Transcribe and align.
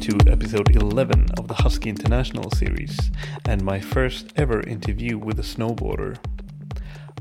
to 0.00 0.30
episode 0.30 0.74
11 0.74 1.26
of 1.38 1.46
the 1.46 1.52
Husky 1.52 1.90
International 1.90 2.50
series, 2.52 3.10
and 3.44 3.62
my 3.62 3.78
first 3.78 4.32
ever 4.36 4.62
interview 4.62 5.18
with 5.18 5.38
a 5.38 5.42
snowboarder. 5.42 6.16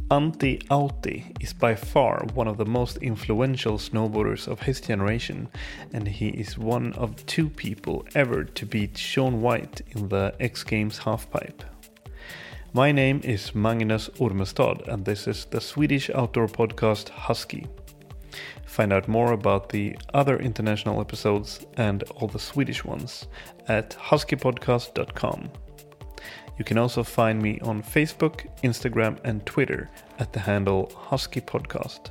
Antti 0.09 0.63
Autti 0.67 1.35
is 1.41 1.51
by 1.51 1.75
far 1.75 2.25
one 2.33 2.47
of 2.47 2.55
the 2.55 2.65
most 2.65 2.95
influential 2.99 3.77
snowboarders 3.77 4.47
of 4.47 4.61
his 4.61 4.79
generation, 4.79 5.49
and 5.91 6.07
he 6.07 6.29
is 6.29 6.57
one 6.57 6.93
of 6.93 7.25
two 7.25 7.49
people 7.49 8.05
ever 8.15 8.45
to 8.45 8.65
beat 8.65 8.97
Shaun 8.97 9.41
White 9.41 9.81
in 9.89 10.07
the 10.07 10.33
X 10.39 10.63
Games 10.63 10.99
halfpipe. 10.99 11.63
My 12.71 12.93
name 12.93 13.19
is 13.25 13.53
Magnus 13.53 14.07
Ormestad, 14.19 14.87
and 14.87 15.03
this 15.03 15.27
is 15.27 15.43
the 15.45 15.59
Swedish 15.59 16.09
outdoor 16.11 16.47
podcast 16.47 17.09
Husky. 17.09 17.67
Find 18.79 18.93
out 18.93 19.09
more 19.09 19.33
about 19.33 19.67
the 19.67 19.97
other 20.13 20.39
international 20.39 21.01
episodes 21.01 21.65
and 21.75 22.01
all 22.15 22.29
the 22.29 22.39
Swedish 22.39 22.85
ones 22.85 23.27
at 23.67 23.89
huskypodcast.com. 23.89 25.49
You 26.57 26.63
can 26.63 26.77
also 26.77 27.03
find 27.03 27.41
me 27.41 27.59
on 27.59 27.83
Facebook, 27.83 28.47
Instagram, 28.63 29.19
and 29.25 29.45
Twitter 29.45 29.89
at 30.17 30.31
the 30.31 30.39
handle 30.39 30.89
Husky 30.95 31.41
Podcast. 31.41 32.07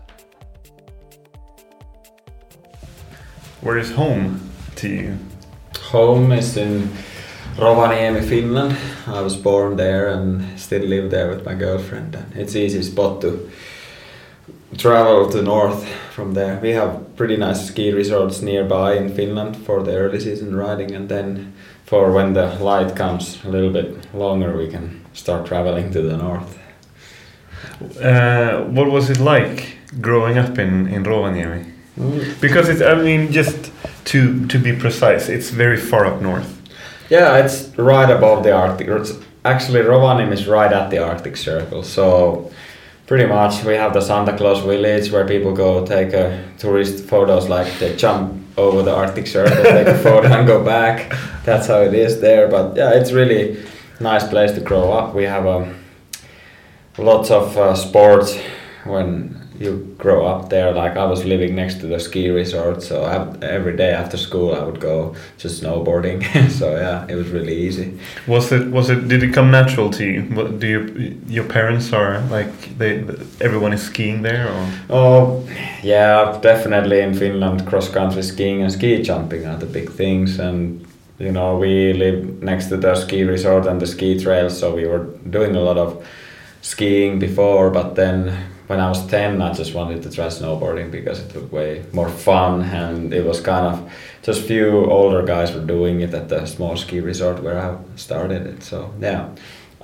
Where 3.62 3.78
is 3.78 3.91
home 3.92 4.50
to 4.76 4.88
you? 4.91 5.19
Home 5.84 6.32
is 6.32 6.59
in 6.59 6.91
Rovaniemi, 7.56 8.28
Finland. 8.28 8.76
I 9.06 9.22
was 9.22 9.37
born 9.37 9.76
there 9.76 10.09
and 10.09 10.60
still 10.60 10.82
live 10.82 11.10
there 11.10 11.31
with 11.31 11.47
my 11.47 11.54
girlfriend. 11.54 12.19
It's 12.34 12.54
easy 12.54 12.82
spot 12.82 13.22
to 13.22 13.50
travel 14.76 15.30
to 15.30 15.42
north 15.42 15.88
from 16.12 16.34
there. 16.34 16.58
We 16.60 16.70
have 16.70 17.16
pretty 17.16 17.36
nice 17.36 17.66
ski 17.66 17.92
resorts 17.92 18.42
nearby 18.42 18.94
in 18.94 19.14
Finland 19.14 19.56
for 19.56 19.82
the 19.82 19.96
early 19.96 20.20
season 20.20 20.54
riding, 20.54 20.94
and 20.94 21.08
then 21.08 21.54
for 21.86 22.12
when 22.12 22.34
the 22.34 22.46
light 22.62 22.94
comes 22.94 23.42
a 23.44 23.48
little 23.48 23.70
bit 23.70 24.14
longer, 24.14 24.56
we 24.56 24.68
can 24.68 25.04
start 25.14 25.46
traveling 25.46 25.90
to 25.92 26.02
the 26.02 26.16
north. 26.16 26.58
Uh, 28.02 28.64
what 28.64 28.90
was 28.90 29.08
it 29.08 29.18
like 29.18 29.78
growing 30.00 30.36
up 30.36 30.58
in, 30.58 30.86
in 30.88 31.04
Rovaniemi? 31.04 31.72
Mm. 31.98 32.40
Because 32.40 32.68
it's, 32.68 32.82
I 32.82 32.94
mean, 32.94 33.32
just 33.32 33.72
to, 34.06 34.46
to 34.48 34.58
be 34.58 34.72
precise, 34.72 35.28
it's 35.28 35.50
very 35.50 35.76
far 35.76 36.04
up 36.04 36.20
north. 36.20 36.54
Yeah, 37.08 37.38
it's 37.38 37.68
right 37.78 38.10
above 38.10 38.44
the 38.44 38.52
Arctic. 38.52 38.88
It's 38.88 39.12
actually 39.44 39.80
Rovaniemi 39.80 40.32
is 40.32 40.46
right 40.46 40.72
at 40.72 40.90
the 40.90 40.98
Arctic 40.98 41.36
Circle, 41.36 41.82
so 41.82 42.50
pretty 43.08 43.24
much 43.24 43.64
we 43.64 43.72
have 43.74 43.94
the 43.94 44.02
Santa 44.02 44.36
Claus 44.36 44.60
village 44.60 45.10
where 45.10 45.26
people 45.26 45.52
go 45.54 45.84
take 45.84 46.12
a 46.12 46.44
tourist 46.58 47.04
photos 47.04 47.48
like 47.48 47.78
they 47.78 47.96
jump 47.96 48.34
over 48.58 48.82
the 48.82 48.94
Arctic 48.94 49.26
Circle, 49.26 49.62
take 49.62 49.86
a 49.88 49.96
photo 50.02 50.28
and 50.28 50.46
go 50.46 50.62
back. 50.62 51.10
That's 51.44 51.68
how 51.68 51.80
it 51.80 51.94
is 51.94 52.20
there. 52.20 52.48
But 52.48 52.76
yeah, 52.76 52.91
it's 52.92 53.10
really 53.10 53.64
nice 53.98 54.28
place 54.28 54.52
to 54.52 54.60
grow 54.60 54.92
up. 54.92 55.14
We 55.14 55.24
have 55.24 55.47
um, 55.47 55.74
lots 56.98 57.30
of 57.30 57.56
uh, 57.56 57.74
sports 57.74 58.38
when 58.84 59.38
you 59.58 59.94
grow 59.98 60.26
up 60.26 60.50
there. 60.50 60.72
Like 60.72 60.96
I 60.96 61.04
was 61.04 61.24
living 61.24 61.56
next 61.56 61.80
to 61.80 61.86
the 61.86 61.98
ski 61.98 62.30
resort, 62.30 62.82
so 62.82 63.04
I, 63.04 63.44
every 63.44 63.76
day 63.76 63.91
after 63.91 64.16
school 64.16 64.54
I 64.54 64.62
would 64.62 64.80
go 64.80 65.16
just 65.36 65.62
snowboarding. 65.62 66.22
so 66.58 66.76
yeah, 66.76 67.06
it 67.08 67.16
was 67.16 67.28
really 67.30 67.56
easy. 67.56 67.98
Was 68.26 68.52
it 68.52 68.68
was 68.70 68.91
it 68.91 69.08
did 69.08 69.22
it 69.22 69.34
come 69.34 69.50
natural 69.50 69.91
to 69.91 70.04
you? 70.04 70.22
What, 70.22 70.60
do 70.60 70.66
you 70.66 71.20
your 71.26 71.44
parents 71.44 71.92
are 71.92 72.20
like 72.30 72.78
they 72.78 73.04
everyone 73.41 73.72
is 73.72 73.82
skiing 73.82 74.22
there 74.22 74.48
or? 74.48 74.72
Oh 74.91 75.48
yeah, 75.82 76.38
definitely 76.41 77.00
in 77.00 77.14
Finland 77.14 77.66
cross 77.66 77.88
country 77.88 78.22
skiing 78.22 78.62
and 78.62 78.72
ski 78.72 79.02
jumping 79.02 79.47
are 79.47 79.56
the 79.56 79.66
big 79.66 79.91
things 79.91 80.38
and 80.38 80.86
you 81.18 81.32
know 81.32 81.56
we 81.56 81.92
live 81.92 82.42
next 82.42 82.66
to 82.66 82.76
the 82.76 82.94
ski 82.94 83.24
resort 83.24 83.66
and 83.66 83.80
the 83.80 83.86
ski 83.86 84.18
trails 84.18 84.58
so 84.58 84.74
we 84.74 84.86
were 84.86 85.06
doing 85.30 85.56
a 85.56 85.60
lot 85.60 85.76
of 85.76 86.06
skiing 86.62 87.18
before 87.18 87.70
but 87.70 87.97
then 87.97 88.32
when 88.68 88.80
I 88.80 88.88
was 88.88 89.04
10, 89.06 89.40
I 89.40 89.52
just 89.54 89.74
wanted 89.74 90.02
to 90.02 90.10
try 90.10 90.26
snowboarding 90.26 90.90
because 90.90 91.20
it 91.20 91.34
looked 91.34 91.52
way 91.52 91.84
more 91.92 92.10
fun 92.10 92.62
and 92.62 93.14
it 93.14 93.24
was 93.24 93.40
kind 93.40 93.66
of 93.66 93.90
just 94.22 94.46
few 94.46 94.84
older 94.84 95.22
guys 95.22 95.52
were 95.52 95.64
doing 95.64 96.02
it 96.02 96.12
at 96.12 96.28
the 96.28 96.44
small 96.44 96.76
ski 96.76 97.00
resort 97.00 97.42
where 97.42 97.58
I 97.58 97.78
started 97.96 98.46
it. 98.46 98.62
So 98.62 98.92
yeah, 99.00 99.30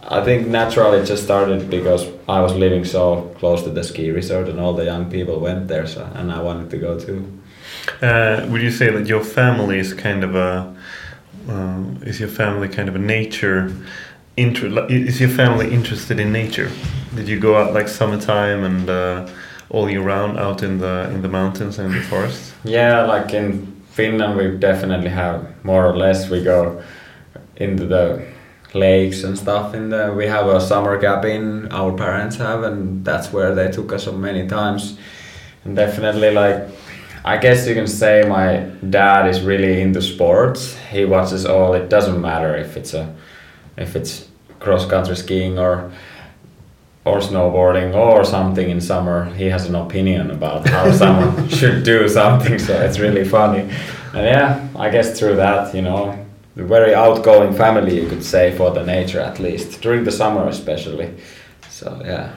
I 0.02 0.22
think 0.22 0.48
naturally 0.48 0.98
it 0.98 1.06
just 1.06 1.24
started 1.24 1.70
because 1.70 2.06
I 2.28 2.42
was 2.42 2.54
living 2.54 2.84
so 2.84 3.34
close 3.38 3.62
to 3.62 3.70
the 3.70 3.82
ski 3.82 4.10
resort 4.10 4.48
and 4.50 4.60
all 4.60 4.74
the 4.74 4.84
young 4.84 5.10
people 5.10 5.40
went 5.40 5.66
there, 5.66 5.86
so 5.86 6.04
and 6.14 6.30
I 6.30 6.42
wanted 6.42 6.68
to 6.70 6.76
go 6.76 7.00
too. 7.00 7.40
Uh, 8.02 8.46
would 8.50 8.60
you 8.60 8.70
say 8.70 8.90
that 8.90 9.06
your 9.06 9.24
family 9.24 9.78
is 9.78 9.94
kind 9.94 10.22
of 10.24 10.34
a 10.34 10.76
uh, 11.48 11.84
is 12.02 12.20
your 12.20 12.28
family 12.28 12.68
kind 12.68 12.88
of 12.90 12.96
a 12.96 12.98
nature? 12.98 13.72
Inter- 14.36 14.86
is 14.88 15.20
your 15.20 15.28
family 15.28 15.72
interested 15.72 16.18
in 16.18 16.32
nature? 16.32 16.70
Did 17.14 17.28
you 17.28 17.38
go 17.38 17.56
out 17.56 17.72
like 17.72 17.86
summertime 17.86 18.64
and 18.64 18.90
uh, 18.90 19.28
all 19.70 19.88
year 19.88 20.02
round 20.02 20.38
out 20.38 20.62
in 20.62 20.78
the 20.78 21.08
in 21.14 21.22
the 21.22 21.28
mountains 21.28 21.78
and 21.78 21.94
the 21.94 22.00
forests? 22.02 22.52
Yeah, 22.64 23.04
like 23.04 23.32
in 23.32 23.66
Finland, 23.92 24.36
we 24.36 24.56
definitely 24.58 25.10
have 25.10 25.46
more 25.64 25.86
or 25.86 25.96
less. 25.96 26.28
We 26.28 26.42
go 26.42 26.82
into 27.56 27.86
the 27.86 28.26
lakes 28.74 29.22
and 29.22 29.38
stuff. 29.38 29.72
In 29.72 29.90
the 29.90 30.12
we 30.16 30.26
have 30.26 30.48
a 30.48 30.60
summer 30.60 31.00
cabin. 31.00 31.68
Our 31.70 31.92
parents 31.96 32.36
have, 32.36 32.64
and 32.64 33.04
that's 33.04 33.32
where 33.32 33.54
they 33.54 33.70
took 33.70 33.92
us 33.92 34.04
so 34.04 34.12
many 34.12 34.48
times. 34.48 34.98
And 35.64 35.76
definitely, 35.76 36.32
like 36.32 36.66
I 37.24 37.38
guess 37.38 37.68
you 37.68 37.74
can 37.74 37.86
say 37.86 38.22
my 38.28 38.70
dad 38.90 39.28
is 39.28 39.40
really 39.42 39.80
into 39.80 40.02
sports. 40.02 40.76
He 40.90 41.04
watches 41.04 41.46
all. 41.46 41.74
It 41.74 41.88
doesn't 41.88 42.20
matter 42.20 42.56
if 42.56 42.76
it's 42.76 42.94
a 42.94 43.14
if 43.76 43.96
it's 43.96 44.28
cross 44.60 44.86
country 44.86 45.16
skiing 45.16 45.58
or 45.58 45.90
or 47.04 47.18
snowboarding 47.18 47.94
or 47.94 48.24
something 48.24 48.70
in 48.70 48.80
summer 48.80 49.26
he 49.34 49.44
has 49.44 49.66
an 49.68 49.74
opinion 49.74 50.30
about 50.30 50.66
how 50.68 50.90
someone 51.02 51.48
should 51.48 51.84
do 51.84 52.08
something 52.08 52.58
so 52.58 52.80
it's 52.80 52.98
really 52.98 53.24
funny. 53.24 53.60
And 54.14 54.26
yeah 54.26 54.68
i 54.76 54.90
guess 54.90 55.18
through 55.18 55.36
that 55.36 55.74
you 55.74 55.82
know 55.82 56.24
a 56.56 56.62
very 56.62 56.94
outgoing 56.94 57.52
family 57.54 58.00
you 58.00 58.08
could 58.08 58.24
say 58.24 58.56
for 58.56 58.70
the 58.70 58.84
nature 58.84 59.20
at 59.20 59.40
least 59.40 59.80
during 59.80 60.04
the 60.04 60.12
summer 60.12 60.48
especially. 60.48 61.14
So 61.68 62.00
yeah. 62.04 62.32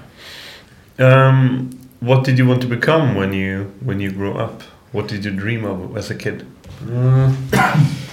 Um, 1.00 1.70
what 2.00 2.24
did 2.24 2.38
you 2.38 2.48
want 2.48 2.62
to 2.62 2.68
become 2.68 3.16
when 3.16 3.34
you 3.34 3.72
when 3.82 4.00
you 4.00 4.12
grew 4.12 4.34
up? 4.34 4.64
What 4.92 5.08
did 5.08 5.24
you 5.26 5.32
dream 5.32 5.66
of 5.66 5.96
as 5.96 6.10
a 6.10 6.16
kid? 6.16 6.46
Mm. 6.84 7.36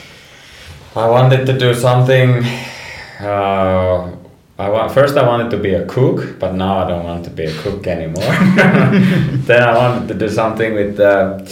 i 0.96 1.08
wanted 1.08 1.44
to 1.44 1.58
do 1.58 1.74
something 1.74 2.44
uh, 3.24 4.16
I 4.58 4.68
want 4.68 4.92
first 4.92 5.16
I 5.16 5.26
wanted 5.26 5.50
to 5.50 5.58
be 5.58 5.74
a 5.74 5.84
cook, 5.86 6.38
but 6.38 6.54
now 6.54 6.78
I 6.78 6.88
don't 6.88 7.04
want 7.04 7.24
to 7.24 7.30
be 7.30 7.44
a 7.44 7.54
cook 7.62 7.86
anymore. 7.86 8.22
then 9.46 9.62
I 9.62 9.76
wanted 9.76 10.08
to 10.08 10.14
do 10.14 10.28
something 10.28 10.74
with 10.74 11.00
uh, 11.00 11.44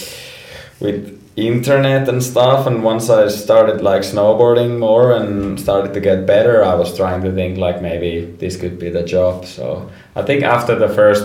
with 0.80 1.18
internet 1.36 2.08
and 2.08 2.22
stuff. 2.22 2.66
And 2.66 2.84
once 2.84 3.08
I 3.10 3.28
started 3.28 3.80
like 3.80 4.02
snowboarding 4.02 4.78
more 4.78 5.12
and 5.12 5.58
started 5.58 5.94
to 5.94 6.00
get 6.00 6.26
better, 6.26 6.64
I 6.64 6.74
was 6.74 6.96
trying 6.96 7.22
to 7.22 7.32
think 7.32 7.58
like 7.58 7.82
maybe 7.82 8.26
this 8.38 8.56
could 8.56 8.78
be 8.78 8.90
the 8.90 9.02
job. 9.02 9.46
So 9.46 9.90
I 10.14 10.22
think 10.22 10.44
after 10.44 10.74
the 10.74 10.88
first 10.88 11.24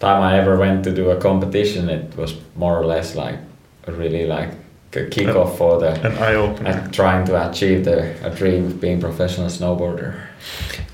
time 0.00 0.22
I 0.22 0.38
ever 0.38 0.56
went 0.56 0.84
to 0.84 0.94
do 0.94 1.10
a 1.10 1.16
competition, 1.16 1.88
it 1.88 2.16
was 2.16 2.36
more 2.56 2.78
or 2.78 2.86
less 2.86 3.14
like 3.16 3.38
really 3.86 4.26
like 4.26 4.50
a 4.94 5.00
kickoff 5.00 5.56
for 5.58 5.78
the 5.78 5.92
an 6.06 6.16
eye 6.18 6.34
opener. 6.34 6.70
and 6.70 6.94
trying 6.94 7.26
to 7.26 7.50
achieve 7.50 7.84
the 7.84 8.26
a 8.26 8.34
dream 8.34 8.66
of 8.66 8.80
being 8.80 9.00
professional 9.00 9.48
snowboarder. 9.48 10.18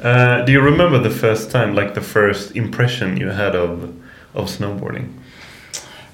Uh, 0.02 0.42
do 0.44 0.52
you 0.52 0.60
remember 0.60 0.98
the 0.98 1.10
first 1.10 1.50
time, 1.50 1.74
like 1.74 1.94
the 1.94 2.00
first 2.00 2.56
impression 2.56 3.16
you 3.16 3.28
had 3.28 3.54
of 3.54 3.94
of 4.34 4.48
snowboarding? 4.48 5.12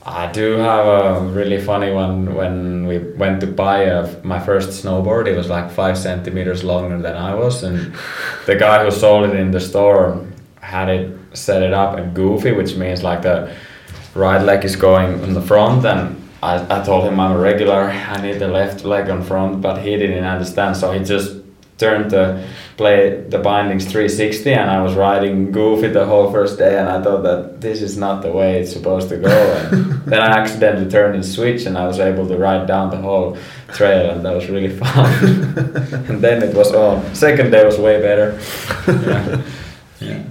I 0.05 0.33
do 0.33 0.53
have 0.53 0.87
a 0.87 1.21
really 1.21 1.61
funny 1.61 1.93
one 1.93 2.35
when 2.35 2.87
we 2.87 2.99
went 2.99 3.41
to 3.43 3.47
buy 3.47 3.83
a, 3.83 4.23
my 4.25 4.41
first 4.41 4.83
snowboard. 4.83 5.27
It 5.27 5.37
was 5.37 5.49
like 5.49 5.71
five 5.71 5.99
centimeters 5.99 6.65
longer 6.65 6.99
than 7.01 7.17
I 7.17 7.35
was, 7.35 7.63
and 7.63 7.95
the 8.47 8.57
guy 8.57 8.85
who 8.85 8.91
sold 8.91 9.31
it 9.31 9.37
in 9.37 9.51
the 9.51 9.61
store 9.61 10.27
had 10.61 10.89
it 10.89 11.17
set 11.33 11.63
it 11.63 11.73
up 11.73 11.99
in 11.99 12.13
goofy, 12.13 12.53
which 12.53 12.77
means 12.77 13.03
like 13.03 13.23
the 13.23 13.55
right 14.15 14.43
leg 14.43 14.65
is 14.65 14.77
going 14.77 15.23
in 15.23 15.35
the 15.35 15.43
front, 15.43 15.85
and 15.87 16.20
I, 16.43 16.81
I 16.81 16.85
told 16.85 17.05
him 17.05 17.21
I'm 17.21 17.33
a 17.33 17.39
regular. 17.39 17.83
I 17.83 18.21
need 18.23 18.39
the 18.39 18.49
left 18.49 18.85
leg 18.85 19.11
on 19.11 19.23
front, 19.23 19.61
but 19.61 19.83
he 19.83 19.97
didn't 19.97 20.25
understand, 20.25 20.77
so 20.77 20.93
he 20.93 21.05
just 21.05 21.41
turned 21.81 22.11
the 22.11 22.47
play 22.77 23.25
the 23.29 23.39
bindings 23.39 23.85
360 23.85 24.53
and 24.53 24.71
I 24.71 24.83
was 24.83 24.95
riding 24.95 25.51
goofy 25.51 25.89
the 25.89 26.07
whole 26.07 26.31
first 26.31 26.59
day 26.59 26.79
and 26.79 26.89
I 26.89 27.03
thought 27.03 27.23
that 27.23 27.61
this 27.61 27.83
is 27.83 27.97
not 27.97 28.23
the 28.23 28.31
way 28.31 28.61
it's 28.61 28.73
supposed 28.73 29.09
to 29.09 29.17
go 29.17 29.29
and 29.29 30.03
then 30.11 30.21
I 30.21 30.39
accidentally 30.39 30.91
turned 30.91 31.15
and 31.15 31.25
switch 31.25 31.67
and 31.67 31.77
I 31.77 31.87
was 31.87 31.99
able 31.99 32.29
to 32.29 32.37
ride 32.37 32.67
down 32.67 32.91
the 32.91 32.99
whole 32.99 33.37
trail 33.69 34.11
and 34.11 34.25
that 34.25 34.35
was 34.35 34.49
really 34.49 34.75
fun 34.75 35.13
and 36.09 36.21
then 36.21 36.43
it 36.43 36.55
was 36.55 36.73
on 36.73 37.15
second 37.15 37.51
day 37.51 37.65
was 37.65 37.79
way 37.79 38.01
better 38.01 38.39
yeah. 38.89 39.43
yeah. 40.09 40.23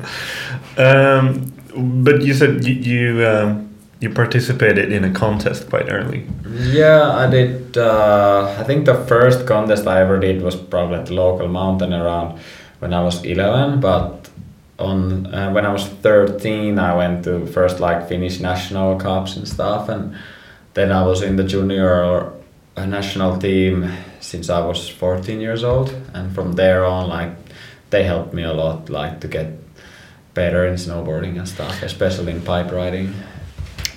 Um, 0.78 1.52
but 2.04 2.22
you 2.22 2.34
said 2.34 2.66
you 2.66 2.74
you, 2.74 3.28
um, 3.28 3.69
you 4.00 4.10
participated 4.10 4.92
in 4.92 5.04
a 5.04 5.12
contest 5.12 5.70
quite 5.70 5.92
early. 5.92 6.26
Yeah, 6.48 7.12
I 7.18 7.30
did. 7.30 7.78
Uh, 7.78 8.56
I 8.58 8.64
think 8.64 8.86
the 8.86 8.96
first 9.06 9.46
contest 9.46 9.88
I 9.88 10.00
ever 10.02 10.20
did 10.20 10.42
was 10.42 10.56
probably 10.56 11.00
at 11.00 11.08
the 11.08 11.14
local 11.14 11.48
mountain 11.48 11.94
around 11.94 12.40
when 12.80 12.94
I 12.94 13.04
was 13.04 13.24
11. 13.26 13.82
But 13.82 14.30
on 14.80 15.34
uh, 15.34 15.52
when 15.52 15.66
I 15.66 15.74
was 15.74 15.86
13, 15.86 16.80
I 16.80 16.96
went 16.96 17.26
to 17.26 17.46
first 17.48 17.80
like 17.82 18.08
Finnish 18.08 18.40
national 18.40 18.98
cups 18.98 19.36
and 19.36 19.48
stuff, 19.48 19.90
and 19.90 20.16
then 20.74 20.92
I 20.92 21.06
was 21.06 21.22
in 21.22 21.36
the 21.36 21.44
junior 21.44 22.32
uh, 22.78 22.86
national 22.86 23.38
team 23.38 23.92
since 24.22 24.50
I 24.50 24.66
was 24.66 24.88
14 24.88 25.42
years 25.42 25.64
old, 25.64 25.94
and 26.14 26.34
from 26.34 26.54
there 26.54 26.86
on, 26.86 27.10
like 27.10 27.32
they 27.90 28.04
helped 28.04 28.34
me 28.34 28.44
a 28.44 28.54
lot, 28.54 28.90
like 28.90 29.20
to 29.22 29.28
get 29.28 29.48
better 30.34 30.66
in 30.66 30.76
snowboarding 30.76 31.38
and 31.38 31.48
stuff, 31.48 31.84
especially 31.84 32.32
in 32.32 32.42
pipe 32.42 32.72
riding. 32.72 33.14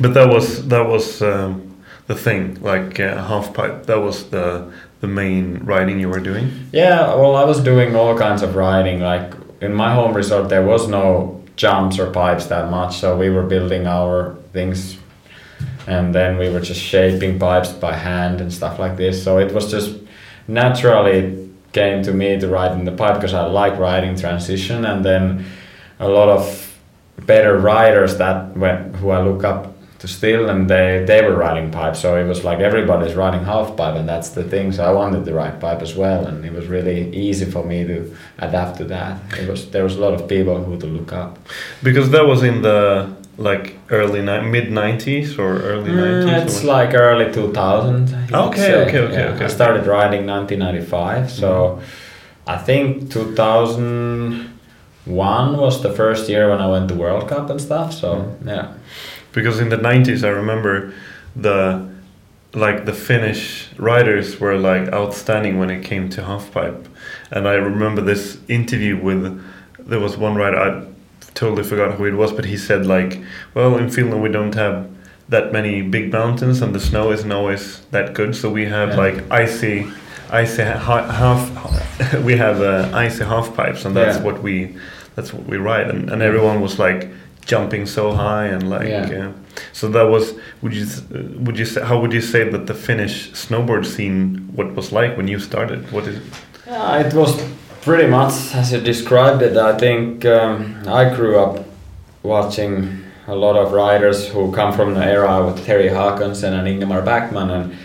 But 0.03 0.15
that 0.15 0.29
was 0.29 0.67
that 0.67 0.89
was 0.89 1.23
um, 1.23 1.77
the 2.09 2.17
thing, 2.17 2.61
like 2.61 2.99
uh, 2.99 3.25
half 3.25 3.55
pipe. 3.55 3.87
That 3.87 4.01
was 4.01 4.31
the 4.31 4.73
the 5.01 5.07
main 5.07 5.65
riding 5.65 6.01
you 6.01 6.09
were 6.09 6.21
doing. 6.21 6.51
Yeah, 6.73 7.15
well, 7.15 7.37
I 7.37 7.45
was 7.45 7.61
doing 7.61 7.95
all 7.95 8.19
kinds 8.19 8.43
of 8.43 8.57
riding. 8.57 9.01
Like 9.01 9.33
in 9.61 9.73
my 9.73 9.95
home 9.95 10.13
resort, 10.13 10.49
there 10.49 10.67
was 10.67 10.89
no 10.89 11.41
jumps 11.55 12.01
or 12.01 12.11
pipes 12.11 12.47
that 12.47 12.69
much, 12.69 12.97
so 12.97 13.17
we 13.17 13.31
were 13.31 13.45
building 13.45 13.87
our 13.87 14.37
things, 14.53 14.99
and 15.87 16.13
then 16.13 16.37
we 16.37 16.51
were 16.51 16.61
just 16.61 16.81
shaping 16.81 17.39
pipes 17.39 17.71
by 17.73 17.95
hand 17.95 18.41
and 18.41 18.53
stuff 18.53 18.81
like 18.81 18.97
this. 18.97 19.23
So 19.23 19.39
it 19.39 19.53
was 19.55 19.71
just 19.71 19.97
naturally 20.49 21.49
came 21.73 22.03
to 22.03 22.13
me 22.13 22.39
to 22.41 22.49
ride 22.49 22.73
in 22.73 22.85
the 22.85 22.93
pipe 22.93 23.15
because 23.15 23.35
I 23.35 23.47
like 23.47 23.79
riding 23.79 24.17
transition, 24.17 24.85
and 24.85 25.05
then 25.05 25.45
a 26.01 26.09
lot 26.09 26.29
of 26.29 26.77
better 27.25 27.57
riders 27.57 28.17
that 28.17 28.57
who 28.97 29.11
I 29.11 29.23
look 29.23 29.45
up 29.45 29.72
to 30.03 30.09
still 30.09 30.43
and 30.51 30.61
they 30.73 30.89
they 31.11 31.21
were 31.27 31.37
riding 31.47 31.71
pipe. 31.71 31.95
So 32.03 32.09
it 32.23 32.27
was 32.33 32.41
like 32.49 32.59
everybody's 32.69 33.15
riding 33.25 33.45
half 33.53 33.69
pipe 33.81 33.95
and 34.01 34.07
that's 34.13 34.31
the 34.39 34.45
thing. 34.53 34.67
So 34.73 34.81
I 34.91 34.93
wanted 35.01 35.23
to 35.29 35.33
ride 35.43 35.57
pipe 35.67 35.81
as 35.89 35.95
well. 36.03 36.21
And 36.29 36.45
it 36.49 36.53
was 36.59 36.67
really 36.77 37.01
easy 37.27 37.47
for 37.55 37.63
me 37.73 37.79
to 37.91 37.97
adapt 38.47 38.73
to 38.79 38.85
that. 38.97 39.13
It 39.41 39.47
was 39.49 39.61
there 39.75 39.85
was 39.89 39.95
a 39.97 40.01
lot 40.07 40.13
of 40.19 40.21
people 40.35 40.57
who 40.67 40.75
to 40.85 40.87
look 40.99 41.13
up. 41.13 41.33
Because 41.89 42.07
that 42.15 42.25
was 42.33 42.43
in 42.43 42.57
the 42.63 42.81
like 43.39 43.65
early 43.99 44.21
ni- 44.29 44.47
mid 44.55 44.67
90s 44.83 45.39
or 45.39 45.51
early 45.71 45.91
90s. 45.91 46.25
Mm, 46.27 46.43
it's 46.45 46.61
like 46.65 46.91
early 46.95 47.29
2000 47.33 48.09
you 48.09 48.37
Okay, 48.47 48.75
okay, 48.85 48.99
okay, 49.07 49.15
Yeah, 49.23 49.35
okay. 49.35 49.45
I 49.45 49.49
started 49.49 49.87
riding 49.87 50.27
1995 50.27 51.31
so 51.31 51.81
I 52.47 52.57
think 52.67 52.85
2001 55.07 55.57
was 55.57 55.81
the 55.83 55.93
first 55.93 56.29
year 56.29 56.51
when 56.51 56.61
I 56.61 56.67
went 56.75 56.89
to 56.89 56.95
World 56.95 57.29
Cup 57.29 57.51
and 57.51 57.61
stuff. 57.61 57.93
So 58.03 58.09
Mm. 58.09 58.47
yeah 58.55 58.67
because 59.33 59.61
in 59.61 59.69
the 59.69 59.77
90s 59.79 60.25
I 60.25 60.29
remember 60.29 60.93
the 61.37 61.89
like 62.55 62.85
the 62.85 62.93
Finnish 62.93 63.71
riders 63.79 64.39
were 64.39 64.57
like 64.59 64.93
outstanding 64.93 65.59
when 65.59 65.71
it 65.71 65.83
came 65.85 66.09
to 66.11 66.21
halfpipe 66.23 66.87
and 67.31 67.49
I 67.49 67.55
remember 67.55 68.03
this 68.03 68.39
interview 68.49 68.97
with 69.03 69.23
there 69.79 70.01
was 70.01 70.17
one 70.19 70.35
rider 70.35 70.59
I 70.59 70.87
totally 71.35 71.63
forgot 71.63 71.95
who 71.95 72.05
it 72.05 72.13
was 72.15 72.31
but 72.33 72.45
he 72.45 72.57
said 72.59 72.85
like 72.87 73.21
well 73.55 73.79
in 73.79 73.89
Finland 73.91 74.23
we 74.23 74.29
don't 74.29 74.55
have 74.55 74.87
that 75.31 75.51
many 75.53 75.81
big 75.81 76.13
mountains 76.13 76.61
and 76.61 76.75
the 76.75 76.81
snow 76.81 77.11
isn't 77.11 77.33
always 77.33 77.81
that 77.91 78.13
good 78.13 78.37
so 78.37 78.51
we 78.51 78.67
have 78.67 78.91
Yeah. 78.91 78.97
like 79.05 79.31
icy 79.31 79.87
icy 80.31 80.63
ha- 80.63 81.11
half 81.11 82.15
we 82.29 82.37
have 82.37 82.61
uh, 82.61 82.91
icy 82.95 83.25
half 83.25 83.55
pipes 83.57 83.87
and 83.87 83.97
that's 83.97 84.19
Yeah. 84.19 84.25
what 84.25 84.43
we 84.43 84.77
that's 85.15 85.33
what 85.33 85.47
we 85.47 85.57
ride 85.57 85.89
and, 85.89 86.11
and 86.11 86.21
everyone 86.21 86.61
was 86.61 86.79
like 86.79 87.09
jumping 87.45 87.87
so 87.87 88.13
high 88.13 88.47
and 88.47 88.71
like 88.71 88.89
Yeah. 88.89 89.29
uh, 89.29 89.33
so 89.73 89.89
that 89.89 90.09
was 90.09 90.35
would 90.63 90.75
you 90.75 90.87
uh, 90.87 91.19
would 91.45 91.59
you 91.59 91.65
say 91.67 91.81
how 91.83 91.99
would 92.01 92.13
you 92.13 92.21
say 92.21 92.49
that 92.51 92.67
the 92.67 92.75
Finnish 92.75 93.31
snowboard 93.33 93.85
scene 93.85 94.49
what 94.55 94.75
was 94.75 94.93
like 94.93 95.17
when 95.17 95.29
you 95.29 95.39
started 95.39 95.91
what 95.93 96.07
is 96.07 96.17
it? 96.17 96.23
Yeah, 96.67 97.07
it 97.07 97.13
was 97.15 97.33
pretty 97.83 98.09
much 98.09 98.55
as 98.55 98.73
you 98.73 98.81
described 98.81 99.43
it. 99.43 99.57
I 99.57 99.77
think 99.77 100.25
um, 100.25 100.77
I 100.87 101.15
grew 101.15 101.39
up 101.39 101.65
watching 102.23 103.03
a 103.27 103.35
lot 103.35 103.57
of 103.57 103.73
riders 103.73 104.29
who 104.29 104.53
come 104.53 104.73
from 104.73 104.95
the 104.95 105.05
era 105.05 105.45
with 105.47 105.67
Terje 105.67 105.91
Haakonsen 105.91 106.53
and 106.59 106.67
Ingemar 106.69 107.03
Backman, 107.03 107.51
and 107.51 107.77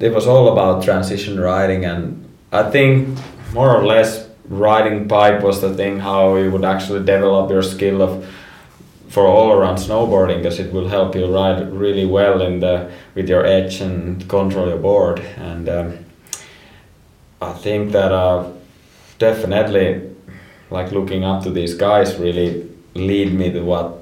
it 0.00 0.12
was 0.14 0.26
all 0.26 0.52
about 0.52 0.82
transition 0.84 1.38
riding. 1.40 1.84
And 1.84 2.28
I 2.52 2.70
think 2.70 3.18
more 3.54 3.74
or 3.74 3.84
less 3.86 4.28
riding 4.48 5.08
pipe 5.08 5.42
was 5.42 5.60
the 5.60 5.74
thing 5.74 5.98
how 6.00 6.36
you 6.36 6.50
would 6.50 6.64
actually 6.64 7.00
develop 7.04 7.50
your 7.50 7.62
skill 7.62 8.02
of 8.02 8.24
for 9.12 9.26
all 9.26 9.52
around 9.52 9.76
snowboarding 9.76 10.38
because 10.38 10.58
it 10.58 10.72
will 10.72 10.88
help 10.88 11.14
you 11.14 11.26
ride 11.26 11.60
really 11.72 12.06
well 12.06 12.42
in 12.42 12.60
the 12.60 12.90
with 13.14 13.28
your 13.28 13.44
edge 13.44 13.80
and 13.80 14.28
control 14.28 14.68
your 14.68 14.78
board 14.78 15.18
and. 15.36 15.68
Um, 15.68 15.88
I 17.42 17.52
think 17.54 17.90
that 17.90 18.12
uh, 18.12 18.52
definitely, 19.18 20.00
like 20.70 20.92
looking 20.92 21.24
up 21.24 21.42
to 21.42 21.50
these 21.50 21.74
guys, 21.74 22.16
really 22.16 22.70
lead 22.94 23.32
me 23.32 23.50
to 23.50 23.60
what 23.62 23.98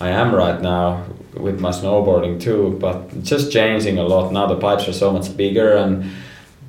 I 0.00 0.08
am 0.08 0.34
right 0.34 0.60
now 0.60 1.06
with 1.34 1.60
my 1.60 1.70
snowboarding 1.70 2.40
too. 2.40 2.76
But 2.80 3.22
just 3.22 3.52
changing 3.52 3.98
a 3.98 4.02
lot 4.02 4.32
now. 4.32 4.46
The 4.46 4.56
pipes 4.56 4.88
are 4.88 4.92
so 4.92 5.12
much 5.12 5.36
bigger, 5.36 5.76
and 5.76 6.10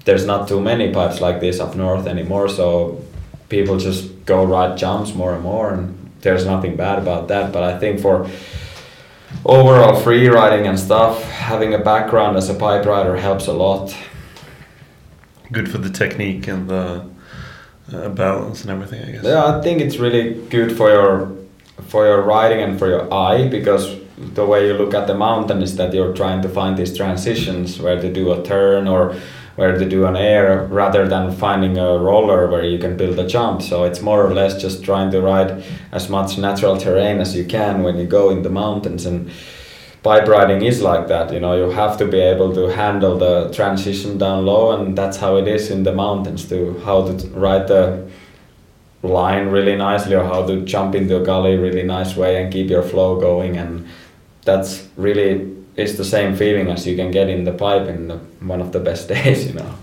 there's 0.06 0.26
not 0.28 0.48
too 0.48 0.62
many 0.62 0.94
pipes 0.94 1.22
like 1.22 1.40
this 1.40 1.60
up 1.60 1.76
north 1.76 2.06
anymore. 2.06 2.50
So 2.50 3.04
people 3.50 3.78
just 3.78 4.24
go 4.26 4.44
ride 4.44 4.78
jumps 4.78 5.16
more 5.16 5.34
and 5.34 5.42
more, 5.42 5.74
and 5.74 6.11
there's 6.22 6.46
nothing 6.46 6.76
bad 6.76 7.00
about 7.00 7.28
that. 7.30 7.52
But 7.52 7.64
I 7.64 7.80
think 7.80 8.00
for 8.00 8.30
overall 9.46 10.00
free 10.00 10.28
riding 10.28 10.68
and 10.68 10.80
stuff, 10.80 11.24
having 11.24 11.74
a 11.74 11.80
background 11.80 12.38
as 12.38 12.50
a 12.50 12.54
pipe 12.54 12.86
rider 12.86 13.18
helps 13.18 13.48
a 13.48 13.54
lot. 13.54 13.96
good 15.52 15.70
for 15.70 15.80
the 15.80 15.90
technique 15.90 16.48
and 16.48 16.70
the 16.70 17.06
uh, 17.94 18.10
balance 18.10 18.62
and 18.62 18.72
everything 18.72 19.04
I 19.04 19.12
guess 19.12 19.24
Yeah, 19.24 19.58
I 19.58 19.62
think 19.62 19.82
it's 19.82 19.98
really 19.98 20.36
good 20.50 20.78
for 20.78 20.90
your 20.90 21.32
for 21.88 22.06
your 22.06 22.22
riding 22.22 22.62
and 22.62 22.80
for 22.80 22.88
your 22.88 23.12
eye 23.14 23.48
because 23.48 23.98
the 24.18 24.46
way 24.46 24.68
you 24.68 24.74
look 24.74 24.94
at 24.94 25.08
the 25.08 25.16
mountain 25.16 25.62
is 25.62 25.76
that 25.78 25.94
you're 25.94 26.14
trying 26.14 26.42
to 26.44 26.50
find 26.50 26.78
these 26.78 26.96
transitions 26.96 27.80
where 27.82 28.00
to 28.00 28.14
do 28.14 28.32
a 28.32 28.44
turn 28.44 28.88
or 28.88 29.16
where 29.62 29.78
to 29.78 29.88
do 29.88 30.08
an 30.08 30.16
air 30.16 30.66
rather 30.72 31.08
than 31.08 31.32
finding 31.32 31.78
a 31.78 31.96
roller 32.00 32.48
where 32.48 32.66
you 32.66 32.80
can 32.80 32.98
build 32.98 33.20
a 33.20 33.28
jump. 33.28 33.62
So 33.62 33.84
it's 33.84 34.02
more 34.02 34.26
or 34.26 34.34
less 34.34 34.60
just 34.60 34.84
trying 34.84 35.12
to 35.12 35.22
ride 35.22 35.64
as 35.92 36.10
much 36.10 36.40
natural 36.40 36.78
terrain 36.78 37.20
as 37.20 37.36
you 37.36 37.46
can 37.46 37.84
when 37.84 37.96
you 37.98 38.08
go 38.08 38.32
in 38.32 38.42
the 38.42 38.50
mountains 38.50 39.06
and 39.06 39.30
pipe 40.02 40.28
riding 40.28 40.64
is 40.64 40.82
like 40.82 41.08
that 41.10 41.32
you 41.32 41.40
know 41.40 41.54
you 41.56 41.70
have 41.70 41.96
to 41.96 42.06
be 42.08 42.20
able 42.20 42.52
to 42.56 42.64
handle 42.82 43.20
the 43.20 43.54
transition 43.54 44.18
down 44.18 44.44
low 44.48 44.72
and 44.72 44.98
that's 44.98 45.18
how 45.18 45.38
it 45.38 45.48
is 45.48 45.70
in 45.70 45.84
the 45.84 45.94
mountains 45.94 46.50
to 46.50 46.58
how 46.86 46.98
to 47.08 47.14
ride 47.46 47.68
the 47.68 47.84
line 49.04 49.46
really 49.50 49.76
nicely 49.76 50.16
or 50.16 50.24
how 50.24 50.42
to 50.44 50.62
jump 50.62 50.96
into 50.96 51.22
a 51.22 51.24
gully 51.24 51.56
really 51.56 51.84
nice 51.84 52.16
way 52.16 52.42
and 52.42 52.52
keep 52.52 52.68
your 52.68 52.82
flow 52.82 53.20
going 53.20 53.56
and 53.58 53.88
that's 54.44 54.90
really 54.98 55.61
is 55.76 55.98
the 55.98 56.06
same 56.06 56.36
feeling 56.36 56.70
as 56.70 56.86
you 56.86 56.96
can 56.96 57.12
get 57.12 57.30
in 57.30 57.44
the 57.44 57.54
pipe 57.54 57.88
in 57.88 58.08
the, 58.08 58.18
one 58.40 58.62
of 58.62 58.72
the 58.72 58.80
best 58.80 59.08
days 59.16 59.48
you 59.48 59.54
know 59.54 59.76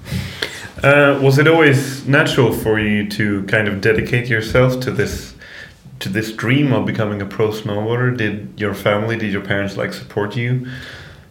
uh, 0.82 1.18
was 1.20 1.38
it 1.38 1.48
always 1.48 2.06
natural 2.06 2.52
for 2.52 2.78
you 2.78 3.08
to 3.08 3.42
kind 3.44 3.68
of 3.68 3.80
dedicate 3.80 4.28
yourself 4.28 4.80
to 4.80 4.90
this 4.90 5.34
to 5.98 6.08
this 6.08 6.32
dream 6.32 6.72
of 6.72 6.86
becoming 6.86 7.20
a 7.20 7.26
pro 7.26 7.48
snowboarder 7.50 8.16
did 8.16 8.52
your 8.56 8.74
family 8.74 9.16
did 9.16 9.32
your 9.32 9.44
parents 9.44 9.76
like 9.76 9.92
support 9.92 10.36
you 10.36 10.66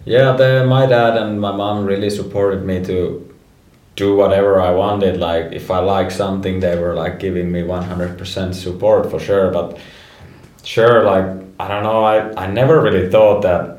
yeah 0.06 0.34
the, 0.34 0.66
my 0.68 0.86
dad 0.86 1.16
and 1.18 1.40
my 1.40 1.52
mom 1.52 1.86
really 1.86 2.10
supported 2.10 2.64
me 2.64 2.84
to 2.84 3.24
do 3.98 4.16
whatever 4.16 4.62
I 4.62 4.72
wanted. 4.72 5.18
Like 5.18 5.52
if 5.52 5.70
I 5.70 5.80
like 5.80 6.12
something, 6.12 6.62
they 6.62 6.80
were 6.80 6.94
like 6.94 7.20
giving 7.20 7.52
me 7.52 7.64
one 7.64 7.84
hundred 7.84 8.18
percent 8.18 8.56
support 8.56 9.12
for 9.12 9.20
sure. 9.20 9.52
But 9.52 9.78
sure, 10.64 11.04
like 11.04 11.26
I 11.60 11.68
don't 11.68 11.84
know, 11.84 12.06
I 12.06 12.46
I 12.46 12.48
never 12.48 12.80
really 12.82 13.10
thought 13.10 13.42
that. 13.42 13.77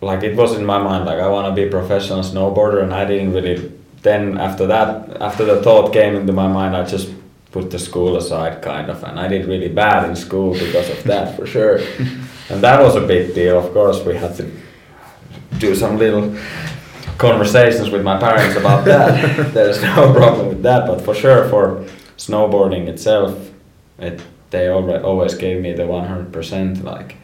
Like 0.00 0.22
it 0.22 0.36
was 0.36 0.56
in 0.56 0.64
my 0.64 0.78
mind, 0.78 1.06
like 1.06 1.18
I 1.18 1.28
want 1.28 1.48
to 1.48 1.54
be 1.60 1.66
a 1.66 1.70
professional 1.70 2.20
snowboarder, 2.20 2.82
and 2.82 2.92
I 2.94 3.04
didn't 3.04 3.32
really. 3.32 3.72
Then 4.02 4.38
after 4.38 4.66
that, 4.68 5.20
after 5.20 5.44
the 5.44 5.60
thought 5.60 5.92
came 5.92 6.14
into 6.14 6.32
my 6.32 6.46
mind, 6.46 6.76
I 6.76 6.84
just 6.84 7.10
put 7.50 7.70
the 7.70 7.78
school 7.78 8.16
aside, 8.16 8.62
kind 8.62 8.90
of, 8.90 9.02
and 9.02 9.18
I 9.18 9.26
did 9.26 9.46
really 9.46 9.68
bad 9.68 10.08
in 10.08 10.14
school 10.14 10.52
because 10.52 10.88
of 10.90 11.02
that, 11.04 11.36
for 11.36 11.46
sure. 11.46 11.78
and 12.50 12.62
that 12.62 12.80
was 12.80 12.94
a 12.94 13.00
big 13.00 13.34
deal. 13.34 13.58
Of 13.58 13.72
course, 13.72 14.04
we 14.04 14.14
had 14.14 14.36
to 14.36 14.48
do 15.58 15.74
some 15.74 15.98
little 15.98 16.36
conversations 17.16 17.90
with 17.90 18.04
my 18.04 18.18
parents 18.18 18.56
about 18.56 18.84
that. 18.84 19.52
There's 19.54 19.82
no 19.82 20.12
problem 20.12 20.48
with 20.48 20.62
that, 20.62 20.86
but 20.86 21.00
for 21.00 21.14
sure 21.14 21.48
for 21.48 21.84
snowboarding 22.16 22.86
itself, 22.86 23.50
it 23.98 24.22
they 24.50 24.68
already 24.68 25.04
always 25.04 25.34
gave 25.34 25.60
me 25.60 25.72
the 25.72 25.86
one 25.86 26.06
hundred 26.06 26.32
percent 26.32 26.84
like 26.84 27.16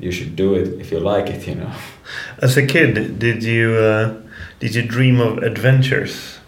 you 0.00 0.10
should 0.10 0.34
do 0.34 0.54
it 0.54 0.80
if 0.80 0.90
you 0.90 0.98
like 0.98 1.28
it, 1.28 1.46
you 1.46 1.54
know. 1.54 1.72
As 2.42 2.56
a 2.56 2.66
kid, 2.66 3.18
did 3.18 3.42
you 3.42 3.74
uh, 3.74 4.14
did 4.58 4.74
you 4.74 4.82
dream 4.82 5.20
of 5.20 5.38
adventures? 5.38 6.38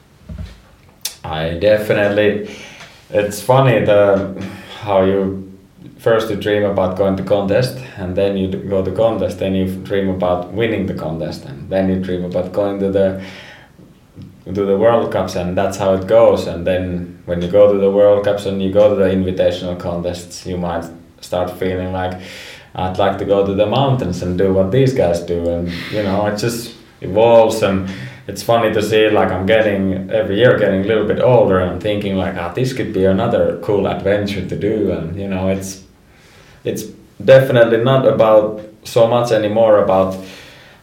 I 1.24 1.58
definitely. 1.58 2.50
It's 3.10 3.40
funny 3.40 3.84
the 3.84 4.42
how 4.80 5.04
you 5.04 5.52
first 5.98 6.28
you 6.30 6.36
dream 6.36 6.64
about 6.64 6.96
going 6.96 7.16
to 7.16 7.22
contest 7.22 7.78
and 7.96 8.16
then 8.16 8.36
you 8.36 8.48
go 8.48 8.84
to 8.84 8.90
contest 8.90 9.38
then 9.38 9.54
you 9.54 9.66
dream 9.84 10.08
about 10.08 10.52
winning 10.52 10.86
the 10.86 10.94
contest 10.94 11.44
and 11.44 11.70
then 11.70 11.88
you 11.88 12.00
dream 12.00 12.24
about 12.24 12.52
going 12.52 12.80
to 12.80 12.90
the 12.90 13.22
to 14.46 14.64
the 14.64 14.76
world 14.76 15.12
cups 15.12 15.36
and 15.36 15.56
that's 15.56 15.76
how 15.76 15.94
it 15.94 16.08
goes 16.08 16.48
and 16.48 16.66
then 16.66 17.22
when 17.26 17.40
you 17.40 17.48
go 17.48 17.72
to 17.72 17.78
the 17.78 17.90
world 17.90 18.24
cups 18.24 18.46
and 18.46 18.60
you 18.60 18.72
go 18.72 18.88
to 18.88 18.96
the 18.96 19.08
invitational 19.08 19.78
contests 19.78 20.44
you 20.44 20.56
might 20.56 20.84
start 21.20 21.48
feeling 21.56 21.92
like 21.92 22.20
i'd 22.74 22.98
like 22.98 23.18
to 23.18 23.24
go 23.24 23.46
to 23.46 23.54
the 23.54 23.66
mountains 23.66 24.22
and 24.22 24.38
do 24.38 24.52
what 24.52 24.70
these 24.70 24.94
guys 24.94 25.20
do 25.20 25.48
and 25.48 25.68
you 25.90 26.02
know 26.02 26.26
it 26.26 26.36
just 26.36 26.74
evolves 27.00 27.62
and 27.62 27.90
it's 28.28 28.42
funny 28.42 28.72
to 28.72 28.82
see 28.82 29.10
like 29.10 29.30
I'm 29.32 29.46
getting 29.46 30.10
every 30.10 30.36
year 30.38 30.56
getting 30.58 30.82
a 30.82 30.84
little 30.84 31.06
bit 31.06 31.20
older 31.20 31.58
and 31.58 31.82
thinking 31.82 32.16
like 32.16 32.36
ah 32.36 32.52
this 32.52 32.72
could 32.72 32.92
be 32.92 33.04
another 33.04 33.58
cool 33.62 33.86
adventure 33.88 34.46
to 34.48 34.56
do 34.56 34.92
and 34.92 35.18
you 35.20 35.28
know 35.28 35.48
it's 35.48 35.82
it's 36.64 36.84
definitely 37.24 37.78
not 37.78 38.06
about 38.06 38.62
so 38.84 39.06
much 39.08 39.32
anymore 39.32 39.82
about 39.82 40.16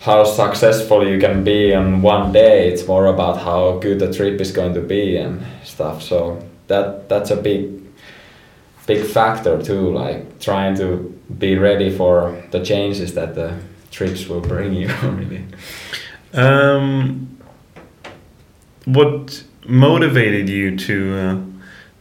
how 0.02 0.24
successful 0.24 1.06
you 1.06 1.20
can 1.20 1.44
be 1.44 1.74
in 1.74 2.02
one 2.02 2.32
day. 2.32 2.70
It's 2.70 2.88
more 2.88 3.08
about 3.08 3.42
how 3.42 3.80
good 3.80 4.00
the 4.00 4.14
trip 4.14 4.40
is 4.40 4.52
going 4.52 4.74
to 4.76 4.82
be 4.82 5.18
and 5.18 5.46
stuff 5.66 6.02
so 6.02 6.42
that 6.68 7.10
that's 7.10 7.32
a 7.32 7.36
big 7.36 7.79
big 8.90 9.06
factor 9.06 9.62
too 9.62 9.94
like 9.94 10.40
trying 10.40 10.76
to 10.76 10.88
be 11.38 11.56
ready 11.56 11.90
for 11.96 12.16
the 12.50 12.60
changes 12.72 13.14
that 13.14 13.36
the 13.36 13.50
trips 13.92 14.28
will 14.28 14.42
bring 14.42 14.74
you 14.74 14.88
really. 15.04 15.44
Um, 16.34 17.38
what 18.86 19.44
motivated 19.68 20.50
you 20.50 20.76
to 20.88 20.96
uh, 21.24 21.38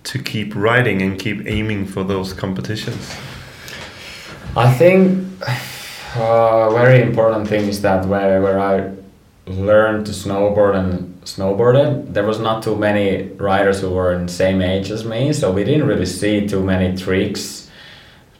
to 0.04 0.18
keep 0.18 0.56
riding 0.56 1.02
and 1.02 1.20
keep 1.24 1.46
aiming 1.46 1.86
for 1.86 2.04
those 2.04 2.32
competitions? 2.32 3.04
I 4.56 4.72
think 4.72 4.96
a 6.16 6.22
uh, 6.22 6.70
very 6.70 7.02
important 7.02 7.48
thing 7.48 7.68
is 7.68 7.82
that 7.82 8.06
where, 8.06 8.40
where 8.42 8.58
I 8.58 8.97
learned 9.48 10.06
to 10.06 10.12
snowboard 10.12 10.76
and 10.76 11.20
snowboarded, 11.24 12.12
there 12.12 12.24
was 12.24 12.38
not 12.38 12.62
too 12.62 12.76
many 12.76 13.28
riders 13.34 13.80
who 13.80 13.90
were 13.90 14.12
in 14.12 14.26
the 14.26 14.32
same 14.32 14.62
age 14.62 14.90
as 14.90 15.04
me, 15.04 15.32
so 15.32 15.52
we 15.52 15.64
didn't 15.64 15.86
really 15.86 16.06
see 16.06 16.46
too 16.46 16.62
many 16.62 16.96
tricks. 16.96 17.70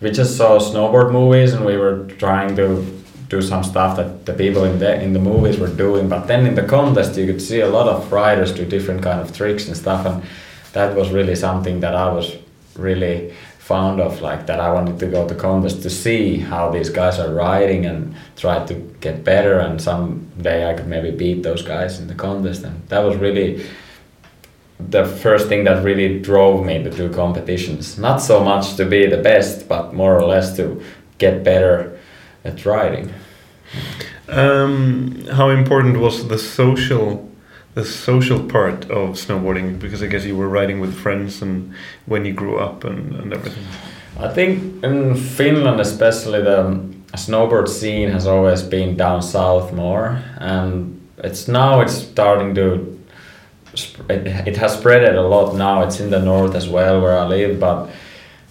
We 0.01 0.11
just 0.11 0.37
saw 0.37 0.59
snowboard 0.59 1.13
movies 1.13 1.53
and 1.53 1.65
we 1.65 1.77
were 1.77 2.07
trying 2.19 2.55
to 2.57 2.99
do 3.29 3.43
some 3.43 3.63
stuff 3.63 3.97
that 3.97 4.27
the 4.27 4.33
people 4.33 4.65
in 4.65 4.79
the 4.79 5.01
in 5.03 5.13
the 5.13 5.19
movies 5.19 5.59
were 5.59 5.69
doing. 5.69 6.09
But 6.09 6.27
then 6.27 6.47
in 6.47 6.55
the 6.55 6.63
contest, 6.63 7.17
you 7.17 7.27
could 7.27 7.43
see 7.43 7.61
a 7.61 7.69
lot 7.69 7.89
of 7.89 8.13
riders 8.13 8.53
do 8.53 8.65
different 8.65 9.03
kind 9.03 9.21
of 9.21 9.37
tricks 9.37 9.67
and 9.67 9.77
stuff, 9.77 10.07
and 10.07 10.23
that 10.73 10.97
was 10.97 11.11
really 11.11 11.35
something 11.35 11.81
that 11.81 11.95
I 11.95 12.13
was 12.13 12.37
really 12.77 13.35
fond 13.69 14.01
of 14.01 14.23
like 14.23 14.47
that 14.47 14.61
I 14.61 14.73
wanted 14.73 14.99
to 15.01 15.07
go 15.07 15.29
to 15.29 15.35
contest 15.35 15.83
to 15.83 15.91
see 15.91 16.39
how 16.39 16.71
these 16.71 16.89
guys 16.89 17.19
are 17.19 17.35
riding 17.35 17.85
and 17.85 18.15
try 18.35 18.65
to 18.65 18.75
get 19.03 19.25
better 19.25 19.59
and 19.59 19.79
someday 19.79 20.71
I 20.71 20.73
could 20.73 20.87
maybe 20.87 21.11
beat 21.11 21.43
those 21.43 21.61
guys 21.61 22.01
in 22.01 22.07
the 22.09 22.15
contest 22.15 22.65
and 22.65 22.77
that 22.89 23.01
was 23.01 23.17
really 23.17 23.63
the 24.81 25.05
first 25.05 25.49
thing 25.49 25.65
that 25.65 25.85
really 25.85 26.19
drove 26.19 26.65
me 26.65 26.83
to 26.83 26.89
do 26.89 27.11
competitions. 27.13 27.99
Not 27.99 28.23
so 28.23 28.43
much 28.43 28.77
to 28.77 28.87
be 28.87 29.05
the 29.07 29.19
best 29.19 29.69
but 29.69 29.93
more 29.93 30.17
or 30.19 30.25
less 30.25 30.57
to 30.57 30.83
get 31.19 31.45
better 31.45 31.99
at 32.45 32.65
riding. 32.65 33.13
Um, 34.29 35.27
how 35.33 35.51
important 35.51 35.99
was 35.99 36.27
the 36.29 36.39
social 36.39 37.28
the 37.79 37.85
social 37.85 38.41
part 38.43 38.91
of 38.91 39.17
snowboarding 39.25 39.79
because 39.79 40.03
I 40.03 40.07
guess 40.07 40.25
you 40.25 40.37
were 40.37 40.49
riding 40.49 40.81
with 40.81 40.93
friends 40.93 41.41
and 41.43 41.73
when 42.07 42.25
you 42.25 42.33
grew 42.33 42.59
up 42.59 42.83
and, 42.83 43.15
and 43.15 43.33
everything. 43.33 43.65
I 44.19 44.29
think 44.37 44.83
in 44.83 45.15
Finland 45.15 45.81
especially 45.81 46.43
the 46.43 46.61
snowboard 47.13 47.69
scene 47.69 48.09
has 48.11 48.27
always 48.27 48.63
been 48.65 48.97
down 48.97 49.23
south 49.23 49.73
more 49.73 50.21
and 50.39 51.01
it's 51.19 51.47
now 51.47 51.81
it's 51.81 51.95
starting 51.95 52.53
to 52.57 52.99
it, 54.09 54.27
it 54.51 54.57
has 54.57 54.73
spread 54.79 55.03
it 55.05 55.15
a 55.15 55.23
lot 55.35 55.55
now 55.55 55.85
it's 55.85 56.01
in 56.01 56.11
the 56.11 56.19
north 56.19 56.57
as 56.57 56.69
well 56.69 57.01
where 57.01 57.17
I 57.17 57.27
live 57.27 57.61
but 57.61 57.91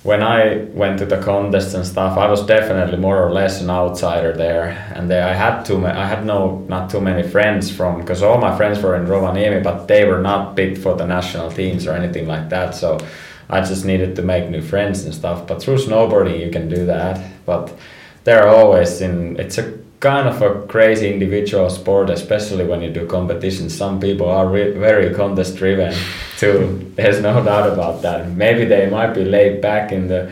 when 0.03 0.21
I 0.21 0.65
went 0.73 0.99
to 0.99 1.05
the 1.05 1.17
contests 1.21 1.73
and 1.73 1.85
stuff, 1.85 2.17
I 2.17 2.29
was 2.29 2.45
definitely 2.45 2.97
more 2.97 3.21
or 3.21 3.31
less 3.31 3.61
an 3.61 3.69
outsider 3.69 4.31
there, 4.33 4.91
and 4.95 5.09
there 5.09 5.27
I 5.27 5.33
had 5.33 5.63
too 5.63 5.85
I 5.85 6.05
had 6.05 6.25
no 6.25 6.65
not 6.69 6.89
too 6.89 7.01
many 7.01 7.27
friends 7.27 7.69
from 7.69 7.99
because 7.99 8.21
all 8.21 8.37
my 8.37 8.55
friends 8.55 8.81
were 8.81 8.95
in 8.95 9.05
Rovaniemi, 9.05 9.63
but 9.63 9.87
they 9.87 10.05
were 10.05 10.21
not 10.21 10.55
picked 10.55 10.77
for 10.77 10.95
the 10.95 11.05
national 11.05 11.51
teams 11.51 11.87
or 11.87 11.93
anything 11.93 12.27
like 12.27 12.49
that. 12.49 12.75
So 12.75 12.99
I 13.49 13.61
just 13.61 13.85
needed 13.85 14.15
to 14.17 14.21
make 14.21 14.49
new 14.49 14.61
friends 14.61 15.03
and 15.03 15.13
stuff. 15.13 15.47
But 15.47 15.61
through 15.61 15.77
snowboarding, 15.77 16.39
you 16.39 16.51
can 16.51 16.69
do 16.69 16.85
that. 16.85 17.19
But 17.45 17.75
they're 18.23 18.47
always 18.47 19.01
in. 19.01 19.39
It's 19.39 19.57
a 19.57 19.77
kind 19.99 20.27
of 20.27 20.41
a 20.41 20.67
crazy 20.67 21.11
individual 21.11 21.69
sport, 21.69 22.09
especially 22.09 22.65
when 22.65 22.81
you 22.81 22.91
do 22.91 23.07
competitions. 23.07 23.75
Some 23.75 23.99
people 23.99 24.29
are 24.29 24.47
re- 24.47 24.71
very 24.71 25.13
contest 25.13 25.55
driven 25.55 25.93
too. 26.37 26.91
There's 26.95 27.21
no 27.21 27.43
doubt 27.43 27.71
about 27.71 28.01
that. 28.03 28.29
Maybe 28.31 28.65
they 28.65 28.89
might 28.89 29.13
be 29.13 29.25
laid 29.25 29.61
back 29.61 29.91
in 29.91 30.07
the 30.07 30.31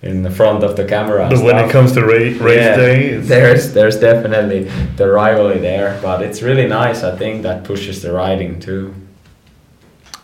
in 0.00 0.22
the 0.22 0.30
front 0.30 0.62
of 0.62 0.76
the 0.76 0.84
camera. 0.84 1.28
But 1.28 1.42
when 1.42 1.58
it 1.58 1.70
comes 1.70 1.92
to 1.92 2.02
ra- 2.02 2.08
race 2.12 2.40
yeah, 2.40 2.76
day, 2.76 3.16
there's 3.32 3.72
there's 3.72 3.98
definitely 3.98 4.64
the 4.96 5.08
rivalry 5.08 5.58
there. 5.58 5.98
But 6.02 6.22
it's 6.22 6.42
really 6.42 6.66
nice. 6.66 7.02
I 7.02 7.16
think 7.16 7.42
that 7.42 7.64
pushes 7.64 8.02
the 8.02 8.12
riding 8.12 8.60
too. 8.60 8.94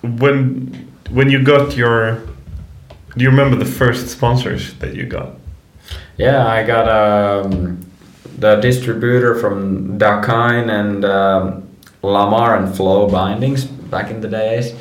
When 0.02 0.92
when 1.10 1.30
you 1.30 1.42
got 1.42 1.76
your, 1.76 2.16
do 3.16 3.22
you 3.22 3.30
remember 3.30 3.56
the 3.56 3.70
first 3.70 4.08
sponsors 4.08 4.74
that 4.74 4.94
you 4.94 5.06
got? 5.06 5.36
Yeah, 6.16 6.46
I 6.46 6.64
got 6.64 6.88
um, 6.88 7.84
the 8.38 8.56
distributor 8.56 9.34
from 9.34 9.98
Dakine 9.98 10.70
and 10.70 11.04
um, 11.04 11.68
Lamar 12.02 12.56
and 12.56 12.74
Flow 12.74 13.08
bindings 13.08 13.64
back 13.64 14.10
in 14.10 14.20
the 14.20 14.28
days. 14.28 14.74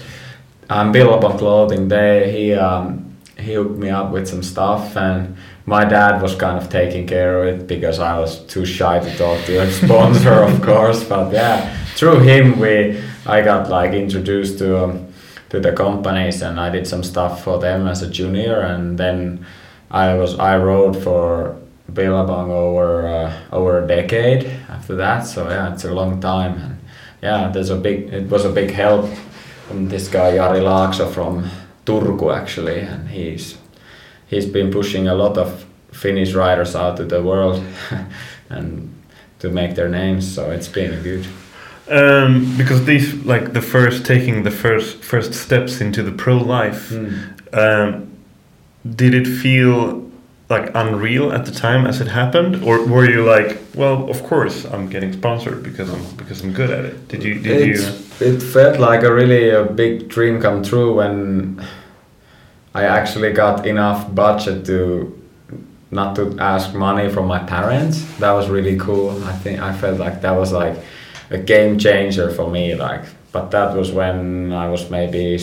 I'm 0.70 0.92
Billabong 0.92 1.38
Clothing. 1.38 1.88
They 1.88 2.32
he 2.32 2.54
um, 2.54 3.16
he 3.38 3.54
hooked 3.54 3.78
me 3.78 3.90
up 3.90 4.12
with 4.12 4.28
some 4.28 4.44
stuff 4.44 4.96
and 4.98 5.36
my 5.66 5.86
dad 5.86 6.22
was 6.22 6.36
kind 6.36 6.58
of 6.58 6.70
taking 6.70 7.08
care 7.08 7.44
of 7.44 7.48
it 7.48 7.68
because 7.68 8.00
I 8.00 8.20
was 8.20 8.40
too 8.46 8.66
shy 8.66 9.00
to 9.00 9.18
talk 9.18 9.46
to 9.46 9.62
a 9.62 9.72
sponsor, 9.82 10.34
of 10.34 10.62
course. 10.62 11.04
But 11.04 11.32
yeah, 11.32 11.76
through 11.96 12.20
him 12.20 12.60
we 12.60 13.02
I 13.26 13.42
got 13.42 13.70
like 13.70 13.94
introduced 13.94 14.58
to 14.60 14.84
um, 14.84 15.14
to 15.50 15.60
the 15.60 15.72
companies 15.72 16.42
and 16.42 16.60
I 16.60 16.70
did 16.70 16.88
some 16.88 17.04
stuff 17.04 17.44
for 17.44 17.60
them 17.60 17.88
as 17.88 18.02
a 18.02 18.10
junior 18.10 18.62
and 18.62 18.98
then 18.98 19.46
I 19.92 20.16
was 20.16 20.40
I 20.40 20.58
rode 20.58 21.02
for 21.02 21.63
Billabong 21.92 22.50
over 22.50 23.08
uh, 23.08 23.34
over 23.52 23.84
a 23.84 23.88
decade 23.88 24.46
after 24.70 24.96
that. 24.96 25.26
So 25.26 25.50
yeah, 25.50 25.74
it's 25.74 25.84
a 25.84 25.94
long 25.94 26.22
time, 26.22 26.58
and 26.58 26.80
yeah, 27.22 27.50
there's 27.50 27.70
a 27.70 27.76
big. 27.76 28.14
It 28.14 28.30
was 28.30 28.46
a 28.46 28.50
big 28.50 28.72
help 28.72 29.10
from 29.68 29.90
this 29.90 30.08
guy 30.08 30.34
Jari 30.34 30.62
Laakso 30.62 31.12
from 31.12 31.50
Turku 31.86 32.36
actually, 32.36 32.80
and 32.80 33.10
he's 33.10 33.58
he's 34.28 34.46
been 34.46 34.72
pushing 34.72 35.08
a 35.08 35.16
lot 35.16 35.38
of 35.38 35.66
Finnish 35.92 36.34
riders 36.34 36.76
out 36.76 36.98
to 36.98 37.06
the 37.06 37.22
world 37.22 37.64
and 38.50 38.94
to 39.40 39.50
make 39.50 39.76
their 39.76 39.90
names. 39.90 40.34
So 40.34 40.52
it's 40.52 40.68
been 40.68 41.04
good. 41.04 41.28
Um, 41.90 42.56
because 42.58 42.86
these 42.86 43.14
like 43.26 43.52
the 43.52 43.62
first 43.62 44.06
taking 44.06 44.44
the 44.44 44.52
first 44.52 45.04
first 45.04 45.34
steps 45.34 45.82
into 45.82 46.02
the 46.02 46.12
pro 46.12 46.38
life. 46.38 46.90
Mm. 46.90 47.14
Um, 47.54 48.10
did 48.96 49.14
it 49.14 49.28
feel 49.28 50.10
like 50.50 50.72
unreal 50.76 51.32
at 51.32 51.46
the 51.46 51.52
time 51.52 51.88
as 51.88 52.02
it 52.02 52.08
happened, 52.08 52.64
or 52.64 52.86
were 52.86 53.10
you 53.10 53.24
like, 53.24 53.60
well, 53.76 54.10
of 54.10 54.24
course 54.24 54.66
I'm 54.66 54.90
getting 54.90 55.14
sponsored 55.14 55.64
because 55.64 55.90
I'm 55.90 56.04
because 56.16 56.44
I'm 56.44 56.54
good 56.54 56.70
at 56.70 56.86
it? 56.86 57.08
Did 57.08 57.24
you 57.24 57.40
did 57.40 57.68
you? 57.68 57.82
It 58.20 58.42
felt 58.42 58.80
like 58.80 59.04
a 59.04 59.14
really 59.14 59.50
a 59.50 59.64
big 59.64 60.10
dream 60.10 60.42
come 60.42 60.64
true 60.64 60.96
when 60.96 61.66
I 62.76 62.84
actually 62.86 63.32
got 63.34 63.66
enough 63.66 64.14
budget 64.14 64.66
to 64.66 65.20
not 65.92 66.16
to 66.16 66.36
ask 66.40 66.74
money 66.74 67.10
from 67.10 67.28
my 67.28 67.40
parents. 67.40 68.04
That 68.18 68.32
was 68.32 68.50
really 68.50 68.78
cool. 68.78 69.24
I 69.26 69.34
think 69.34 69.60
I 69.60 69.74
felt 69.74 70.00
like 70.00 70.22
that 70.22 70.32
was 70.32 70.52
like 70.52 70.76
a 71.30 71.38
game 71.38 71.78
changer 71.78 72.32
for 72.32 72.50
me. 72.50 72.76
Like, 72.76 73.06
but 73.32 73.52
that 73.52 73.76
was 73.76 73.92
when 73.92 74.52
I 74.52 74.70
was 74.70 74.90
maybe 74.90 75.38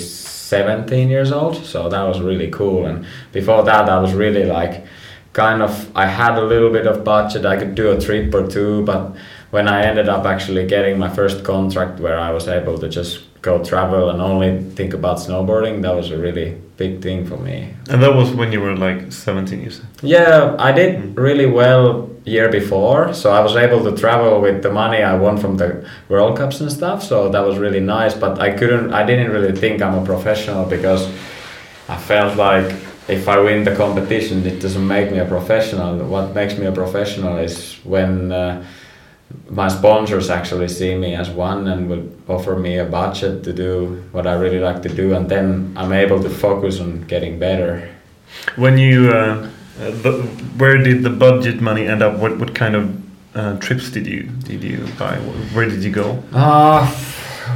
17 0.50 1.08
years 1.08 1.30
old. 1.30 1.56
So 1.64 1.88
that 1.88 2.02
was 2.02 2.20
really 2.20 2.50
cool. 2.50 2.86
And 2.86 3.06
before 3.32 3.62
that, 3.62 3.88
I 3.88 3.98
was 4.00 4.12
really 4.12 4.44
like 4.44 4.84
kind 5.32 5.62
of 5.62 5.72
I 5.96 6.06
had 6.06 6.36
a 6.36 6.42
little 6.42 6.70
bit 6.70 6.86
of 6.86 7.04
budget. 7.04 7.46
I 7.46 7.56
could 7.56 7.74
do 7.76 7.92
a 7.92 8.00
trip 8.00 8.34
or 8.34 8.46
two, 8.46 8.84
but 8.84 9.14
when 9.50 9.68
I 9.68 9.82
ended 9.82 10.08
up 10.08 10.26
actually 10.26 10.66
getting 10.66 10.98
my 10.98 11.08
first 11.08 11.44
contract 11.44 12.00
where 12.00 12.18
I 12.18 12.30
was 12.32 12.48
able 12.48 12.78
to 12.78 12.88
just 12.88 13.12
go 13.42 13.64
travel 13.64 14.10
and 14.10 14.20
only 14.20 14.62
think 14.74 14.92
about 14.92 15.18
snowboarding, 15.18 15.82
that 15.82 15.94
was 15.94 16.10
a 16.10 16.18
really 16.18 16.60
big 16.76 17.00
thing 17.00 17.26
for 17.26 17.36
me. 17.36 17.74
And 17.88 18.02
that 18.02 18.14
was 18.14 18.30
when 18.32 18.52
you 18.52 18.60
were 18.60 18.76
like 18.76 19.12
17, 19.12 19.62
you 19.62 19.70
said. 19.70 19.86
Yeah, 20.02 20.56
I 20.58 20.72
did 20.72 20.96
mm-hmm. 20.96 21.14
really 21.14 21.46
well 21.46 22.09
year 22.24 22.50
before, 22.50 23.14
so 23.14 23.32
I 23.32 23.40
was 23.40 23.56
able 23.56 23.82
to 23.84 23.96
travel 23.96 24.40
with 24.40 24.62
the 24.62 24.70
money 24.70 25.02
I 25.02 25.14
won 25.16 25.38
from 25.38 25.56
the 25.56 25.88
World 26.08 26.36
Cups 26.36 26.60
and 26.60 26.70
stuff. 26.70 27.02
So 27.02 27.28
that 27.30 27.40
was 27.40 27.58
really 27.58 27.80
nice. 27.80 28.14
But 28.14 28.38
I 28.38 28.50
couldn't, 28.50 28.92
I 28.92 29.04
didn't 29.04 29.30
really 29.30 29.52
think 29.52 29.80
I'm 29.80 29.94
a 29.94 30.04
professional 30.04 30.64
because 30.64 31.08
I 31.88 31.96
felt 31.96 32.36
like 32.36 32.74
if 33.08 33.26
I 33.26 33.38
win 33.40 33.64
the 33.64 33.74
competition, 33.74 34.46
it 34.46 34.60
doesn't 34.60 34.86
make 34.86 35.10
me 35.10 35.18
a 35.18 35.24
professional. 35.24 35.98
What 36.04 36.34
makes 36.34 36.56
me 36.56 36.66
a 36.66 36.72
professional 36.72 37.38
is 37.38 37.74
when 37.84 38.30
uh, 38.30 38.64
my 39.48 39.68
sponsors 39.68 40.30
actually 40.30 40.68
see 40.68 40.94
me 40.94 41.14
as 41.14 41.30
one 41.30 41.68
and 41.68 41.88
will 41.88 42.08
offer 42.28 42.56
me 42.56 42.78
a 42.78 42.84
budget 42.84 43.42
to 43.44 43.52
do 43.52 44.04
what 44.12 44.26
I 44.26 44.34
really 44.34 44.60
like 44.60 44.82
to 44.82 44.88
do, 44.88 45.14
and 45.14 45.28
then 45.28 45.72
I'm 45.76 45.92
able 45.92 46.22
to 46.22 46.30
focus 46.30 46.80
on 46.80 47.02
getting 47.02 47.38
better. 47.38 47.88
When 48.56 48.78
you, 48.78 49.10
uh, 49.10 49.48
uh, 49.80 49.90
the, 50.02 50.12
where 50.58 50.76
did 50.76 51.02
the 51.02 51.10
budget 51.10 51.60
money 51.60 51.86
end 51.86 52.02
up? 52.02 52.18
What 52.18 52.38
what 52.38 52.54
kind 52.54 52.74
of 52.76 53.00
uh, 53.34 53.58
trips 53.58 53.90
did 53.90 54.06
you 54.06 54.24
did 54.44 54.62
you 54.62 54.86
buy? 54.98 55.16
Where 55.54 55.68
did 55.68 55.82
you 55.82 55.90
go? 55.90 56.22
Uh, 56.32 56.84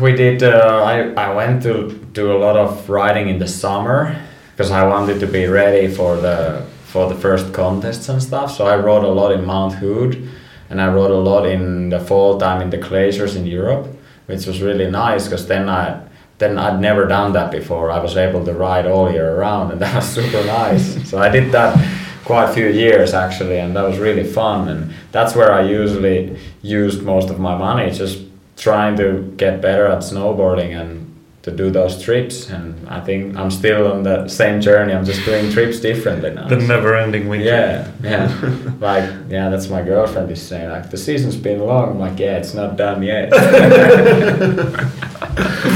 we 0.01 0.13
did. 0.13 0.43
Uh, 0.43 0.83
I 0.85 1.13
I 1.13 1.35
went 1.35 1.63
to 1.65 1.91
do 2.13 2.33
a 2.33 2.39
lot 2.39 2.57
of 2.57 2.89
riding 2.89 3.29
in 3.29 3.39
the 3.39 3.49
summer 3.49 4.17
because 4.53 4.71
I 4.71 4.87
wanted 4.87 5.21
to 5.21 5.27
be 5.27 5.47
ready 5.47 5.87
for 5.89 6.17
the 6.17 6.65
for 6.87 7.09
the 7.09 7.15
first 7.15 7.53
contests 7.53 8.09
and 8.09 8.23
stuff. 8.23 8.53
So 8.53 8.67
I 8.67 8.77
rode 8.77 9.05
a 9.05 9.09
lot 9.09 9.33
in 9.33 9.45
Mount 9.45 9.75
Hood, 9.75 10.27
and 10.71 10.81
I 10.81 10.89
rode 10.89 11.11
a 11.11 11.19
lot 11.31 11.45
in 11.45 11.91
the 11.91 12.01
fall 12.01 12.39
time 12.39 12.63
in 12.63 12.71
the 12.71 12.79
glaciers 12.79 13.37
in 13.37 13.45
Europe, 13.47 13.87
which 14.27 14.47
was 14.47 14.63
really 14.63 14.91
nice 14.91 15.25
because 15.25 15.47
then 15.47 15.69
I 15.69 16.01
then 16.39 16.59
I'd 16.59 16.81
never 16.81 17.07
done 17.07 17.33
that 17.35 17.51
before. 17.53 17.91
I 17.91 17.99
was 17.99 18.17
able 18.17 18.45
to 18.47 18.55
ride 18.55 18.87
all 18.87 19.13
year 19.13 19.37
around, 19.37 19.73
and 19.73 19.81
that 19.83 19.95
was 19.95 20.09
super 20.09 20.43
nice. 20.47 21.09
so 21.11 21.19
I 21.19 21.29
did 21.29 21.53
that 21.53 21.77
quite 22.25 22.51
a 22.51 22.53
few 22.53 22.69
years 22.69 23.15
actually, 23.15 23.59
and 23.59 23.77
that 23.77 23.83
was 23.83 23.99
really 23.99 24.25
fun. 24.25 24.69
And 24.69 24.93
that's 25.13 25.35
where 25.35 25.53
I 25.53 25.63
usually 25.63 26.39
used 26.63 27.03
most 27.03 27.31
of 27.31 27.39
my 27.39 27.57
money, 27.57 27.91
just 27.91 28.23
trying 28.57 28.97
to 28.97 29.33
get 29.37 29.61
better 29.61 29.87
at 29.87 29.99
snowboarding 29.99 30.81
and 30.81 31.03
to 31.43 31.51
do 31.51 31.71
those 31.71 32.03
trips. 32.03 32.49
And 32.49 32.89
I 32.89 33.01
think 33.01 33.37
I'm 33.37 33.51
still 33.51 33.93
on 33.93 34.03
the 34.03 34.29
same 34.29 34.61
journey. 34.61 34.95
I'm 34.95 35.05
just 35.05 35.25
doing 35.25 35.53
trips 35.53 35.81
differently 35.81 36.31
now. 36.31 36.49
The 36.49 36.57
never-ending 36.57 37.29
winter. 37.29 37.45
Yeah, 37.45 37.91
yeah. 38.03 38.75
like, 38.81 39.11
yeah, 39.29 39.51
that's 39.51 39.69
my 39.69 39.83
girlfriend 39.83 40.31
is 40.31 40.41
saying. 40.41 40.71
Like, 40.71 40.91
the 40.91 40.97
season's 40.97 41.37
been 41.37 41.61
long. 41.61 41.91
I'm 41.91 41.99
like, 41.99 42.19
yeah, 42.19 42.39
it's 42.39 42.55
not 42.55 42.77
done 42.77 43.03
yet. 43.03 43.31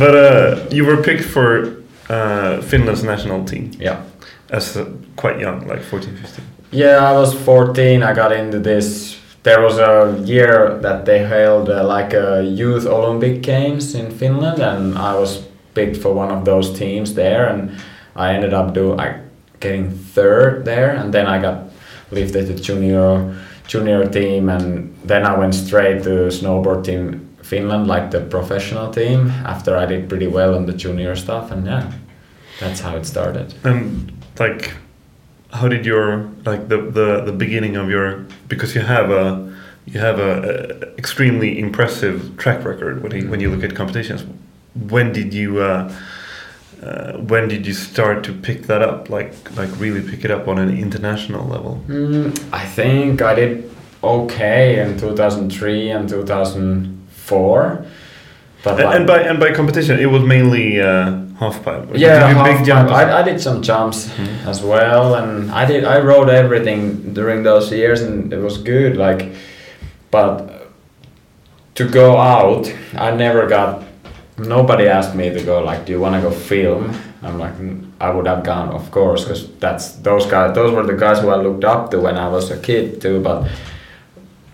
But 0.00 0.16
uh, 0.16 0.66
you 0.70 0.86
were 0.86 1.02
picked 1.02 1.24
for 1.24 1.76
uh, 2.08 2.62
Finland's 2.62 3.04
national 3.04 3.44
team 3.44 3.70
yeah. 3.78 4.02
As 4.50 4.76
uh, 4.76 4.90
quite 5.16 5.38
young, 5.38 5.66
like 5.66 5.82
14, 5.82 6.16
15. 6.16 6.44
Yeah, 6.72 6.98
I 6.98 7.12
was 7.12 7.34
14. 7.34 8.02
I 8.02 8.12
got 8.14 8.32
into 8.32 8.58
this. 8.58 9.18
There 9.42 9.60
was 9.62 9.78
a 9.78 10.22
year 10.24 10.78
that 10.82 11.06
they 11.06 11.20
held 11.20 11.70
uh, 11.70 11.84
like 11.86 12.12
a 12.12 12.42
youth 12.42 12.86
Olympic 12.86 13.42
games 13.42 13.94
in 13.94 14.10
Finland, 14.10 14.60
and 14.60 14.98
I 14.98 15.14
was 15.14 15.46
picked 15.74 15.96
for 15.96 16.12
one 16.12 16.30
of 16.30 16.44
those 16.44 16.78
teams 16.78 17.14
there, 17.14 17.48
and 17.48 17.72
I 18.14 18.34
ended 18.34 18.52
up 18.52 18.74
do 18.74 18.98
I 18.98 19.20
getting 19.60 19.90
third 19.90 20.64
there, 20.64 20.90
and 20.90 21.12
then 21.12 21.26
I 21.26 21.40
got 21.40 21.70
lifted 22.10 22.46
to 22.48 22.54
junior 22.54 23.34
junior 23.66 24.06
team, 24.06 24.48
and 24.48 24.94
then 25.04 25.24
I 25.24 25.38
went 25.38 25.54
straight 25.54 26.02
to 26.02 26.28
snowboard 26.28 26.84
team 26.84 27.28
Finland, 27.42 27.86
like 27.86 28.10
the 28.10 28.20
professional 28.20 28.92
team. 28.92 29.30
After 29.44 29.76
I 29.76 29.86
did 29.86 30.08
pretty 30.08 30.26
well 30.26 30.54
on 30.54 30.66
the 30.66 30.72
junior 30.72 31.16
stuff, 31.16 31.50
and 31.50 31.66
yeah, 31.66 31.90
that's 32.58 32.80
how 32.80 32.96
it 32.96 33.06
started. 33.06 33.54
And 33.64 34.12
like, 34.40 34.72
how 35.52 35.68
did 35.68 35.84
your 35.84 36.30
like 36.44 36.68
the 36.68 36.78
the, 36.78 37.22
the 37.22 37.32
beginning 37.32 37.76
of 37.76 37.90
your 37.90 38.26
because 38.48 38.74
you 38.74 38.80
have 38.80 39.10
a 39.10 39.50
you 39.86 40.00
have 40.00 40.18
a, 40.18 40.32
a 40.82 40.96
extremely 40.96 41.58
impressive 41.58 42.36
track 42.36 42.64
record 42.64 43.02
when 43.02 43.12
you, 43.12 43.28
when 43.28 43.40
you 43.40 43.50
look 43.50 43.64
at 43.64 43.74
competitions. 43.74 44.24
When 44.74 45.12
did 45.12 45.34
you 45.34 45.60
uh, 45.60 45.92
uh, 46.82 47.12
when 47.18 47.48
did 47.48 47.66
you 47.66 47.74
start 47.74 48.24
to 48.24 48.32
pick 48.32 48.62
that 48.62 48.82
up? 48.82 49.10
Like 49.10 49.34
like 49.56 49.70
really 49.78 50.02
pick 50.08 50.24
it 50.24 50.30
up 50.30 50.48
on 50.48 50.58
an 50.58 50.76
international 50.76 51.46
level? 51.46 51.82
Mm, 51.88 52.38
I 52.52 52.64
think 52.64 53.20
I 53.22 53.34
did 53.34 53.70
okay 54.02 54.80
in 54.80 54.98
2003 54.98 55.90
and 55.90 56.08
2004. 56.08 57.86
But 58.62 58.74
And, 58.74 58.84
like, 58.84 58.96
and 58.96 59.06
by 59.06 59.20
and 59.20 59.40
by 59.40 59.52
competition, 59.52 59.98
it 59.98 60.06
was 60.06 60.22
mainly 60.22 60.80
uh, 60.80 61.18
half 61.40 61.62
pipe. 61.64 61.88
Yeah, 61.94 62.28
half 62.32 62.46
big 62.46 62.66
pipe. 62.68 62.90
I, 62.90 63.20
I 63.20 63.22
did 63.22 63.40
some 63.40 63.62
jumps 63.62 64.08
as 64.46 64.62
well, 64.62 65.14
and 65.14 65.50
I 65.50 65.64
did. 65.66 65.84
I 65.84 65.98
rode 66.00 66.28
everything 66.30 67.14
during 67.14 67.42
those 67.42 67.72
years, 67.72 68.02
and 68.02 68.32
it 68.32 68.38
was 68.38 68.58
good. 68.58 68.96
Like, 68.96 69.32
but 70.10 70.68
to 71.74 71.88
go 71.88 72.16
out, 72.18 72.72
I 72.94 73.10
never 73.16 73.46
got. 73.48 73.82
Nobody 74.38 74.86
asked 74.88 75.14
me 75.14 75.30
to 75.30 75.42
go. 75.42 75.62
Like, 75.62 75.84
do 75.86 75.92
you 75.92 76.00
want 76.00 76.14
to 76.14 76.20
go 76.20 76.30
film? 76.30 76.94
I'm 77.22 77.38
like, 77.38 77.54
"Mm, 77.58 77.90
I 78.00 78.08
would 78.10 78.26
have 78.26 78.42
gone, 78.44 78.68
of 78.70 78.90
course, 78.90 79.24
because 79.24 79.42
that's 79.58 79.92
those 80.00 80.24
guys. 80.26 80.54
Those 80.54 80.72
were 80.72 80.86
the 80.86 80.96
guys 80.96 81.20
who 81.20 81.28
I 81.28 81.36
looked 81.36 81.64
up 81.64 81.90
to 81.90 82.00
when 82.00 82.16
I 82.16 82.28
was 82.28 82.50
a 82.50 82.58
kid 82.58 83.00
too. 83.00 83.20
But 83.20 83.48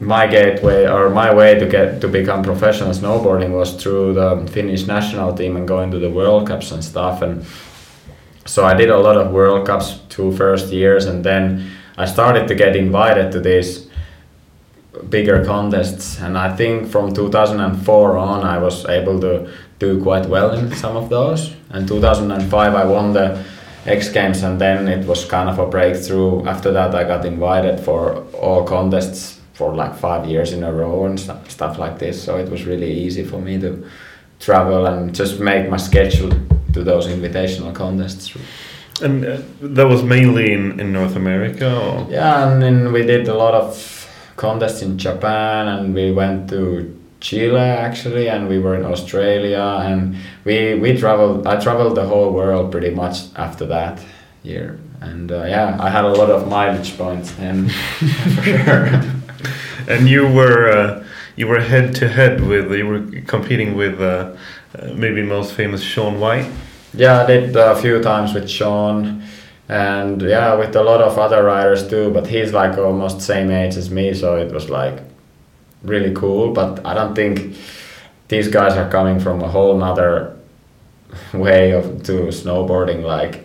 my 0.00 0.26
gateway 0.26 0.86
or 0.86 1.08
my 1.08 1.34
way 1.34 1.58
to 1.58 1.66
get 1.66 2.00
to 2.02 2.08
become 2.08 2.42
professional 2.42 2.90
snowboarding 2.90 3.50
was 3.50 3.72
through 3.82 4.12
the 4.12 4.46
Finnish 4.52 4.86
national 4.86 5.34
team 5.34 5.56
and 5.56 5.66
going 5.66 5.90
to 5.90 5.98
the 5.98 6.10
World 6.10 6.46
Cups 6.46 6.70
and 6.70 6.84
stuff. 6.84 7.22
And 7.22 7.46
so 8.44 8.64
I 8.64 8.74
did 8.74 8.90
a 8.90 8.98
lot 8.98 9.16
of 9.16 9.32
World 9.32 9.66
Cups 9.66 10.00
two 10.10 10.36
first 10.36 10.72
years, 10.72 11.06
and 11.06 11.24
then 11.24 11.70
I 11.96 12.04
started 12.04 12.46
to 12.48 12.54
get 12.54 12.76
invited 12.76 13.32
to 13.32 13.40
these 13.40 13.88
bigger 15.08 15.44
contests. 15.44 16.20
And 16.20 16.36
I 16.36 16.54
think 16.54 16.88
from 16.88 17.14
2004 17.14 18.18
on, 18.18 18.44
I 18.44 18.58
was 18.58 18.84
able 18.86 19.18
to 19.20 19.50
do 19.78 20.02
quite 20.02 20.26
well 20.26 20.52
in 20.52 20.74
some 20.74 20.96
of 20.96 21.08
those. 21.08 21.54
And 21.70 21.88
2005, 21.88 22.74
I 22.74 22.84
won 22.84 23.14
the 23.14 23.42
X 23.86 24.10
Games, 24.10 24.42
and 24.42 24.60
then 24.60 24.88
it 24.88 25.06
was 25.06 25.24
kind 25.24 25.48
of 25.48 25.58
a 25.58 25.66
breakthrough. 25.66 26.44
After 26.46 26.70
that, 26.72 26.94
I 26.94 27.04
got 27.04 27.24
invited 27.24 27.80
for 27.80 28.24
all 28.34 28.62
contests 28.64 29.35
for 29.56 29.74
like 29.74 29.94
five 29.94 30.26
years 30.26 30.52
in 30.52 30.62
a 30.62 30.70
row 30.70 31.06
and 31.06 31.18
stu- 31.18 31.48
stuff 31.48 31.78
like 31.78 31.98
this. 31.98 32.22
So 32.22 32.36
it 32.36 32.50
was 32.50 32.64
really 32.64 32.92
easy 32.92 33.24
for 33.24 33.40
me 33.40 33.58
to 33.60 33.88
travel 34.38 34.86
and 34.86 35.14
just 35.14 35.40
make 35.40 35.70
my 35.70 35.78
schedule 35.78 36.30
to 36.74 36.84
those 36.84 37.06
invitational 37.06 37.74
contests. 37.74 38.36
And 39.00 39.24
uh, 39.24 39.40
that 39.60 39.88
was 39.88 40.02
mainly 40.02 40.52
in, 40.52 40.78
in 40.78 40.92
North 40.92 41.16
America. 41.16 41.68
Or? 41.74 42.06
Yeah, 42.10 42.52
and 42.52 42.62
then 42.62 42.92
we 42.92 43.02
did 43.02 43.28
a 43.28 43.34
lot 43.34 43.54
of 43.54 44.06
contests 44.36 44.82
in 44.82 44.98
Japan, 44.98 45.68
and 45.68 45.94
we 45.94 46.12
went 46.12 46.50
to 46.50 46.94
Chile 47.20 47.58
actually, 47.58 48.28
and 48.28 48.48
we 48.48 48.58
were 48.58 48.74
in 48.74 48.84
Australia, 48.84 49.80
and 49.82 50.16
we 50.44 50.74
we 50.74 50.96
traveled. 50.96 51.46
I 51.46 51.56
traveled 51.58 51.96
the 51.96 52.06
whole 52.06 52.32
world 52.32 52.70
pretty 52.70 52.90
much 52.90 53.16
after 53.36 53.66
that 53.66 54.00
year, 54.42 54.78
and 55.00 55.32
uh, 55.32 55.44
yeah, 55.44 55.76
I 55.80 55.88
had 55.88 56.04
a 56.04 56.12
lot 56.12 56.30
of 56.30 56.46
mileage 56.46 56.96
points 56.96 57.32
then 57.32 57.68
for 58.34 58.42
sure. 58.42 59.15
And 59.88 60.08
you 60.08 60.26
were 60.26 60.68
uh, 60.68 61.04
you 61.36 61.46
were 61.46 61.60
head 61.60 61.94
to 61.96 62.08
head 62.08 62.40
with 62.40 62.72
you 62.72 62.86
were 62.86 63.22
competing 63.26 63.76
with 63.76 64.00
uh, 64.00 64.34
uh, 64.78 64.92
maybe 64.94 65.22
most 65.22 65.52
famous 65.52 65.82
Shaun 65.82 66.18
White. 66.20 66.50
Yeah, 66.94 67.22
I 67.22 67.26
did 67.26 67.56
a 67.56 67.76
few 67.76 68.02
times 68.02 68.32
with 68.34 68.48
Shaun, 68.48 69.22
and 69.68 70.22
yeah, 70.22 70.54
with 70.54 70.74
a 70.74 70.82
lot 70.82 71.02
of 71.02 71.18
other 71.18 71.44
riders 71.44 71.86
too. 71.88 72.10
But 72.10 72.26
he's 72.26 72.52
like 72.52 72.78
almost 72.78 73.20
same 73.20 73.50
age 73.50 73.76
as 73.76 73.90
me, 73.90 74.14
so 74.14 74.36
it 74.36 74.52
was 74.52 74.70
like 74.70 75.02
really 75.82 76.14
cool. 76.14 76.52
But 76.52 76.84
I 76.84 76.94
don't 76.94 77.14
think 77.14 77.56
these 78.28 78.48
guys 78.48 78.76
are 78.76 78.90
coming 78.90 79.20
from 79.20 79.42
a 79.42 79.48
whole 79.48 79.76
nother 79.76 80.36
way 81.32 81.72
of 81.72 82.02
to 82.04 82.28
snowboarding. 82.28 83.02
Like 83.02 83.44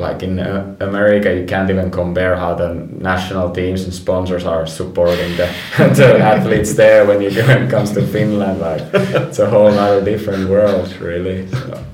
like 0.00 0.22
in 0.22 0.38
uh, 0.38 0.76
America, 0.80 1.34
you 1.34 1.46
can't 1.46 1.70
even 1.70 1.90
compare 1.90 2.36
how 2.36 2.54
the 2.54 2.74
national 2.98 3.52
teams 3.52 3.84
and 3.84 3.94
sponsors 3.94 4.44
are 4.44 4.66
supporting 4.66 5.36
the, 5.36 5.46
the 5.96 6.18
athletes 6.18 6.74
there 6.74 7.04
when 7.04 7.20
you 7.20 7.30
when 7.46 7.64
it 7.64 7.70
comes 7.70 7.92
to 7.92 8.06
Finland. 8.06 8.60
Like 8.60 8.82
it's 8.92 9.38
a 9.38 9.48
whole 9.48 9.68
other 9.68 10.04
different 10.04 10.48
world, 10.48 10.92
really. 11.00 11.46
So. 11.48 11.84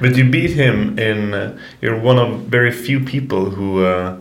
But 0.00 0.16
you 0.16 0.28
beat 0.28 0.52
him 0.52 0.98
in. 0.98 1.34
Uh, 1.34 1.58
you're 1.80 2.00
one 2.00 2.18
of 2.18 2.40
very 2.42 2.72
few 2.72 3.00
people 3.00 3.50
who 3.50 3.84
uh, 3.84 4.16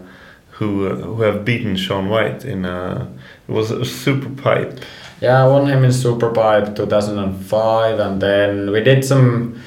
who 0.51 0.87
uh, 0.87 0.95
who 0.95 1.21
have 1.23 1.43
beaten 1.43 1.75
Shaun 1.75 2.09
White 2.09 2.45
in. 2.45 2.65
Uh, 2.65 3.07
it 3.47 3.51
was 3.51 3.71
a 3.71 3.83
super 3.83 4.29
pipe. 4.41 4.79
Yeah, 5.21 5.43
I 5.43 5.47
won 5.47 5.67
him 5.67 5.83
in 5.83 5.93
super 5.93 6.31
pipe 6.31 6.75
2005, 6.75 7.99
and 7.99 8.21
then 8.21 8.71
we 8.71 8.81
did 8.81 9.05
some 9.05 9.61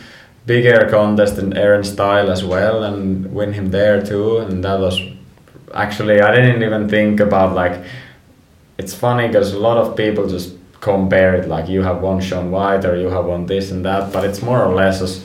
big 0.47 0.65
air 0.67 0.89
contest 0.91 1.39
in 1.39 1.57
Air 1.57 1.83
& 1.83 1.85
Style 1.85 2.31
as 2.31 2.45
well 2.45 2.85
and 2.85 3.33
win 3.33 3.53
him 3.53 3.71
there 3.71 4.05
too 4.05 4.39
and 4.39 4.63
that 4.65 4.79
was 4.79 5.01
actually 5.73 6.21
I 6.21 6.35
didn't 6.35 6.63
even 6.63 6.89
think 6.89 7.21
about 7.21 7.55
like 7.55 7.83
it's 8.79 8.95
funny 8.95 9.27
because 9.29 9.53
a 9.53 9.59
lot 9.59 9.79
of 9.79 9.97
people 9.97 10.29
just 10.29 10.55
compare 10.81 11.35
it 11.35 11.49
like 11.49 11.69
you 11.69 11.83
have 11.83 12.03
won 12.03 12.21
Shaun 12.21 12.51
White 12.51 12.85
or 12.85 12.97
you 12.97 13.09
have 13.09 13.25
won 13.25 13.47
this 13.47 13.71
and 13.71 13.85
that 13.85 14.13
but 14.13 14.25
it's 14.25 14.43
more 14.43 14.63
or 14.63 14.75
less 14.75 15.01
as 15.01 15.25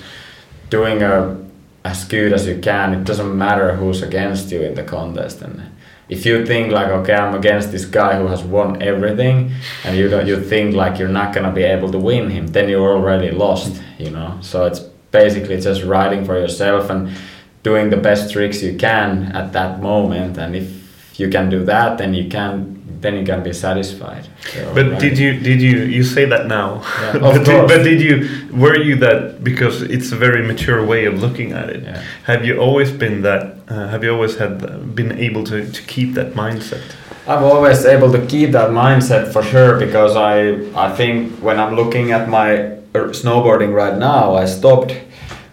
doing 0.69 1.01
a 1.01 1.37
as 1.85 2.03
good 2.05 2.33
as 2.33 2.45
you 2.45 2.59
can. 2.59 2.93
It 2.93 3.03
doesn't 3.05 3.37
matter 3.37 3.75
who's 3.75 4.01
against 4.01 4.51
you 4.51 4.61
in 4.61 4.75
the 4.75 4.83
contest. 4.83 5.41
And 5.41 5.61
if 6.09 6.25
you 6.25 6.45
think 6.45 6.71
like 6.71 6.89
okay 6.89 7.13
I'm 7.13 7.35
against 7.35 7.71
this 7.71 7.85
guy 7.85 8.17
who 8.17 8.27
has 8.27 8.43
won 8.43 8.81
everything 8.81 9.51
and 9.83 9.97
you 9.97 10.09
don't 10.09 10.27
you 10.27 10.41
think 10.41 10.75
like 10.75 10.97
you're 10.99 11.07
not 11.07 11.33
gonna 11.33 11.51
be 11.51 11.63
able 11.63 11.91
to 11.91 11.99
win 11.99 12.29
him 12.29 12.47
then 12.47 12.67
you're 12.67 12.95
already 12.97 13.31
lost 13.31 13.81
you 13.99 14.09
know? 14.09 14.37
So 14.41 14.65
it's 14.65 14.81
basically 15.11 15.59
just 15.59 15.83
riding 15.83 16.25
for 16.25 16.39
yourself 16.39 16.89
and 16.89 17.15
doing 17.63 17.89
the 17.89 17.97
best 17.97 18.31
tricks 18.31 18.61
you 18.61 18.77
can 18.77 19.31
at 19.35 19.53
that 19.53 19.81
moment. 19.81 20.37
And 20.37 20.55
if 20.55 21.19
you 21.19 21.29
can 21.29 21.49
do 21.49 21.63
that 21.65 21.97
then 21.97 22.13
you 22.13 22.29
can 22.29 22.79
then 23.01 23.15
you 23.15 23.25
can 23.25 23.43
be 23.43 23.53
satisfied. 23.53 24.27
So, 24.51 24.73
but 24.73 24.91
right? 24.91 24.99
did 24.99 25.17
you 25.17 25.39
did 25.39 25.61
you 25.61 25.79
you 25.83 26.03
say 26.03 26.25
that 26.25 26.47
now. 26.47 26.81
Yeah, 27.01 27.13
but, 27.19 27.45
did, 27.45 27.67
but, 27.67 27.83
did, 27.83 28.01
you 28.01 28.49
were 28.51 28.77
you 28.77 28.95
that 28.97 29.43
because 29.43 29.81
it's 29.83 30.11
a 30.11 30.15
very 30.15 30.45
mature 30.45 30.85
way 30.85 31.05
of 31.05 31.21
looking 31.21 31.53
at 31.53 31.69
it 31.69 31.83
yeah. 31.83 32.03
have 32.23 32.45
you 32.45 32.59
always 32.59 32.91
been 32.91 33.21
that 33.21 33.55
uh, 33.69 33.87
have 33.87 34.03
you 34.03 34.11
always 34.11 34.37
had 34.37 34.95
been 34.95 35.11
able 35.13 35.43
to, 35.45 35.71
to 35.71 35.81
keep 35.83 36.13
that 36.15 36.33
mindset? 36.33 36.83
I'm 37.27 37.43
always 37.43 37.85
able 37.85 38.11
to 38.11 38.25
keep 38.25 38.51
that 38.51 38.71
mindset 38.71 39.31
for 39.31 39.43
sure 39.43 39.79
because 39.79 40.15
I 40.15 40.35
I 40.75 40.95
think 40.95 41.39
when 41.39 41.59
I'm 41.59 41.75
looking 41.75 42.11
at 42.11 42.27
my 42.27 42.78
snowboarding 42.93 43.73
right 43.73 43.97
now, 43.97 44.35
I 44.35 44.45
stopped 44.45 44.95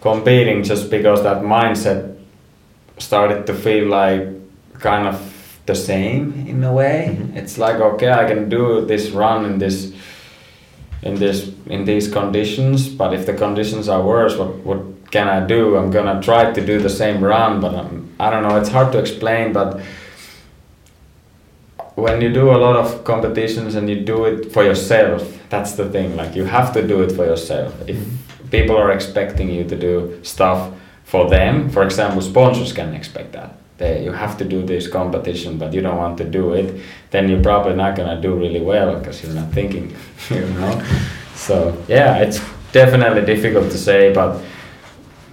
competing 0.01 0.63
just 0.63 0.91
because 0.91 1.23
that 1.23 1.43
mindset 1.43 2.17
started 2.99 3.47
to 3.47 3.55
feel 3.55 3.89
like 3.89 4.23
kind 4.79 5.07
of 5.07 5.61
the 5.67 5.75
same 5.75 6.47
in 6.47 6.63
a 6.65 6.73
way. 6.73 7.17
Mm-hmm. 7.19 7.37
It's 7.37 7.59
like 7.59 7.77
okay, 7.77 8.11
I 8.11 8.27
can 8.27 8.49
do 8.49 8.85
this 8.87 9.11
run 9.11 9.45
in 9.45 9.59
this 9.59 9.93
in 11.03 11.17
this 11.17 11.51
in 11.67 11.85
these 11.85 12.11
conditions, 12.11 12.89
but 12.89 13.13
if 13.13 13.27
the 13.27 13.35
conditions 13.35 13.89
are 13.89 14.03
worse, 14.03 14.37
what 14.37 14.55
what 14.65 15.11
can 15.11 15.29
I 15.29 15.47
do? 15.47 15.77
I'm 15.77 15.91
gonna 15.91 16.21
try 16.23 16.53
to 16.53 16.67
do 16.67 16.81
the 16.81 16.91
same 16.91 17.23
run, 17.23 17.61
but 17.61 17.75
I'm, 17.75 18.15
I 18.19 18.31
don't 18.31 18.43
know. 18.43 18.57
It's 18.57 18.71
hard 18.71 18.93
to 18.93 18.99
explain, 18.99 19.53
but 19.53 19.81
when 21.97 22.21
you 22.21 22.31
do 22.31 22.51
a 22.51 22.59
lot 22.59 22.77
of 22.77 23.05
competitions 23.05 23.75
and 23.75 23.89
you 23.89 24.01
do 24.01 24.27
it 24.27 24.53
for 24.53 24.63
yourself, 24.63 25.23
that's 25.49 25.73
the 25.73 25.89
thing. 25.89 26.15
Like 26.15 26.37
you 26.37 26.45
have 26.45 26.73
to 26.75 26.87
do 26.87 27.03
it 27.03 27.11
for 27.11 27.25
yourself. 27.25 27.73
If 27.89 27.97
mm-hmm. 27.97 28.49
people 28.49 28.77
are 28.77 28.93
expecting 28.93 29.49
you 29.49 29.65
to 29.65 29.77
do 29.77 30.21
stuff 30.23 30.73
for 31.05 31.29
them, 31.31 31.71
for 31.71 31.83
example, 31.83 32.21
sponsors 32.21 32.73
can 32.73 32.95
expect 32.95 33.33
that. 33.33 33.57
They, 33.79 34.05
you 34.05 34.13
have 34.13 34.37
to 34.39 34.45
do 34.45 34.65
this 34.65 34.89
competition, 34.89 35.59
but 35.59 35.73
you 35.73 35.81
don't 35.81 35.97
want 35.97 36.19
to 36.19 36.25
do 36.25 36.53
it, 36.53 36.81
then 37.11 37.29
you're 37.29 37.43
probably 37.43 37.75
not 37.75 37.97
gonna 37.97 38.21
do 38.21 38.35
really 38.35 38.61
well 38.61 38.99
because 38.99 39.23
you're 39.23 39.35
not 39.35 39.53
thinking, 39.53 39.95
you 40.31 40.47
know. 40.55 40.83
So 41.35 41.83
yeah, 41.89 42.17
it's 42.19 42.41
definitely 42.73 43.25
difficult 43.25 43.71
to 43.71 43.79
say, 43.79 44.13
but 44.13 44.43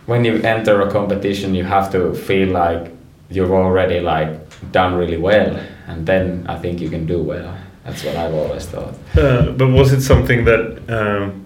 when 0.06 0.23
you 0.23 0.41
enter 0.41 0.82
a 0.82 0.91
competition, 0.91 1.56
you 1.56 1.63
have 1.65 1.91
to 1.91 2.13
feel 2.13 2.49
like 2.49 2.91
you've 3.30 3.52
already 3.52 3.99
like 3.99 4.39
done 4.71 4.95
really 4.95 5.17
well 5.17 5.60
and 5.88 6.06
then 6.06 6.46
I 6.48 6.58
think 6.60 6.80
you 6.82 6.89
can 6.89 7.06
do 7.06 7.22
well. 7.22 7.58
That's 7.84 8.04
what 8.04 8.15
I've 8.15 8.34
always 8.34 8.65
thought. 8.65 8.96
Uh, 9.17 9.52
but 9.52 9.67
was 9.67 9.91
it 9.91 10.02
something 10.02 10.46
that 10.46 10.89
um, 10.89 11.46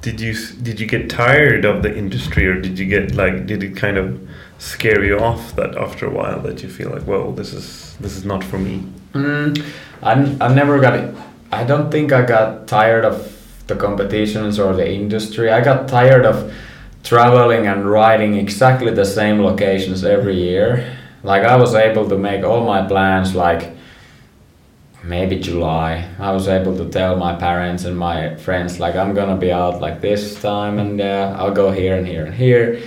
did 0.00 0.20
you 0.20 0.34
did 0.62 0.80
you 0.80 0.86
get 0.86 1.10
tired 1.10 1.64
of 1.64 1.82
the 1.82 1.94
industry, 1.96 2.46
or 2.46 2.60
did 2.60 2.78
you 2.78 2.86
get 2.86 3.14
like 3.14 3.46
did 3.46 3.62
it 3.62 3.76
kind 3.76 3.98
of 3.98 4.18
scare 4.58 5.04
you 5.04 5.18
off 5.18 5.54
that 5.56 5.76
after 5.76 6.06
a 6.06 6.10
while 6.10 6.40
that 6.40 6.62
you 6.62 6.68
feel 6.68 6.90
like, 6.90 7.06
well, 7.06 7.32
this 7.32 7.52
is 7.52 7.96
this 8.00 8.16
is 8.16 8.24
not 8.24 8.42
for 8.42 8.58
me? 8.58 8.90
Mm, 9.12 9.62
I 10.02 10.12
I 10.40 10.54
never 10.54 10.80
got 10.80 10.94
it. 10.94 11.14
I 11.52 11.64
don't 11.64 11.90
think 11.90 12.12
I 12.12 12.24
got 12.24 12.66
tired 12.66 13.04
of 13.04 13.32
the 13.66 13.76
competitions 13.76 14.58
or 14.58 14.74
the 14.74 14.90
industry. 14.90 15.50
I 15.50 15.60
got 15.60 15.88
tired 15.88 16.24
of 16.24 16.52
traveling 17.02 17.66
and 17.66 17.88
riding 17.88 18.34
exactly 18.34 18.92
the 18.92 19.04
same 19.04 19.40
locations 19.42 20.04
every 20.04 20.36
year 20.36 20.95
like 21.26 21.42
I 21.42 21.56
was 21.56 21.74
able 21.74 22.08
to 22.08 22.16
make 22.16 22.44
all 22.44 22.64
my 22.64 22.86
plans 22.86 23.34
like 23.34 23.72
maybe 25.02 25.40
July. 25.40 26.08
I 26.20 26.30
was 26.30 26.46
able 26.46 26.76
to 26.78 26.88
tell 26.88 27.16
my 27.16 27.34
parents 27.34 27.84
and 27.84 27.98
my 27.98 28.36
friends 28.36 28.78
like 28.78 28.94
I'm 28.94 29.12
gonna 29.12 29.36
be 29.36 29.50
out 29.50 29.80
like 29.80 30.00
this 30.00 30.40
time 30.40 30.78
and 30.78 31.00
uh, 31.00 31.34
I'll 31.36 31.52
go 31.52 31.72
here 31.72 31.96
and 31.96 32.06
here 32.06 32.26
and 32.26 32.34
here. 32.34 32.80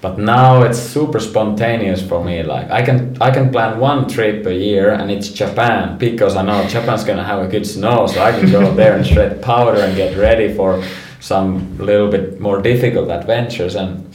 But 0.00 0.18
now 0.18 0.62
it's 0.62 0.78
super 0.78 1.18
spontaneous 1.18 2.00
for 2.00 2.24
me. 2.24 2.44
Like 2.44 2.70
I 2.70 2.82
can 2.82 3.20
I 3.20 3.32
can 3.32 3.50
plan 3.50 3.80
one 3.80 4.08
trip 4.08 4.46
a 4.46 4.54
year 4.54 4.92
and 4.92 5.10
it's 5.10 5.28
Japan 5.28 5.98
because 5.98 6.36
I 6.36 6.42
know 6.42 6.64
Japan's 6.68 7.02
gonna 7.02 7.24
have 7.24 7.40
a 7.42 7.48
good 7.48 7.66
snow, 7.66 8.06
so 8.06 8.22
I 8.22 8.30
can 8.30 8.52
go 8.52 8.72
there 8.80 8.96
and 8.96 9.04
shred 9.04 9.42
powder 9.42 9.80
and 9.80 9.96
get 9.96 10.16
ready 10.16 10.54
for 10.54 10.82
some 11.18 11.76
little 11.76 12.08
bit 12.08 12.40
more 12.40 12.62
difficult 12.62 13.10
adventures 13.10 13.74
and 13.74 14.14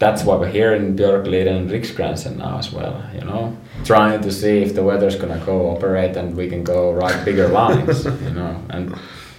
that's 0.00 0.24
why 0.24 0.34
we're 0.34 0.50
here 0.50 0.74
in 0.74 0.96
Björkliden 0.96 1.56
and 1.56 1.70
Riksgränsen 1.70 2.38
now 2.38 2.58
as 2.58 2.72
well, 2.72 3.04
you 3.14 3.20
know, 3.20 3.56
trying 3.84 4.22
to 4.22 4.32
see 4.32 4.62
if 4.62 4.74
the 4.74 4.82
weather's 4.82 5.14
gonna 5.14 5.38
cooperate 5.44 6.16
and 6.16 6.36
we 6.36 6.48
can 6.48 6.64
go 6.64 6.90
ride 6.92 7.22
bigger 7.24 7.48
lines, 7.48 8.04
you 8.24 8.30
know, 8.30 8.56
and 8.70 8.96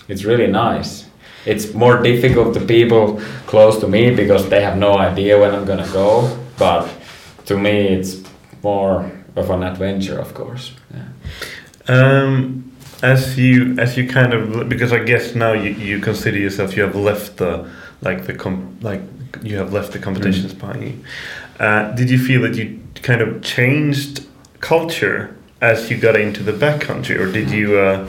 it's 0.08 0.24
really 0.24 0.48
nice. 0.48 1.10
It's 1.46 1.74
more 1.74 1.98
difficult 2.04 2.54
to 2.54 2.60
people 2.60 3.20
close 3.48 3.80
to 3.80 3.88
me 3.88 4.16
because 4.16 4.48
they 4.50 4.62
have 4.62 4.78
no 4.78 5.00
idea 5.00 5.40
when 5.40 5.54
I'm 5.56 5.66
gonna 5.66 5.92
go, 5.92 6.38
but 6.60 6.88
to 7.46 7.58
me 7.58 7.88
it's 7.88 8.22
more 8.62 9.12
of 9.36 9.50
an 9.50 9.64
adventure, 9.64 10.20
of 10.20 10.36
course. 10.36 10.74
Yeah. 10.94 11.08
Um, 11.88 12.72
as 13.02 13.36
you 13.36 13.76
as 13.80 13.98
you 13.98 14.08
kind 14.08 14.32
of 14.32 14.70
because 14.70 14.94
I 14.94 15.00
guess 15.00 15.34
now 15.34 15.54
you, 15.54 15.72
you 15.72 16.00
consider 16.00 16.38
yourself 16.38 16.78
you 16.78 16.84
have 16.84 16.96
left 16.96 17.38
the 17.38 17.68
like 18.02 18.28
the 18.28 18.36
com 18.36 18.78
like 18.82 19.02
you 19.42 19.58
have 19.58 19.74
left 19.74 19.92
the 19.92 20.00
competitions 20.00 20.54
mm. 20.54 20.60
behind 20.60 20.84
you. 20.84 21.04
Uh, 21.60 21.92
did 21.92 22.10
you 22.10 22.20
feel 22.20 22.42
that 22.42 22.56
you 22.56 22.80
kind 22.96 23.22
of 23.22 23.42
changed 23.44 24.26
culture 24.60 25.36
as 25.62 25.90
you 25.92 25.98
got 25.98 26.16
into 26.16 26.42
the 26.44 26.52
backcountry, 26.52 27.20
or 27.20 27.32
did 27.32 27.52
you 27.52 27.78
uh, 27.78 28.08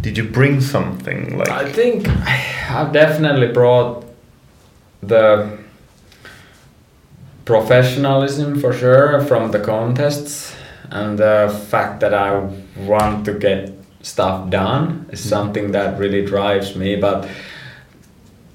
did 0.00 0.16
you 0.16 0.24
bring 0.24 0.60
something 0.60 1.36
like? 1.38 1.48
I 1.48 1.70
think 1.70 2.08
I've 2.70 2.92
definitely 2.92 3.48
brought 3.48 4.04
the 5.02 5.58
professionalism 7.44 8.58
for 8.58 8.72
sure 8.72 9.20
from 9.22 9.50
the 9.50 9.60
contests 9.60 10.56
and 10.90 11.18
the 11.18 11.64
fact 11.68 12.00
that 12.00 12.14
I 12.14 12.38
want 12.76 13.26
to 13.26 13.34
get 13.34 13.72
stuff 14.00 14.50
done 14.50 15.06
is 15.10 15.20
mm. 15.20 15.28
something 15.28 15.72
that 15.72 15.98
really 15.98 16.24
drives 16.24 16.74
me 16.74 16.96
but 16.96 17.28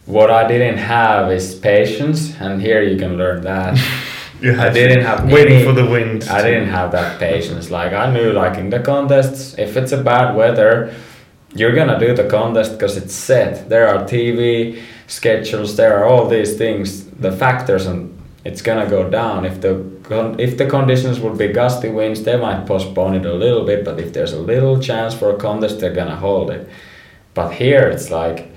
what 0.09 0.31
I 0.31 0.47
didn't 0.47 0.79
have 0.79 1.31
is 1.31 1.53
patience, 1.53 2.35
and 2.41 2.59
here 2.59 2.81
you 2.81 2.97
can 2.97 3.15
learn 3.15 3.41
that. 3.43 3.77
I 4.41 4.69
didn't 4.69 5.03
have 5.05 5.31
waiting 5.31 5.57
any, 5.57 5.65
for 5.65 5.71
the 5.73 5.85
wind. 5.85 6.23
I 6.23 6.41
didn't 6.41 6.69
have 6.69 6.91
that 6.93 7.19
patience. 7.19 7.69
Like 7.69 7.93
I 7.93 8.11
knew, 8.11 8.31
like 8.31 8.57
in 8.57 8.71
the 8.71 8.79
contests, 8.79 9.55
if 9.59 9.77
it's 9.77 9.91
a 9.91 10.01
bad 10.01 10.35
weather, 10.35 10.95
you're 11.53 11.75
gonna 11.75 11.99
do 11.99 12.15
the 12.15 12.27
contest 12.27 12.71
because 12.71 12.97
it's 12.97 13.13
set. 13.13 13.69
There 13.69 13.87
are 13.87 14.03
TV 14.05 14.81
schedules. 15.05 15.75
There 15.75 15.95
are 15.99 16.05
all 16.05 16.27
these 16.27 16.57
things, 16.57 17.05
the 17.05 17.31
factors, 17.31 17.85
and 17.85 18.17
it's 18.43 18.63
gonna 18.63 18.89
go 18.89 19.09
down. 19.09 19.45
If 19.45 19.61
the 19.61 19.85
if 20.39 20.57
the 20.57 20.65
conditions 20.65 21.19
would 21.19 21.37
be 21.37 21.49
gusty 21.49 21.89
winds, 21.89 22.23
they 22.23 22.37
might 22.37 22.65
postpone 22.65 23.13
it 23.13 23.25
a 23.27 23.33
little 23.33 23.63
bit. 23.63 23.85
But 23.85 23.99
if 23.99 24.13
there's 24.13 24.33
a 24.33 24.39
little 24.39 24.79
chance 24.79 25.13
for 25.13 25.29
a 25.29 25.37
contest, 25.37 25.79
they're 25.79 25.93
gonna 25.93 26.15
hold 26.15 26.49
it. 26.49 26.67
But 27.35 27.51
here, 27.51 27.87
it's 27.89 28.09
like 28.09 28.51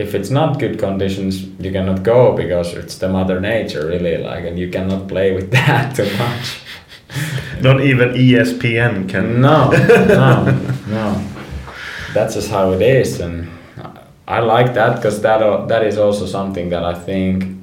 if 0.00 0.14
it's 0.14 0.30
not 0.30 0.58
good 0.58 0.78
conditions, 0.78 1.44
you 1.60 1.70
cannot 1.70 2.02
go 2.02 2.34
because 2.34 2.72
it's 2.72 2.96
the 2.96 3.08
mother 3.08 3.38
nature 3.38 3.86
really 3.86 4.16
like, 4.16 4.44
and 4.44 4.58
you 4.58 4.70
cannot 4.70 5.06
play 5.08 5.34
with 5.34 5.50
that 5.58 5.94
too 5.94 6.10
much. 6.16 6.60
Not 7.60 7.82
even 7.82 8.10
ESPN 8.10 9.08
can. 9.08 9.40
No, 9.40 9.70
no, 9.70 10.44
no. 10.88 11.24
That's 12.14 12.34
just 12.34 12.50
how 12.50 12.72
it 12.72 12.82
is, 12.82 13.20
and 13.20 13.48
I 14.26 14.40
like 14.40 14.74
that 14.74 14.96
because 14.96 15.20
that 15.22 15.68
that 15.68 15.84
is 15.84 15.98
also 15.98 16.24
something 16.26 16.70
that 16.70 16.84
I 16.84 16.94
think 16.94 17.58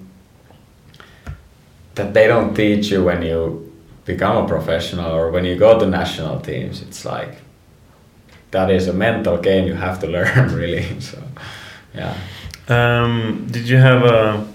that 1.96 2.14
they 2.14 2.28
don't 2.28 2.54
teach 2.54 2.92
you 2.92 3.04
when 3.04 3.24
you 3.24 3.74
become 4.06 4.46
a 4.46 4.48
professional 4.48 5.12
or 5.12 5.32
when 5.32 5.44
you 5.44 5.56
go 5.56 5.80
to 5.80 5.86
national 5.86 6.40
teams. 6.40 6.82
It's 6.82 7.04
like 7.04 7.42
that 8.52 8.70
is 8.70 8.88
a 8.88 8.94
mental 8.94 9.38
game 9.38 9.66
you 9.66 9.74
have 9.74 10.00
to 10.02 10.08
learn 10.18 10.54
really. 10.54 11.00
So, 11.02 11.18
yeah. 11.98 12.18
Um, 12.70 13.48
did 13.50 13.68
you 13.68 13.78
have 13.78 14.04
a, 14.04 14.48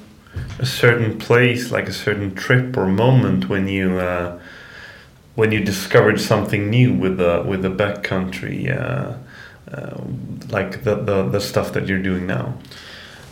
a 0.59 0.67
certain 0.67 1.19
place, 1.19 1.71
like 1.71 1.89
a 1.89 1.93
certain 1.93 2.35
trip 2.35 2.77
or 2.77 2.87
moment 2.87 3.49
when 3.49 3.69
you 3.69 3.99
uh, 3.99 4.39
when 5.35 5.51
you 5.51 5.61
discovered 5.65 6.21
something 6.21 6.69
new 6.69 6.93
with 6.93 7.17
the 7.19 7.45
with 7.47 7.63
the 7.63 7.71
backcountry, 7.71 8.71
uh, 8.71 9.17
uh, 9.73 10.01
like 10.51 10.85
the, 10.85 10.97
the 10.97 11.29
the 11.29 11.41
stuff 11.41 11.73
that 11.73 11.87
you're 11.89 12.03
doing 12.03 12.27
now? 12.27 12.55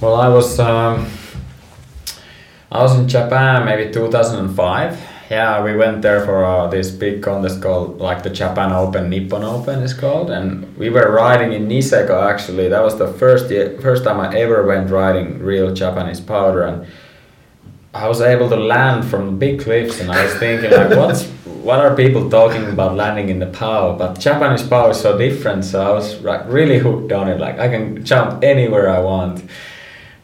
Well, 0.00 0.14
I 0.14 0.28
was 0.28 0.58
um, 0.58 1.10
I 2.72 2.82
was 2.82 2.98
in 2.98 3.08
Japan 3.08 3.64
maybe 3.66 3.92
2005. 3.92 5.09
Yeah, 5.30 5.62
we 5.62 5.76
went 5.76 6.02
there 6.02 6.24
for 6.24 6.44
uh, 6.44 6.66
this 6.66 6.90
big 6.90 7.22
contest 7.22 7.62
called 7.62 8.00
like 8.00 8.24
the 8.24 8.30
Japan 8.30 8.72
Open, 8.72 9.08
Nippon 9.08 9.44
Open 9.44 9.80
is 9.80 9.94
called, 9.94 10.28
and 10.28 10.76
we 10.76 10.90
were 10.90 11.08
riding 11.12 11.52
in 11.52 11.68
Niseko. 11.68 12.28
Actually, 12.28 12.68
that 12.68 12.82
was 12.82 12.98
the 12.98 13.06
first 13.12 13.48
year, 13.48 13.78
first 13.80 14.02
time 14.02 14.18
I 14.18 14.36
ever 14.36 14.66
went 14.66 14.90
riding 14.90 15.38
real 15.38 15.72
Japanese 15.72 16.20
powder, 16.20 16.64
and 16.64 16.84
I 17.94 18.08
was 18.08 18.20
able 18.20 18.48
to 18.48 18.56
land 18.56 19.04
from 19.04 19.38
big 19.38 19.60
cliffs, 19.60 20.00
and 20.00 20.10
I 20.10 20.24
was 20.24 20.34
thinking 20.34 20.72
like, 20.72 20.96
what's 20.98 21.22
what 21.62 21.78
are 21.78 21.94
people 21.94 22.28
talking 22.28 22.66
about 22.66 22.96
landing 22.96 23.28
in 23.28 23.38
the 23.38 23.46
POW? 23.46 23.98
But 23.98 24.18
Japanese 24.18 24.64
POW 24.66 24.90
is 24.90 25.00
so 25.00 25.16
different, 25.16 25.64
so 25.64 25.80
I 25.80 25.92
was 25.92 26.20
like 26.22 26.42
really 26.48 26.78
hooked 26.78 27.12
on 27.12 27.28
it. 27.28 27.38
Like 27.38 27.60
I 27.60 27.68
can 27.68 28.04
jump 28.04 28.42
anywhere 28.42 28.90
I 28.90 28.98
want. 28.98 29.44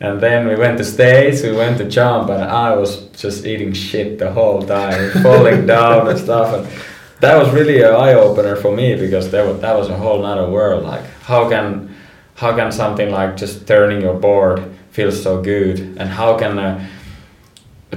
And 0.00 0.20
then 0.20 0.46
we 0.46 0.56
went 0.56 0.76
to 0.78 0.84
States, 0.84 1.42
we 1.42 1.52
went 1.52 1.78
to 1.78 1.88
jump, 1.88 2.28
and 2.28 2.42
I 2.42 2.76
was 2.76 3.06
just 3.08 3.46
eating 3.46 3.72
shit 3.72 4.18
the 4.18 4.30
whole 4.30 4.62
time, 4.62 5.10
falling 5.22 5.66
down 5.66 6.08
and 6.08 6.18
stuff. 6.18 6.52
And 6.54 6.84
that 7.20 7.36
was 7.42 7.52
really 7.52 7.82
an 7.82 7.94
eye 7.94 8.12
opener 8.12 8.56
for 8.56 8.74
me 8.74 8.94
because 8.94 9.30
that 9.30 9.46
was, 9.46 9.60
that 9.60 9.74
was 9.74 9.88
a 9.88 9.96
whole 9.96 10.20
nother 10.22 10.50
world. 10.50 10.84
Like 10.84 11.04
how 11.22 11.48
can 11.48 11.94
how 12.34 12.54
can 12.54 12.70
something 12.70 13.10
like 13.10 13.36
just 13.36 13.66
turning 13.66 14.02
your 14.02 14.14
board 14.14 14.62
feel 14.90 15.10
so 15.10 15.42
good, 15.42 15.80
and 15.98 16.08
how 16.08 16.38
can 16.38 16.58
uh, 16.58 16.88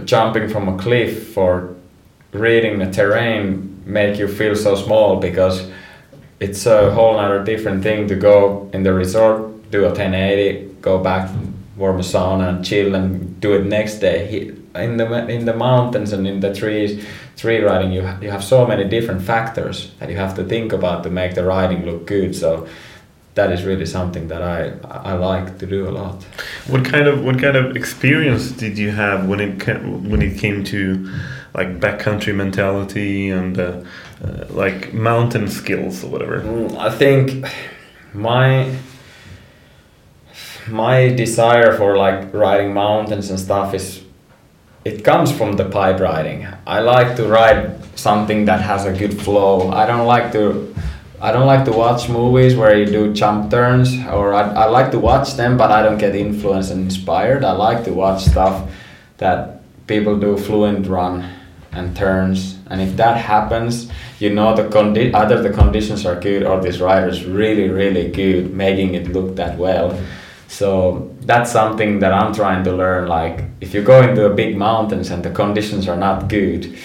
jumping 0.05 0.49
from 0.49 0.67
a 0.69 0.77
cliff 0.77 1.37
or 1.37 1.75
reading 2.31 2.79
the 2.79 2.91
terrain 2.91 3.81
make 3.85 4.19
you 4.19 4.27
feel 4.27 4.55
so 4.55 4.75
small 4.75 5.19
because 5.19 5.69
it's 6.39 6.65
a 6.65 6.91
whole 6.91 7.17
other 7.17 7.43
different 7.43 7.83
thing 7.83 8.07
to 8.07 8.15
go 8.15 8.69
in 8.73 8.83
the 8.83 8.93
resort, 8.93 9.71
do 9.71 9.81
a 9.83 9.87
1080, 9.87 10.75
go 10.81 10.99
back, 10.99 11.29
warm 11.79 11.97
a 11.97 12.03
sauna 12.03 12.49
and 12.49 12.65
chill 12.65 12.93
and 12.93 13.39
do 13.39 13.53
it 13.53 13.65
next 13.65 13.99
day. 13.99 14.51
In 14.75 14.97
the 14.97 15.27
in 15.27 15.45
the 15.45 15.55
mountains 15.55 16.13
and 16.13 16.27
in 16.27 16.41
the 16.41 16.53
trees, 16.53 17.03
tree 17.37 17.59
riding, 17.59 17.91
you 17.91 18.01
you 18.21 18.29
have 18.29 18.43
so 18.43 18.67
many 18.67 18.83
different 18.83 19.21
factors 19.21 19.91
that 19.99 20.09
you 20.09 20.17
have 20.17 20.35
to 20.35 20.43
think 20.43 20.73
about 20.73 21.03
to 21.03 21.09
make 21.09 21.33
the 21.35 21.43
riding 21.43 21.85
look 21.85 22.05
good. 22.05 22.35
So 22.35 22.67
that 23.35 23.51
is 23.51 23.63
really 23.63 23.85
something 23.85 24.27
that 24.27 24.41
I 24.41 24.59
I 25.11 25.13
like 25.13 25.57
to 25.59 25.65
do 25.65 25.87
a 25.89 25.93
lot. 26.01 26.23
What 26.67 26.83
kind 26.85 27.07
of 27.07 27.23
what 27.23 27.39
kind 27.39 27.55
of 27.55 27.75
experience 27.75 28.51
did 28.51 28.77
you 28.77 28.91
have 28.91 29.27
when 29.29 29.39
it 29.39 29.59
ca- 29.59 29.85
when 30.11 30.21
it 30.21 30.37
came 30.37 30.63
to 30.65 31.09
like 31.53 31.79
backcountry 31.79 32.35
mentality 32.35 33.29
and 33.29 33.57
uh, 33.57 33.81
uh, 34.23 34.45
like 34.49 34.93
mountain 34.93 35.47
skills 35.47 36.03
or 36.03 36.09
whatever? 36.11 36.41
Mm, 36.41 36.77
I 36.77 36.89
think 36.89 37.45
my 38.13 38.75
my 40.71 41.09
desire 41.09 41.75
for 41.75 41.97
like 41.97 42.33
riding 42.33 42.73
mountains 42.73 43.29
and 43.29 43.39
stuff 43.39 43.73
is 43.73 44.03
it 44.85 45.03
comes 45.03 45.31
from 45.31 45.57
the 45.57 45.65
pipe 45.65 45.99
riding. 45.99 46.47
I 46.65 46.79
like 46.79 47.15
to 47.17 47.27
ride 47.27 47.83
something 47.97 48.45
that 48.45 48.61
has 48.61 48.85
a 48.85 48.93
good 48.93 49.19
flow. 49.21 49.71
I 49.71 49.85
don't 49.85 50.07
like 50.07 50.31
to 50.33 50.73
I 51.21 51.33
don't 51.33 51.47
like 51.47 51.65
to 51.65 51.73
watch 51.73 52.07
movies 52.07 52.55
where 52.55 52.77
you 52.77 52.85
do 52.85 53.13
jump 53.13 53.51
turns 53.51 53.93
or 54.07 54.33
I, 54.33 54.43
I 54.63 54.65
like 54.67 54.91
to 54.91 54.99
watch 54.99 55.35
them 55.35 55.57
but 55.57 55.69
I 55.69 55.83
don't 55.83 55.97
get 55.97 56.15
influenced 56.15 56.71
and 56.71 56.85
inspired. 56.85 57.43
I 57.43 57.51
like 57.51 57.83
to 57.85 57.93
watch 57.93 58.23
stuff 58.23 58.71
that 59.17 59.61
people 59.85 60.17
do 60.17 60.37
fluent 60.37 60.87
run 60.87 61.29
and 61.71 61.95
turns 61.95 62.57
and 62.67 62.81
if 62.81 62.95
that 62.97 63.17
happens 63.17 63.91
you 64.19 64.29
know 64.29 64.55
the 64.55 64.63
condi- 64.63 65.13
either 65.13 65.41
the 65.41 65.51
conditions 65.51 66.05
are 66.05 66.19
good 66.19 66.43
or 66.43 66.59
this 66.61 66.79
rider 66.79 67.07
is 67.07 67.25
really 67.25 67.69
really 67.69 68.09
good 68.09 68.53
making 68.53 68.95
it 68.95 69.07
look 69.09 69.35
that 69.35 69.57
well 69.57 69.99
so 70.49 71.15
that's 71.21 71.51
something 71.51 71.99
that 71.99 72.11
i'm 72.11 72.33
trying 72.33 72.63
to 72.63 72.71
learn 72.73 73.07
like 73.07 73.45
if 73.61 73.73
you 73.73 73.81
go 73.81 74.01
into 74.01 74.25
a 74.25 74.33
big 74.33 74.57
mountains 74.57 75.09
and 75.11 75.23
the 75.23 75.29
conditions 75.29 75.87
are 75.87 75.95
not 75.95 76.27
good 76.27 76.75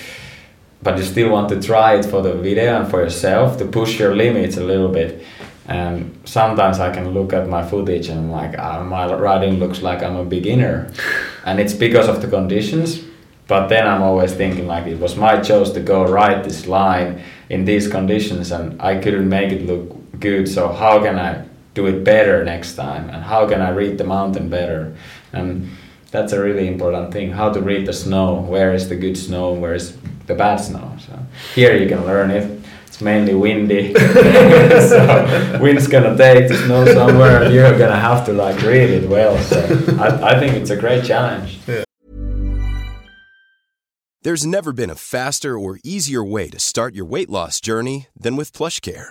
but 0.85 0.99
you 0.99 1.03
still 1.03 1.31
want 1.31 1.49
to 1.49 1.61
try 1.61 1.97
it 1.97 2.05
for 2.05 2.23
the 2.23 2.35
video 2.35 2.79
and 2.81 2.91
for 2.91 3.01
yourself 3.01 3.57
to 3.57 3.65
push 3.65 3.99
your 3.99 4.15
limits 4.15 4.59
a 4.59 4.63
little 4.63 4.91
bit. 4.91 5.25
And 5.67 6.21
sometimes 6.27 6.79
i 6.79 6.93
can 6.93 7.15
look 7.15 7.33
at 7.33 7.49
my 7.49 7.67
footage 7.67 8.09
and 8.11 8.21
i'm 8.21 8.31
like 8.31 8.55
ah, 8.59 8.83
my 8.85 9.07
riding 9.15 9.55
looks 9.59 9.81
like 9.81 10.03
i'm 10.03 10.17
a 10.17 10.25
beginner. 10.25 10.93
And 11.47 11.61
it's 11.61 11.75
because 11.75 12.09
of 12.09 12.21
the 12.23 12.29
conditions 12.29 13.03
but 13.47 13.69
then 13.69 13.87
i'm 13.87 14.03
always 14.03 14.33
thinking 14.33 14.67
like 14.67 14.87
it 14.87 14.99
was 14.99 15.17
my 15.17 15.41
choice 15.41 15.71
to 15.71 15.81
go 15.81 16.05
ride 16.05 16.45
this 16.45 16.67
line 16.67 17.23
in 17.51 17.65
these 17.67 17.87
conditions 17.89 18.51
and 18.51 18.81
i 18.81 18.99
couldn't 18.99 19.29
make 19.29 19.53
it 19.53 19.67
look 19.67 19.85
good 20.21 20.49
so 20.49 20.73
how 20.73 21.03
can 21.03 21.19
i 21.19 21.45
do 21.75 21.87
it 21.87 22.05
better 22.05 22.45
next 22.45 22.75
time 22.75 23.11
and 23.11 23.23
how 23.23 23.47
can 23.49 23.61
i 23.61 23.71
read 23.71 23.99
the 23.99 24.05
mountain 24.05 24.49
better? 24.49 24.97
And 25.33 25.71
that's 26.11 26.33
a 26.33 26.41
really 26.41 26.69
important 26.69 27.13
thing 27.13 27.33
how 27.33 27.53
to 27.53 27.61
read 27.61 27.87
the 27.87 27.93
snow 27.93 28.41
where 28.41 28.73
is 28.73 28.89
the 28.89 28.97
good 28.97 29.17
snow 29.17 29.53
where 29.53 29.75
is 29.75 29.97
the 30.27 30.35
bad 30.35 30.57
snow? 30.57 30.97
So 31.07 31.19
here 31.55 31.77
you 31.77 31.89
can 31.89 32.07
learn 32.07 32.31
it 32.31 32.65
it's 32.95 33.01
mainly 33.01 33.35
windy. 33.35 33.93
So 34.89 35.59
wind's 35.61 35.89
gonna 35.89 36.17
take 36.17 36.47
the 36.49 36.57
snow 36.65 36.85
somewhere 36.87 37.43
and 37.43 37.53
you're 37.53 37.77
gonna 37.77 37.99
have 37.99 38.25
to 38.27 38.33
like 38.33 38.63
read 38.63 38.91
it 38.91 39.09
well. 39.09 39.37
So 39.39 39.59
i, 39.99 40.37
I 40.37 40.39
think 40.39 40.55
it's 40.55 40.71
a 40.71 40.77
great 40.77 41.05
challenge. 41.05 41.59
There's 44.23 44.47
never 44.47 44.73
been 44.73 44.91
a 44.91 44.95
faster 44.95 45.59
or 45.59 45.79
easier 45.85 46.23
way 46.23 46.49
to 46.51 46.59
start 46.59 46.95
your 46.95 47.05
weight 47.05 47.29
loss 47.29 47.61
journey 47.61 48.07
than 48.17 48.37
with 48.37 48.53
PlushCare. 48.53 49.11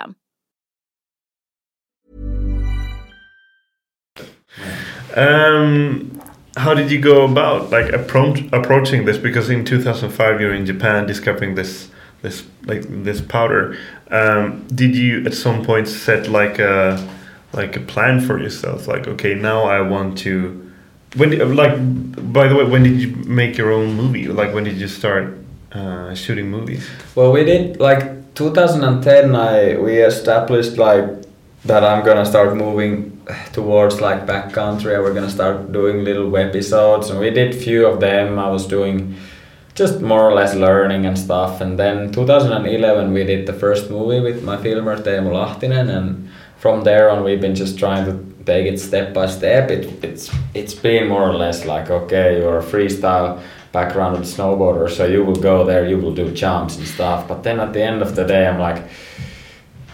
Um, 5.15 6.21
how 6.57 6.73
did 6.73 6.91
you 6.91 6.99
go 6.99 7.25
about 7.25 7.69
like 7.69 7.91
approach, 7.91 8.41
approaching 8.51 9.05
this? 9.05 9.17
Because 9.17 9.49
in 9.49 9.65
2005 9.65 10.41
you're 10.41 10.53
in 10.53 10.65
Japan 10.65 11.07
discovering 11.07 11.55
this 11.55 11.89
this 12.21 12.43
like 12.65 12.83
this 13.03 13.21
powder. 13.21 13.77
Um, 14.09 14.67
did 14.67 14.95
you 14.95 15.25
at 15.25 15.33
some 15.33 15.63
point 15.63 15.87
set 15.87 16.29
like 16.29 16.59
a 16.59 17.07
like 17.53 17.75
a 17.75 17.79
plan 17.79 18.21
for 18.21 18.39
yourself? 18.39 18.87
Like 18.87 19.07
okay, 19.07 19.33
now 19.33 19.63
I 19.63 19.81
want 19.81 20.17
to. 20.19 20.71
When 21.15 21.55
like 21.55 21.75
by 22.33 22.47
the 22.47 22.55
way, 22.55 22.63
when 22.63 22.83
did 22.83 23.01
you 23.01 23.15
make 23.25 23.57
your 23.57 23.71
own 23.71 23.93
movie? 23.95 24.27
Like 24.27 24.53
when 24.53 24.63
did 24.63 24.77
you 24.77 24.87
start 24.87 25.37
uh, 25.71 26.13
shooting 26.15 26.49
movies? 26.49 26.87
Well, 27.15 27.31
we 27.31 27.43
did 27.43 27.79
like 27.79 28.33
2010. 28.35 29.35
I 29.35 29.77
we 29.77 29.97
established 29.97 30.77
like 30.77 31.05
that 31.65 31.83
I'm 31.83 32.03
gonna 32.05 32.25
start 32.25 32.55
moving 32.55 33.20
towards 33.53 34.01
like 34.01 34.25
backcountry. 34.25 35.01
We're 35.01 35.13
gonna 35.13 35.29
start 35.29 35.71
doing 35.71 36.03
little 36.03 36.29
webisodes, 36.29 37.09
and 37.09 37.19
we 37.19 37.29
did 37.29 37.55
few 37.55 37.85
of 37.85 37.99
them. 37.99 38.39
I 38.39 38.49
was 38.49 38.65
doing 38.67 39.15
just 39.73 40.01
more 40.01 40.29
or 40.29 40.33
less 40.33 40.53
learning 40.55 41.05
and 41.05 41.17
stuff. 41.17 41.61
And 41.61 41.79
then 41.79 42.11
2011 42.11 43.13
we 43.13 43.23
did 43.23 43.45
the 43.47 43.53
first 43.53 43.89
movie 43.89 44.19
with 44.19 44.43
my 44.43 44.57
filmer 44.57 44.97
Teemu 44.97 45.31
Lahtinen, 45.31 45.89
and 45.89 46.29
from 46.57 46.83
there 46.83 47.09
on 47.09 47.23
we've 47.23 47.41
been 47.41 47.55
just 47.55 47.79
trying 47.79 48.05
to 48.05 48.43
take 48.45 48.65
it 48.65 48.79
step 48.79 49.13
by 49.13 49.27
step. 49.27 49.71
It, 49.71 50.03
it's 50.03 50.31
it's 50.53 50.73
been 50.73 51.07
more 51.07 51.29
or 51.29 51.35
less 51.35 51.65
like 51.65 51.89
okay, 51.89 52.39
you're 52.39 52.59
a 52.59 52.63
freestyle 52.63 53.41
background 53.71 54.17
snowboarder, 54.17 54.89
so 54.89 55.05
you 55.05 55.23
will 55.23 55.41
go 55.51 55.65
there, 55.65 55.87
you 55.87 55.97
will 55.97 56.13
do 56.13 56.31
jumps 56.31 56.77
and 56.77 56.87
stuff. 56.87 57.27
But 57.27 57.43
then 57.43 57.59
at 57.59 57.71
the 57.73 57.81
end 57.81 58.01
of 58.01 58.15
the 58.15 58.25
day, 58.25 58.47
I'm 58.47 58.59
like. 58.59 58.83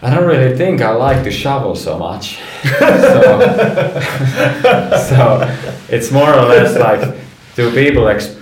I 0.00 0.14
don't 0.14 0.26
really 0.26 0.56
think 0.56 0.80
I 0.80 0.90
like 0.90 1.24
to 1.24 1.30
shovel 1.30 1.74
so 1.74 1.98
much. 1.98 2.38
so, 2.78 2.80
so 5.08 5.58
it's 5.88 6.10
more 6.10 6.32
or 6.32 6.42
less 6.42 6.78
like 6.78 7.16
do 7.56 7.72
people 7.72 8.08
ex- 8.08 8.36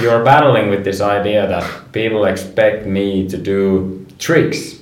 you're 0.00 0.24
battling 0.24 0.68
with 0.68 0.84
this 0.84 1.00
idea 1.00 1.46
that 1.46 1.92
people 1.92 2.24
expect 2.24 2.86
me 2.86 3.28
to 3.28 3.36
do 3.36 4.06
tricks 4.18 4.80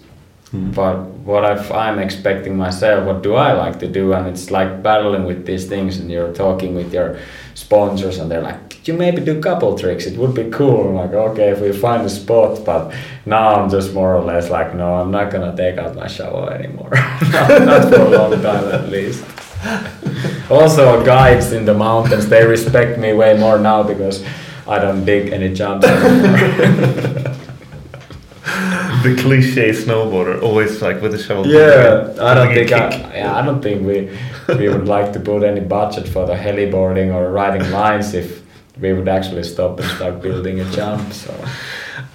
Mm. 0.52 0.74
But 0.74 0.96
what 1.28 1.44
if 1.58 1.70
I'm 1.70 1.98
expecting 1.98 2.56
myself, 2.56 3.06
what 3.06 3.22
do 3.22 3.34
I 3.34 3.52
like 3.52 3.78
to 3.80 3.88
do? 3.88 4.14
And 4.14 4.26
it's 4.26 4.50
like 4.50 4.82
battling 4.82 5.24
with 5.24 5.44
these 5.44 5.66
things, 5.66 5.98
and 5.98 6.10
you're 6.10 6.32
talking 6.32 6.74
with 6.74 6.92
your 6.92 7.18
sponsors, 7.54 8.18
and 8.18 8.30
they're 8.30 8.42
like, 8.42 8.67
you 8.88 8.94
maybe 8.94 9.20
do 9.20 9.38
a 9.38 9.42
couple 9.42 9.78
tricks? 9.78 10.06
It 10.06 10.18
would 10.18 10.34
be 10.34 10.50
cool. 10.50 10.94
Like, 10.94 11.12
okay, 11.12 11.50
if 11.50 11.60
we 11.60 11.72
find 11.72 12.04
a 12.04 12.10
spot. 12.10 12.64
But 12.64 12.92
now 13.26 13.54
I'm 13.54 13.70
just 13.70 13.94
more 13.94 14.16
or 14.16 14.22
less 14.22 14.50
like, 14.50 14.74
no, 14.74 14.94
I'm 14.94 15.10
not 15.10 15.30
gonna 15.30 15.56
take 15.56 15.78
out 15.78 15.94
my 15.94 16.08
shovel 16.08 16.48
anymore. 16.48 16.90
not, 16.90 17.62
not 17.62 17.88
for 17.88 18.00
a 18.00 18.08
long 18.08 18.42
time 18.42 18.72
at 18.72 18.88
least. 18.88 19.24
also, 20.50 21.04
guides 21.04 21.52
in 21.52 21.64
the 21.64 21.74
mountains, 21.74 22.28
they 22.28 22.46
respect 22.46 22.98
me 22.98 23.12
way 23.12 23.38
more 23.38 23.58
now 23.58 23.82
because 23.82 24.24
I 24.66 24.78
don't 24.78 25.04
dig 25.04 25.32
any 25.32 25.52
jumps 25.52 25.86
anymore. 25.86 26.38
the 29.02 29.16
cliche 29.20 29.70
snowboarder, 29.70 30.42
always 30.42 30.80
like 30.80 31.02
with 31.02 31.14
a 31.14 31.18
shovel. 31.18 31.46
Yeah, 31.46 32.14
I 32.20 32.34
don't 32.34 32.54
think 32.54 32.72
I, 32.72 32.88
yeah, 33.16 33.36
I 33.36 33.44
don't 33.44 33.62
think 33.62 33.86
we 33.86 34.10
we 34.56 34.68
would 34.68 34.88
like 34.88 35.12
to 35.12 35.20
put 35.20 35.42
any 35.42 35.60
budget 35.60 36.08
for 36.08 36.26
the 36.26 36.34
heliboarding 36.34 37.12
or 37.12 37.30
riding 37.30 37.70
lines 37.70 38.14
if 38.14 38.37
we 38.80 38.92
would 38.92 39.08
actually 39.08 39.44
stop 39.44 39.80
and 39.80 39.88
start 39.90 40.22
building 40.22 40.60
a 40.60 40.70
jump. 40.72 41.12
So. 41.12 41.34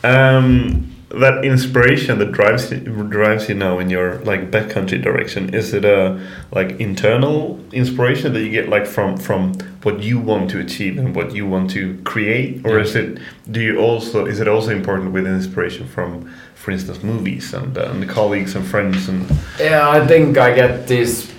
Um, 0.04 0.94
that 1.14 1.46
inspiration 1.46 2.18
that 2.18 2.32
drives 2.32 2.72
you, 2.72 2.80
drives 2.80 3.48
you 3.48 3.54
now 3.54 3.78
in 3.78 3.90
your 3.90 4.18
like 4.20 4.50
backcountry 4.50 5.02
direction 5.02 5.54
is 5.54 5.74
it 5.74 5.86
a 5.86 6.20
like 6.52 6.72
internal 6.80 7.64
inspiration 7.72 8.34
that 8.34 8.42
you 8.42 8.50
get 8.50 8.68
like 8.68 8.88
from 8.88 9.16
from 9.16 9.54
what 9.84 10.02
you 10.02 10.20
want 10.20 10.50
to 10.50 10.60
achieve 10.60 10.98
and 10.98 11.16
what 11.16 11.36
you 11.36 11.46
want 11.46 11.70
to 11.70 12.02
create 12.04 12.66
or 12.66 12.78
yeah. 12.78 12.84
is 12.84 12.96
it 12.96 13.20
do 13.52 13.62
you 13.62 13.78
also 13.78 14.26
is 14.26 14.40
it 14.40 14.48
also 14.48 14.72
important 14.72 15.12
with 15.12 15.28
inspiration 15.28 15.88
from 15.88 16.28
for 16.56 16.72
instance 16.72 17.04
movies 17.04 17.54
and, 17.54 17.78
uh, 17.78 17.92
and 17.92 18.10
colleagues 18.10 18.56
and 18.56 18.66
friends 18.66 19.08
and 19.08 19.30
yeah 19.60 19.88
i 19.88 20.06
think 20.08 20.38
i 20.40 20.54
get 20.54 20.88
this 20.88 21.32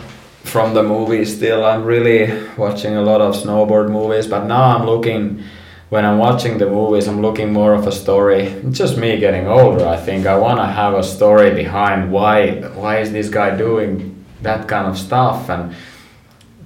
from 0.44 0.74
the 0.74 0.82
movies 0.82 1.36
still 1.36 1.64
i'm 1.64 1.84
really 1.84 2.46
watching 2.56 2.94
a 2.94 3.02
lot 3.02 3.20
of 3.20 3.34
snowboard 3.34 3.90
movies 3.90 4.26
but 4.26 4.46
now 4.46 4.76
i'm 4.76 4.86
looking 4.86 5.42
when 5.90 6.04
I'm 6.04 6.18
watching 6.18 6.58
the 6.58 6.66
movies, 6.66 7.06
I'm 7.06 7.20
looking 7.20 7.52
more 7.52 7.72
of 7.72 7.86
a 7.86 7.92
story. 7.92 8.46
It's 8.46 8.78
just 8.78 8.96
me 8.96 9.16
getting 9.20 9.46
older. 9.46 9.86
I 9.86 9.96
think 9.96 10.26
I 10.26 10.36
want 10.36 10.58
to 10.58 10.66
have 10.66 10.94
a 10.94 11.04
story 11.04 11.54
behind 11.54 12.10
why 12.10 12.62
why 12.74 12.98
is 12.98 13.12
this 13.12 13.28
guy 13.28 13.56
doing 13.56 14.24
that 14.42 14.66
kind 14.66 14.88
of 14.88 14.98
stuff 14.98 15.48
and 15.48 15.74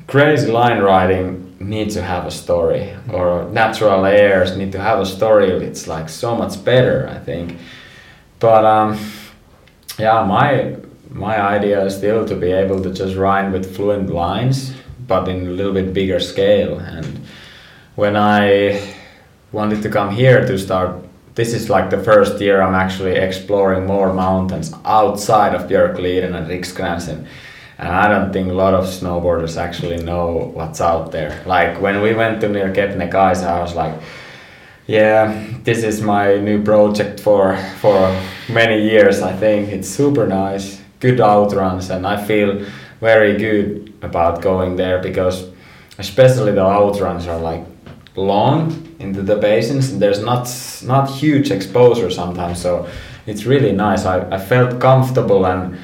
crazy 0.07 0.51
line 0.51 0.81
riding 0.81 1.57
needs 1.61 1.95
to 1.95 2.03
have 2.03 2.25
a 2.25 2.31
story 2.31 2.97
or 3.13 3.45
natural 3.51 4.07
airs 4.07 4.57
need 4.57 4.73
to 4.73 4.81
have 4.81 4.99
a 5.01 5.07
story. 5.07 5.51
It's 5.51 5.87
like 5.87 6.09
so 6.09 6.35
much 6.35 6.65
better, 6.65 7.09
I 7.09 7.19
think. 7.19 7.59
But 8.39 8.65
um, 8.65 8.99
yeah, 9.99 10.25
my 10.25 10.77
my 11.11 11.41
idea 11.41 11.85
is 11.85 11.97
still 11.97 12.27
to 12.27 12.35
be 12.37 12.53
able 12.53 12.83
to 12.83 12.93
just 12.93 13.17
ride 13.17 13.53
with 13.53 13.77
fluent 13.77 14.11
lines, 14.11 14.73
but 15.07 15.29
in 15.29 15.47
a 15.47 15.51
little 15.51 15.73
bit 15.73 15.95
bigger 15.95 16.21
scale. 16.21 16.79
And 16.79 17.21
when 17.97 18.17
I 18.17 18.95
wanted 19.53 19.83
to 19.83 19.91
come 19.91 20.11
here 20.11 20.47
to 20.47 20.59
start 20.59 21.09
this 21.39 21.55
is 21.55 21.71
like 21.71 21.89
the 21.89 22.03
first 22.03 22.41
year 22.41 22.61
I'm 22.61 22.75
actually 22.75 23.13
exploring 23.13 23.87
more 23.87 24.13
mountains 24.13 24.75
outside 24.85 25.55
of 25.55 25.69
Björkliden 25.71 26.35
and 26.35 26.49
Riksgränsen. 26.49 27.29
And 27.79 27.89
I 27.89 28.09
don't 28.09 28.33
think 28.33 28.51
a 28.51 28.55
lot 28.55 28.75
of 28.75 28.87
snowboarders 28.87 29.57
actually 29.57 30.03
know 30.03 30.51
what's 30.53 30.81
out 30.81 31.13
there. 31.13 31.41
Like 31.47 31.81
when 31.81 32.03
we 32.03 32.13
went 32.13 32.41
to 32.41 32.49
near 32.49 32.73
Kebnekaise, 32.73 33.45
I 33.45 33.61
was 33.61 33.77
like, 33.77 33.95
yeah, 34.89 35.47
this 35.63 35.85
is 35.85 36.03
my 36.03 36.39
new 36.39 36.61
project 36.65 37.21
for 37.21 37.57
for 37.81 38.01
many 38.49 38.83
years. 38.91 39.23
I 39.23 39.33
think 39.37 39.69
it's 39.69 39.89
super 39.89 40.27
nice, 40.27 40.78
good 41.01 41.21
outruns, 41.21 41.91
and 41.91 42.07
I 42.07 42.25
feel 42.25 42.65
very 43.01 43.37
good 43.37 43.93
about 44.03 44.43
going 44.43 44.77
there 44.77 45.01
because 45.01 45.47
especially 45.99 46.53
the 46.53 46.65
outruns 46.65 47.27
are 47.27 47.39
like 47.39 47.65
long 48.17 48.97
into 48.99 49.23
the 49.23 49.37
basins 49.37 49.91
and 49.93 50.03
there's 50.03 50.23
not 50.23 50.49
not 50.85 51.09
huge 51.09 51.53
exposure 51.53 52.11
sometimes 52.11 52.61
so 52.61 52.89
it's 53.29 53.45
really 53.45 53.73
nice. 53.73 54.07
I, 54.07 54.27
I 54.31 54.39
felt 54.39 54.81
comfortable 54.81 55.47
and 55.47 55.79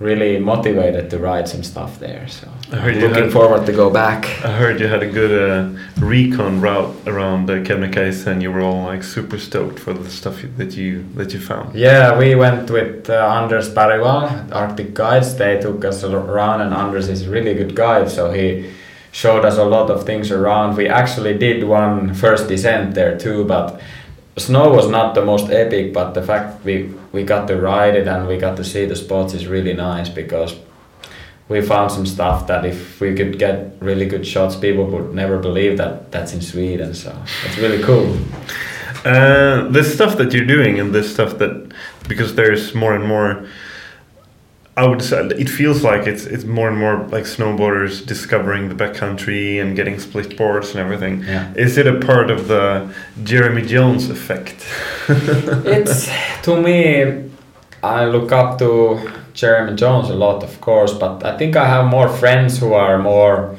really 0.00 0.38
motivated 0.38 1.10
to 1.10 1.18
ride 1.18 1.46
some 1.46 1.62
stuff 1.62 2.00
there 2.00 2.26
so 2.26 2.48
I 2.72 2.76
heard 2.76 2.96
I'm 2.96 3.02
looking 3.02 3.24
had, 3.24 3.32
forward 3.32 3.66
to 3.66 3.72
go 3.72 3.90
back. 3.90 4.24
I 4.42 4.50
heard 4.50 4.80
you 4.80 4.86
had 4.86 5.02
a 5.02 5.10
good 5.10 5.34
uh, 5.50 5.78
recon 5.98 6.62
route 6.62 6.96
around 7.06 7.46
the 7.46 7.56
Kebnekaise 7.56 8.26
and 8.26 8.42
you 8.42 8.50
were 8.50 8.62
all 8.62 8.84
like 8.84 9.02
super 9.02 9.38
stoked 9.38 9.78
for 9.78 9.92
the 9.92 10.08
stuff 10.08 10.40
that 10.56 10.74
you 10.74 11.04
that 11.16 11.34
you 11.34 11.38
found. 11.38 11.74
Yeah 11.74 12.18
we 12.18 12.34
went 12.34 12.70
with 12.70 13.10
uh, 13.10 13.40
Anders 13.40 13.68
Bergvall 13.68 14.50
Arctic 14.52 14.94
Guides. 14.94 15.36
They 15.36 15.60
took 15.60 15.84
us 15.84 16.02
around 16.02 16.62
and 16.62 16.72
Anders 16.72 17.10
is 17.10 17.26
a 17.26 17.30
really 17.30 17.52
good 17.52 17.76
guide 17.76 18.10
so 18.10 18.32
he 18.32 18.70
showed 19.12 19.44
us 19.44 19.58
a 19.58 19.64
lot 19.64 19.90
of 19.90 20.06
things 20.06 20.30
around. 20.30 20.76
We 20.76 20.88
actually 20.88 21.36
did 21.36 21.64
one 21.64 22.14
first 22.14 22.48
descent 22.48 22.94
there 22.94 23.18
too, 23.18 23.44
but 23.44 23.80
snow 24.40 24.70
was 24.70 24.88
not 24.88 25.14
the 25.14 25.24
most 25.24 25.50
epic. 25.50 25.92
But 25.92 26.14
the 26.14 26.22
fact 26.22 26.64
we 26.64 26.92
we 27.12 27.22
got 27.22 27.46
to 27.48 27.56
ride 27.56 27.94
it 27.94 28.08
and 28.08 28.26
we 28.26 28.36
got 28.38 28.56
to 28.56 28.64
see 28.64 28.86
the 28.86 28.96
spots 28.96 29.34
is 29.34 29.46
really 29.46 29.74
nice 29.74 30.08
because 30.08 30.56
we 31.48 31.60
found 31.60 31.90
some 31.90 32.06
stuff 32.06 32.46
that 32.46 32.64
if 32.64 33.00
we 33.00 33.14
could 33.14 33.38
get 33.38 33.74
really 33.80 34.06
good 34.06 34.26
shots, 34.26 34.56
people 34.56 34.86
would 34.86 35.14
never 35.14 35.38
believe 35.38 35.76
that 35.78 36.12
that's 36.12 36.32
in 36.32 36.40
Sweden. 36.40 36.94
So 36.94 37.14
it's 37.44 37.58
really 37.58 37.82
cool. 37.82 38.16
Uh, 39.04 39.68
this 39.68 39.92
stuff 39.94 40.16
that 40.18 40.32
you're 40.32 40.46
doing 40.46 40.78
and 40.78 40.94
this 40.94 41.12
stuff 41.12 41.38
that 41.38 41.72
because 42.08 42.34
there's 42.34 42.74
more 42.74 42.94
and 42.94 43.06
more 43.06 43.46
I 44.76 44.86
would 44.86 45.02
say 45.02 45.26
it 45.26 45.50
feels 45.50 45.82
like 45.82 46.06
it's 46.06 46.24
it's 46.24 46.44
more 46.44 46.68
and 46.68 46.78
more 46.78 47.06
like 47.08 47.24
snowboarders 47.24 48.06
discovering 48.06 48.68
the 48.68 48.74
backcountry 48.74 49.60
and 49.60 49.76
getting 49.76 49.98
split 49.98 50.36
boards 50.36 50.70
and 50.70 50.78
everything. 50.78 51.24
Yeah. 51.24 51.52
Is 51.54 51.76
it 51.76 51.86
a 51.86 51.98
part 51.98 52.30
of 52.30 52.48
the 52.48 52.92
Jeremy 53.24 53.62
Jones 53.62 54.08
effect? 54.08 54.64
it's 55.08 56.08
to 56.42 56.56
me, 56.60 57.30
I 57.82 58.04
look 58.04 58.30
up 58.32 58.58
to 58.60 59.10
Jeremy 59.34 59.74
Jones 59.74 60.08
a 60.08 60.14
lot, 60.14 60.42
of 60.42 60.60
course, 60.60 60.94
but 60.94 61.24
I 61.24 61.36
think 61.36 61.56
I 61.56 61.66
have 61.66 61.86
more 61.86 62.08
friends 62.08 62.58
who 62.58 62.72
are 62.72 62.98
more 62.98 63.56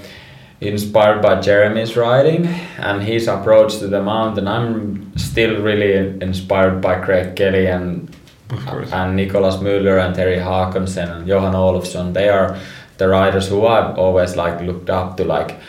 inspired 0.62 1.22
by 1.22 1.42
Jeremy's 1.42 1.98
riding 1.98 2.46
and 2.78 3.02
his 3.02 3.28
approach 3.28 3.80
to 3.80 3.88
the 3.88 4.02
mountain. 4.02 4.48
I'm 4.48 5.12
still 5.18 5.62
really 5.62 6.22
inspired 6.22 6.82
by 6.82 7.02
Craig 7.02 7.36
Kelly 7.36 7.66
and 7.66 8.11
and 8.52 9.16
Nicolas 9.16 9.56
Müller 9.58 10.06
and 10.06 10.16
Terje 10.16 10.44
Haakonsen 10.44 11.10
and 11.10 11.28
Johan 11.28 11.54
Olofsson. 11.54 12.14
They 12.14 12.30
are 12.30 12.58
the 12.98 13.08
riders 13.08 13.48
who 13.48 13.66
I've 13.66 13.98
always 13.98 14.36
like 14.36 14.62
looked 14.62 14.90
up 14.90 15.18
to. 15.18 15.24
Like 15.24 15.60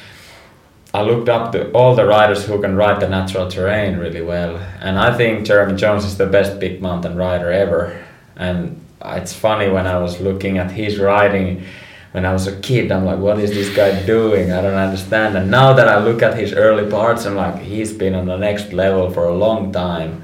I 0.93 1.03
looked 1.03 1.29
up 1.29 1.53
to 1.53 1.71
all 1.73 1.95
the 1.95 2.07
riders 2.07 2.45
who 2.45 2.61
can 2.61 2.77
ride 2.77 3.01
the 3.01 3.09
natural 3.09 3.49
terrain 3.49 3.99
really 3.99 4.23
well, 4.23 4.57
and 4.81 4.99
I 4.99 5.17
think 5.17 5.47
Jeremy 5.47 5.77
Jones 5.77 6.05
is 6.05 6.19
the 6.19 6.27
best 6.27 6.59
big 6.59 6.83
mountain 6.83 7.17
rider 7.17 7.51
ever. 7.51 8.05
And 8.37 8.81
it's 9.05 9.33
funny 9.33 9.69
when 9.69 9.87
I 9.87 9.99
was 9.99 10.21
looking 10.21 10.59
at 10.59 10.71
his 10.71 10.99
riding 10.99 11.65
when 12.13 12.27
I 12.27 12.33
was 12.35 12.47
a 12.47 12.61
kid, 12.61 12.93
I'm 12.93 13.07
like, 13.07 13.19
what 13.19 13.39
is 13.39 13.53
this 13.53 13.75
guy 13.75 14.05
doing? 14.05 14.53
I 14.53 14.61
don't 14.61 14.75
understand. 14.75 15.35
And 15.37 15.51
now 15.51 15.73
that 15.73 15.89
I 15.89 15.99
look 15.99 16.23
at 16.23 16.39
his 16.39 16.53
early 16.53 16.89
parts, 16.91 17.25
I'm 17.25 17.37
like, 17.37 17.59
he's 17.59 17.91
been 17.91 18.15
on 18.15 18.27
the 18.27 18.37
next 18.37 18.75
level 18.75 19.11
for 19.11 19.25
a 19.25 19.35
long 19.35 19.73
time. 19.73 20.23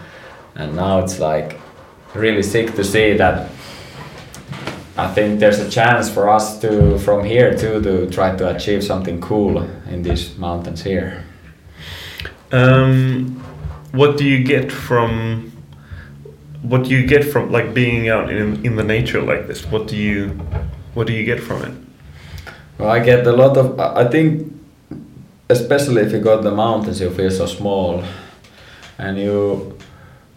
And 0.55 0.77
now 0.77 0.99
it's 0.99 1.19
like 1.19 1.59
really 2.15 2.43
sick 2.43 2.75
to 2.75 2.85
see 2.85 3.17
that 3.17 3.51
I 4.97 5.07
think 5.15 5.39
there's 5.39 5.61
a 5.61 5.71
chance 5.71 6.11
for 6.11 6.29
us 6.29 6.61
to, 6.61 6.99
from 6.99 7.25
here 7.25 7.57
too, 7.57 7.81
to 7.83 8.11
try 8.11 8.35
to 8.35 8.55
achieve 8.57 8.83
something 8.83 9.21
cool 9.21 9.63
in 9.89 10.03
these 10.03 10.37
mountains 10.37 10.83
here. 10.83 11.25
Um, 12.51 13.41
what 13.93 14.17
do 14.17 14.25
you 14.25 14.43
get 14.43 14.73
from 14.73 15.53
what 16.63 16.85
do 16.85 16.91
you 16.91 17.07
get 17.07 17.25
from 17.25 17.53
like 17.53 17.73
being 17.73 18.09
out 18.09 18.31
in 18.31 18.65
in 18.67 18.75
the 18.75 18.83
nature 18.83 19.23
like 19.23 19.47
this? 19.47 19.65
What 19.67 19.87
do 19.87 19.97
you 19.97 20.31
what 20.95 21.07
do 21.07 21.13
you 21.13 21.25
get 21.25 21.41
from 21.41 21.63
it? 21.63 21.75
Well, 22.79 22.91
I 22.91 22.99
get 22.99 23.27
a 23.27 23.33
lot 23.33 23.57
of. 23.57 23.79
I 23.79 24.09
think, 24.09 24.53
especially 25.49 26.03
if 26.03 26.13
you 26.13 26.21
go 26.21 26.37
to 26.37 26.43
the 26.43 26.55
mountains, 26.55 27.01
you 27.01 27.11
feel 27.11 27.31
so 27.31 27.47
small, 27.47 28.03
and 28.99 29.19
you 29.19 29.79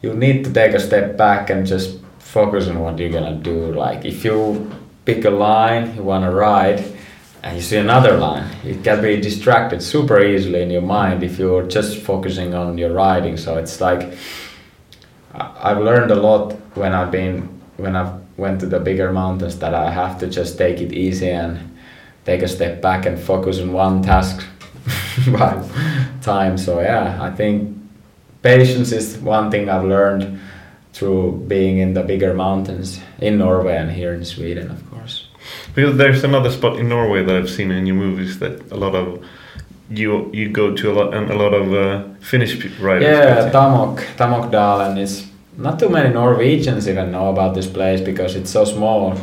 you 0.02 0.14
need 0.14 0.45
to 0.45 0.54
take 0.54 0.74
a 0.74 0.80
step 0.80 1.18
back 1.18 1.49
and 1.49 1.66
just 1.66 1.99
focus 2.20 2.68
on 2.68 2.80
what 2.80 2.97
you're 2.97 3.10
gonna 3.10 3.36
do. 3.36 3.74
Like 3.74 4.06
if 4.06 4.24
you 4.26 4.72
pick 5.06 5.26
a 5.26 5.30
line 5.30 5.95
you 5.95 6.04
wanna 6.04 6.32
ride, 6.32 6.84
and 7.43 7.56
you 7.56 7.62
see 7.62 7.78
another 7.78 8.18
line, 8.18 8.47
you 8.64 8.80
can 8.82 9.02
be 9.02 9.20
distracted 9.20 9.82
super 9.82 10.24
easily 10.24 10.62
in 10.62 10.70
your 10.70 10.84
mind 10.84 11.24
if 11.24 11.39
you're 11.39 11.66
just 11.68 11.97
focusing 11.97 12.54
on 12.54 12.78
your 12.78 12.93
riding. 12.93 13.36
So 13.36 13.58
it's 13.58 13.82
like 13.82 14.14
I've 15.34 15.80
learned 15.80 16.12
a 16.12 16.16
lot 16.16 16.54
when 16.76 16.93
I've 16.93 17.12
been 17.12 17.62
when 17.78 17.95
I've 17.95 18.22
went 18.38 18.60
to 18.60 18.68
the 18.68 18.80
bigger 18.80 19.12
mountains 19.12 19.58
that 19.60 19.74
I 19.74 19.91
have 19.91 20.20
to 20.20 20.28
just 20.28 20.58
take 20.58 20.82
it 20.82 20.93
easy 20.93 21.30
and 21.30 21.78
take 22.26 22.43
a 22.43 22.47
step 22.47 22.82
back 22.82 23.06
and 23.06 23.20
focus 23.20 23.60
on 23.60 23.74
one 23.74 24.04
task 24.04 24.45
by 25.32 25.68
time. 26.22 26.58
So 26.58 26.80
yeah, 26.80 27.18
I 27.20 27.32
think 27.32 27.81
patience 28.42 28.92
is 28.92 29.18
one 29.18 29.52
thing 29.52 29.70
I've 29.70 29.86
learned 29.86 30.39
through 30.94 31.46
being 31.48 31.78
in 31.78 31.94
the 31.94 32.04
bigger 32.04 32.34
mountains 32.34 33.00
in 33.20 33.38
Norway 33.38 33.78
and 33.78 33.92
here 33.92 34.14
in 34.14 34.26
Sweden, 34.26 34.70
of 34.70 34.89
course. 34.92 35.28
Because 35.74 35.98
there's 35.98 36.24
another 36.24 36.52
spot 36.52 36.78
in 36.80 36.89
Norway 36.89 37.24
that 37.24 37.36
I've 37.36 37.50
seen 37.50 37.72
in 37.72 37.86
your 37.86 37.96
movies 37.96 38.39
that 38.39 38.72
a 38.72 38.76
lot 38.76 38.96
of 38.96 39.24
you 39.89 40.30
you 40.34 40.50
go 40.50 40.74
to 40.74 40.92
a 40.92 40.94
lot 40.94 41.14
and 41.14 41.30
a 41.30 41.36
lot 41.36 41.54
of 41.54 41.74
uh, 41.74 42.04
Finnish 42.20 42.54
riders. 42.80 43.04
Yeah, 43.04 43.52
Tamok 43.52 43.98
Tamokdalen 44.18 44.98
is 44.98 45.28
not 45.58 45.80
too 45.80 45.89
many 45.89 46.14
Norwegians 46.14 46.88
even 46.88 47.12
know 47.12 47.30
about 47.30 47.56
this 47.56 47.68
place 47.68 48.02
because 48.02 48.36
it's 48.36 48.52
so 48.52 48.64
small. 48.66 49.18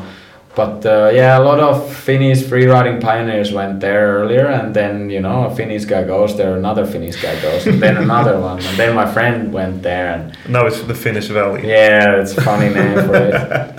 But 0.58 0.84
uh, 0.84 1.12
yeah, 1.14 1.38
a 1.38 1.44
lot 1.44 1.60
of 1.60 1.88
Finnish 1.94 2.42
freeriding 2.42 3.00
pioneers 3.00 3.52
went 3.52 3.78
there 3.78 4.18
earlier, 4.18 4.48
and 4.48 4.74
then 4.74 5.08
you 5.08 5.20
know 5.20 5.44
a 5.44 5.54
Finnish 5.54 5.84
guy 5.84 6.02
goes 6.02 6.36
there, 6.36 6.56
another 6.56 6.84
Finnish 6.84 7.22
guy 7.22 7.40
goes, 7.40 7.64
and 7.68 7.80
then 7.80 7.96
another 7.96 8.40
one, 8.50 8.58
and 8.58 8.76
then 8.76 8.92
my 8.92 9.06
friend 9.06 9.52
went 9.52 9.84
there, 9.84 10.08
and 10.14 10.36
now 10.48 10.66
it's 10.66 10.82
the 10.82 10.96
Finnish 10.96 11.28
Valley. 11.28 11.68
Yeah, 11.68 12.20
it's 12.20 12.36
a 12.36 12.42
funny 12.42 12.74
name 12.74 13.06
for 13.06 13.14
it, 13.14 13.32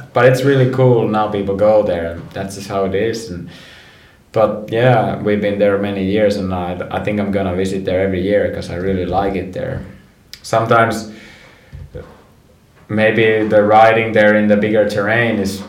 but 0.13 0.25
it's 0.25 0.45
really 0.45 0.71
cool. 0.71 1.05
Now 1.09 1.27
people 1.29 1.57
go 1.57 1.83
there, 1.83 2.11
and 2.11 2.21
that's 2.31 2.55
just 2.55 2.69
how 2.69 2.85
it 2.85 2.95
is. 2.95 3.29
And 3.29 3.49
but 4.31 4.71
yeah, 4.71 5.21
we've 5.21 5.41
been 5.41 5.59
there 5.59 5.77
many 5.79 6.05
years, 6.05 6.37
and 6.37 6.53
I 6.53 6.79
I 6.91 7.03
think 7.03 7.19
I'm 7.19 7.31
gonna 7.31 7.57
visit 7.57 7.83
there 7.83 7.99
every 7.99 8.21
year 8.21 8.47
because 8.47 8.69
I 8.69 8.77
really 8.77 9.05
like 9.05 9.35
it 9.35 9.51
there. 9.51 9.83
Sometimes 10.43 11.11
maybe 12.87 13.47
the 13.49 13.61
riding 13.63 14.13
there 14.13 14.35
in 14.35 14.47
the 14.47 14.57
bigger 14.57 14.87
terrain 14.89 15.39
is 15.39 15.61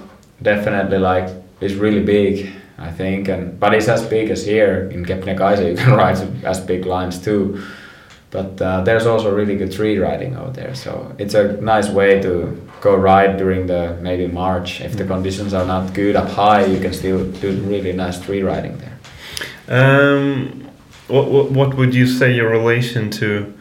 definitely 0.42 0.98
like 0.98 1.28
is 1.60 1.74
really 1.74 2.02
big 2.02 2.52
I 2.78 2.90
think 2.90 3.28
and 3.28 3.60
but 3.60 3.74
it's 3.74 3.88
as 3.88 4.06
big 4.06 4.30
as 4.30 4.44
here 4.44 4.88
in 4.90 5.04
Kebnekaise 5.04 5.68
you 5.70 5.76
can 5.76 5.92
ride 5.92 6.18
as 6.44 6.60
big 6.60 6.86
lines 6.86 7.22
too. 7.22 7.62
But 8.30 8.62
uh, 8.62 8.82
there's 8.82 9.06
also 9.06 9.34
really 9.34 9.56
good 9.56 9.72
tree 9.72 9.98
riding 9.98 10.34
out 10.34 10.54
there 10.54 10.74
so 10.74 11.14
it's 11.18 11.34
a 11.34 11.60
nice 11.60 11.88
way 11.88 12.20
to 12.22 12.66
go 12.80 12.94
ride 12.94 13.36
during 13.36 13.66
the 13.66 13.98
maybe 14.00 14.26
March. 14.26 14.80
If 14.80 14.96
the 14.96 15.04
conditions 15.04 15.52
are 15.52 15.66
not 15.66 15.94
good 15.94 16.16
up 16.16 16.28
high 16.28 16.64
you 16.64 16.80
can 16.80 16.92
still 16.92 17.24
do 17.24 17.52
really 17.62 17.92
nice 17.92 18.20
tree 18.20 18.42
riding 18.42 18.78
there. 18.78 18.96
Um, 19.68 20.70
what, 21.10 21.30
what, 21.30 21.50
what 21.50 21.74
would 21.74 21.94
you 21.94 22.06
say 22.06 22.34
your 22.34 22.50
relation 22.50 23.10
to 23.12 23.52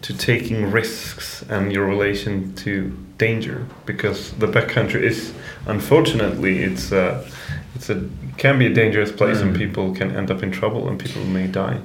to 0.00 0.16
taking 0.16 0.70
risks 0.70 1.42
and 1.48 1.72
your 1.72 1.86
relation 1.86 2.54
to 2.56 2.96
danger? 3.18 3.66
Because 3.86 4.32
the 4.34 4.46
backcountry 4.46 5.02
is 5.02 5.32
unfortunately 5.68 6.58
it's 6.58 6.92
a, 6.92 7.24
it's 7.74 7.88
a 7.90 8.08
can 8.36 8.58
be 8.58 8.66
a 8.66 8.74
dangerous 8.74 9.12
place 9.12 9.38
mm. 9.38 9.42
and 9.42 9.56
people 9.56 9.94
can 9.94 10.14
end 10.16 10.30
up 10.30 10.42
in 10.42 10.50
trouble 10.50 10.88
and 10.88 10.98
people 10.98 11.24
may 11.24 11.46
die 11.46 11.80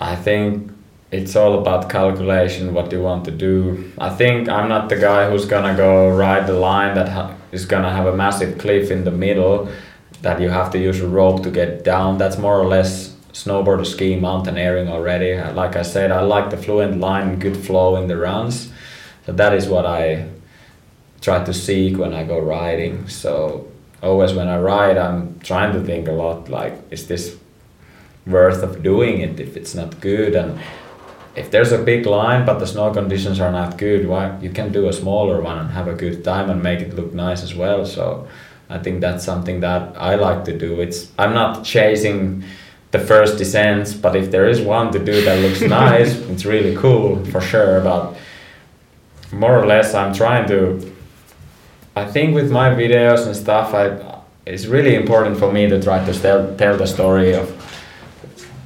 i 0.00 0.16
think 0.16 0.70
it's 1.10 1.34
all 1.34 1.58
about 1.58 1.90
calculation 1.90 2.74
what 2.74 2.90
you 2.92 3.00
want 3.00 3.24
to 3.24 3.30
do 3.30 3.92
i 3.98 4.08
think 4.08 4.48
i'm 4.48 4.68
not 4.68 4.88
the 4.88 4.96
guy 4.96 5.28
who's 5.30 5.44
gonna 5.44 5.76
go 5.76 6.10
ride 6.16 6.46
the 6.46 6.52
line 6.52 6.94
that 6.94 7.36
is 7.52 7.64
gonna 7.64 7.92
have 7.92 8.06
a 8.06 8.16
massive 8.16 8.58
cliff 8.58 8.90
in 8.90 9.04
the 9.04 9.10
middle 9.10 9.68
that 10.22 10.40
you 10.40 10.48
have 10.48 10.70
to 10.70 10.78
use 10.78 11.00
a 11.00 11.08
rope 11.08 11.42
to 11.42 11.50
get 11.50 11.84
down 11.84 12.18
that's 12.18 12.38
more 12.38 12.58
or 12.58 12.66
less 12.66 13.10
snowboard 13.32 13.86
ski 13.86 14.16
mountaineering 14.16 14.88
already. 14.88 15.36
Like 15.52 15.76
I 15.76 15.82
said, 15.82 16.10
I 16.10 16.20
like 16.20 16.50
the 16.50 16.56
fluent 16.56 17.00
line 17.00 17.38
good 17.38 17.56
flow 17.56 17.96
in 17.96 18.08
the 18.08 18.16
runs. 18.16 18.72
So 19.26 19.32
that 19.32 19.54
is 19.54 19.68
what 19.68 19.86
I 19.86 20.28
try 21.20 21.44
to 21.44 21.52
seek 21.52 21.98
when 21.98 22.14
I 22.14 22.24
go 22.24 22.38
riding. 22.38 23.08
So 23.08 23.68
always 24.02 24.32
when 24.32 24.48
I 24.48 24.58
ride, 24.58 24.96
I'm 24.96 25.38
trying 25.40 25.72
to 25.72 25.80
think 25.80 26.08
a 26.08 26.12
lot 26.12 26.48
like, 26.48 26.74
is 26.90 27.06
this 27.06 27.36
worth 28.26 28.62
of 28.62 28.82
doing 28.82 29.20
it 29.20 29.40
if 29.40 29.56
it's 29.56 29.74
not 29.74 30.00
good? 30.00 30.34
And 30.34 30.58
if 31.36 31.50
there's 31.50 31.72
a 31.72 31.78
big 31.78 32.06
line 32.06 32.44
but 32.44 32.58
the 32.58 32.66
snow 32.66 32.92
conditions 32.92 33.40
are 33.40 33.52
not 33.52 33.78
good, 33.78 34.08
why 34.08 34.38
you 34.40 34.50
can 34.50 34.72
do 34.72 34.88
a 34.88 34.92
smaller 34.92 35.40
one 35.40 35.58
and 35.58 35.70
have 35.70 35.88
a 35.88 35.94
good 35.94 36.24
time 36.24 36.50
and 36.50 36.62
make 36.62 36.80
it 36.80 36.94
look 36.94 37.12
nice 37.12 37.42
as 37.42 37.54
well. 37.54 37.84
So 37.84 38.26
I 38.68 38.78
think 38.78 39.00
that's 39.00 39.24
something 39.24 39.60
that 39.60 39.96
I 39.96 40.14
like 40.14 40.44
to 40.46 40.56
do. 40.56 40.80
It's 40.80 41.10
I'm 41.18 41.34
not 41.34 41.64
chasing 41.64 42.44
the 42.92 42.98
first 42.98 43.38
descents, 43.38 43.94
but 43.94 44.16
if 44.16 44.30
there 44.30 44.48
is 44.48 44.60
one 44.60 44.92
to 44.92 44.98
do 44.98 45.24
that 45.24 45.38
looks 45.40 45.60
nice, 45.82 46.14
it's 46.14 46.44
really 46.44 46.76
cool 46.76 47.24
for 47.26 47.40
sure. 47.40 47.80
But 47.80 48.16
more 49.32 49.58
or 49.58 49.66
less, 49.66 49.94
I'm 49.94 50.14
trying 50.14 50.48
to. 50.48 50.89
I 51.96 52.04
think 52.04 52.34
with 52.34 52.50
my 52.50 52.70
videos 52.70 53.26
and 53.26 53.36
stuff, 53.36 53.74
I 53.74 54.20
it's 54.46 54.66
really 54.66 54.94
important 54.94 55.38
for 55.38 55.52
me 55.52 55.68
to 55.68 55.82
try 55.82 56.04
to 56.04 56.12
tell 56.12 56.54
tell 56.56 56.76
the 56.76 56.86
story 56.86 57.34
of 57.34 57.48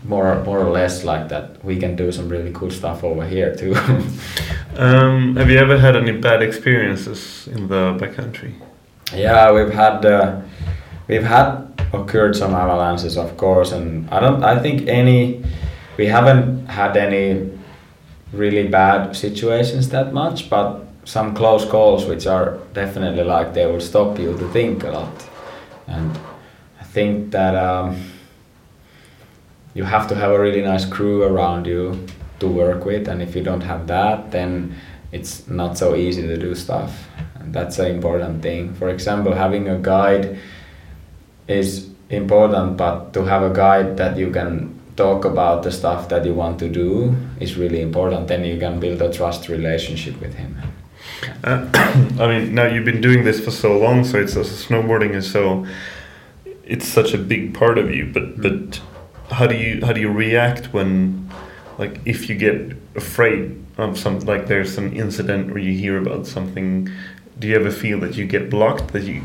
more 0.05 0.43
more 0.45 0.61
or 0.61 0.71
less 0.71 1.05
like 1.05 1.29
that 1.29 1.65
we 1.65 1.77
can 1.77 1.97
do 1.97 2.13
some 2.13 2.29
really 2.29 2.53
cool 2.53 2.71
stuff 2.71 3.03
over 3.05 3.27
here 3.27 3.55
too. 3.55 3.75
um, 4.77 5.37
have 5.37 5.51
you 5.51 5.59
ever 5.59 5.79
had 5.79 5.97
any 5.97 6.13
bad 6.13 6.43
experiences 6.43 7.49
in 7.49 7.69
the 7.69 7.97
backcountry? 7.99 8.53
Yeah, 9.15 9.53
we've 9.53 9.73
had 9.73 10.05
uh, 10.05 10.41
we've 11.09 11.25
had 11.25 11.65
occurred 11.93 12.37
some 12.37 12.55
avalanches, 12.55 13.17
of 13.17 13.37
course, 13.37 13.73
and 13.73 14.09
I 14.11 14.21
don't. 14.21 14.43
I 14.45 14.59
think 14.61 14.89
any. 14.89 15.45
We 15.97 16.07
haven't 16.07 16.67
had 16.67 16.97
any 16.97 17.51
really 18.33 18.67
bad 18.67 19.15
situations 19.15 19.91
that 19.91 20.13
much, 20.13 20.51
but 20.51 20.84
some 21.05 21.35
close 21.35 21.65
calls 21.65 22.07
which 22.07 22.27
are 22.27 22.59
definitely 22.73 23.25
like 23.25 23.55
they 23.55 23.67
will 23.67 23.81
stop 23.81 24.19
you 24.19 24.37
to 24.39 24.49
think 24.49 24.85
a 24.85 24.91
lot, 24.91 25.29
and 25.87 26.19
I 26.81 26.85
think 26.85 27.31
that 27.33 27.55
um, 27.55 28.03
you 29.75 29.85
have 29.85 30.09
to 30.09 30.15
have 30.15 30.31
a 30.31 30.39
really 30.39 30.63
nice 30.63 30.85
crew 30.85 31.23
around 31.23 31.67
you 31.67 32.07
to 32.41 32.49
work 32.49 32.85
with, 32.85 33.09
and 33.09 33.23
if 33.23 33.37
you 33.37 33.43
don't 33.43 33.63
have 33.63 33.87
that, 33.87 34.31
then 34.31 34.75
it's 35.13 35.47
not 35.47 35.79
so 35.79 35.95
easy 35.95 36.23
to 36.23 36.37
do 36.37 36.55
stuff, 36.55 37.09
and 37.37 37.53
that's 37.53 37.79
an 37.79 37.87
important 37.87 38.43
thing. 38.43 38.75
For 38.75 38.89
example, 38.89 39.35
having 39.35 39.69
a 39.69 39.79
guide 39.79 40.39
is 41.47 41.91
important, 42.11 42.77
but 42.77 43.13
to 43.13 43.25
have 43.25 43.43
a 43.43 43.55
guide 43.55 43.97
that 43.97 44.17
you 44.17 44.31
can 44.31 44.81
talk 44.97 45.25
about 45.25 45.63
the 45.63 45.73
stuff 45.73 46.09
that 46.09 46.25
you 46.25 46.33
want 46.33 46.59
to 46.61 46.69
do 46.69 47.15
is 47.41 47.57
really 47.57 47.81
important. 47.81 48.29
Then 48.29 48.45
you 48.45 48.59
can 48.59 48.79
build 48.79 49.03
a 49.03 49.13
trust 49.13 49.49
relationship 49.49 50.21
with 50.21 50.35
him. 50.35 50.57
Uh, 51.43 51.69
I 52.19 52.27
mean, 52.27 52.55
now 52.55 52.67
you've 52.67 52.85
been 52.85 53.01
doing 53.01 53.25
this 53.25 53.45
for 53.45 53.51
so 53.51 53.79
long, 53.79 54.05
so 54.05 54.19
it's 54.19 54.37
also 54.37 54.53
snowboarding 54.53 55.15
is 55.15 55.31
so 55.31 55.67
it's 56.65 56.87
such 56.87 57.13
a 57.13 57.19
big 57.19 57.55
part 57.55 57.79
of 57.79 57.91
you. 57.91 58.11
But 58.13 58.41
but 58.41 58.81
how 59.31 59.47
do 59.47 59.57
you 59.57 59.85
how 59.85 59.93
do 59.93 60.01
you 60.01 60.11
react 60.11 60.73
when 60.73 61.31
like 61.79 62.01
if 62.05 62.29
you 62.29 62.37
get 62.37 62.77
afraid 62.95 63.63
of 63.77 63.99
some 63.99 64.21
like 64.21 64.47
there's 64.47 64.73
some 64.75 64.93
incident 64.93 65.51
or 65.51 65.59
you 65.59 65.79
hear 65.79 65.99
about 65.99 66.27
something? 66.27 66.91
Do 67.39 67.49
you 67.49 67.57
ever 67.57 67.71
feel 67.71 67.99
that 68.01 68.15
you 68.15 68.27
get 68.27 68.49
blocked? 68.49 68.93
That 68.93 69.03
you 69.03 69.25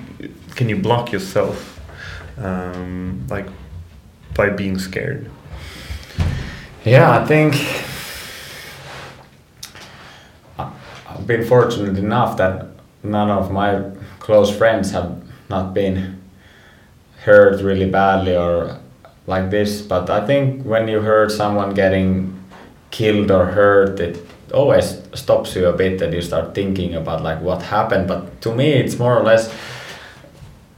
can 0.55 0.69
you 0.69 0.77
block 0.77 1.11
yourself 1.11 1.79
um, 2.37 3.25
like 3.29 3.47
by 4.33 4.49
being 4.49 4.79
scared? 4.79 5.29
Yeah, 6.85 7.19
I 7.19 7.25
think 7.25 7.55
I've 10.57 11.08
been 11.27 11.45
fortunate 11.45 11.97
enough 11.97 12.37
that 12.37 12.67
none 13.03 13.29
of 13.29 13.51
my 13.51 13.83
close 14.19 14.55
friends 14.55 14.91
have 14.91 15.21
not 15.49 15.73
been 15.73 16.21
hurt 17.23 17.61
really 17.61 17.89
badly 17.89 18.35
or 18.35 18.79
like 19.27 19.49
this. 19.49 19.81
But 19.81 20.09
I 20.09 20.25
think 20.25 20.63
when 20.63 20.87
you 20.87 21.01
heard 21.01 21.31
someone 21.31 21.73
getting 21.73 22.39
killed 22.91 23.31
or 23.31 23.45
hurt, 23.45 23.99
it 23.99 24.25
always 24.53 25.01
stops 25.13 25.55
you 25.55 25.67
a 25.67 25.73
bit 25.73 26.01
and 26.01 26.13
you 26.13 26.21
start 26.21 26.55
thinking 26.55 26.95
about 26.95 27.21
like 27.21 27.41
what 27.41 27.61
happened. 27.61 28.07
But 28.07 28.41
to 28.41 28.53
me, 28.53 28.73
it's 28.73 28.97
more 28.97 29.17
or 29.17 29.23
less 29.23 29.53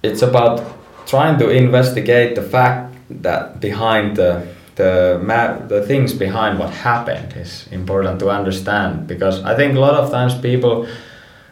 it's 0.03 0.21
about 0.21 0.63
trying 1.07 1.37
to 1.39 1.49
investigate 1.49 2.35
the 2.35 2.41
fact 2.41 2.95
that 3.09 3.59
behind 3.59 4.17
the 4.17 4.47
the 4.81 5.65
the 5.67 5.81
things 5.85 6.13
behind 6.13 6.59
what 6.59 6.71
happened 6.73 7.33
is 7.43 7.67
important 7.71 8.19
to 8.19 8.29
understand 8.29 9.07
because 9.07 9.35
I 9.43 9.53
think 9.55 9.75
a 9.75 9.79
lot 9.79 9.95
of 10.01 10.09
times 10.09 10.33
people 10.49 10.87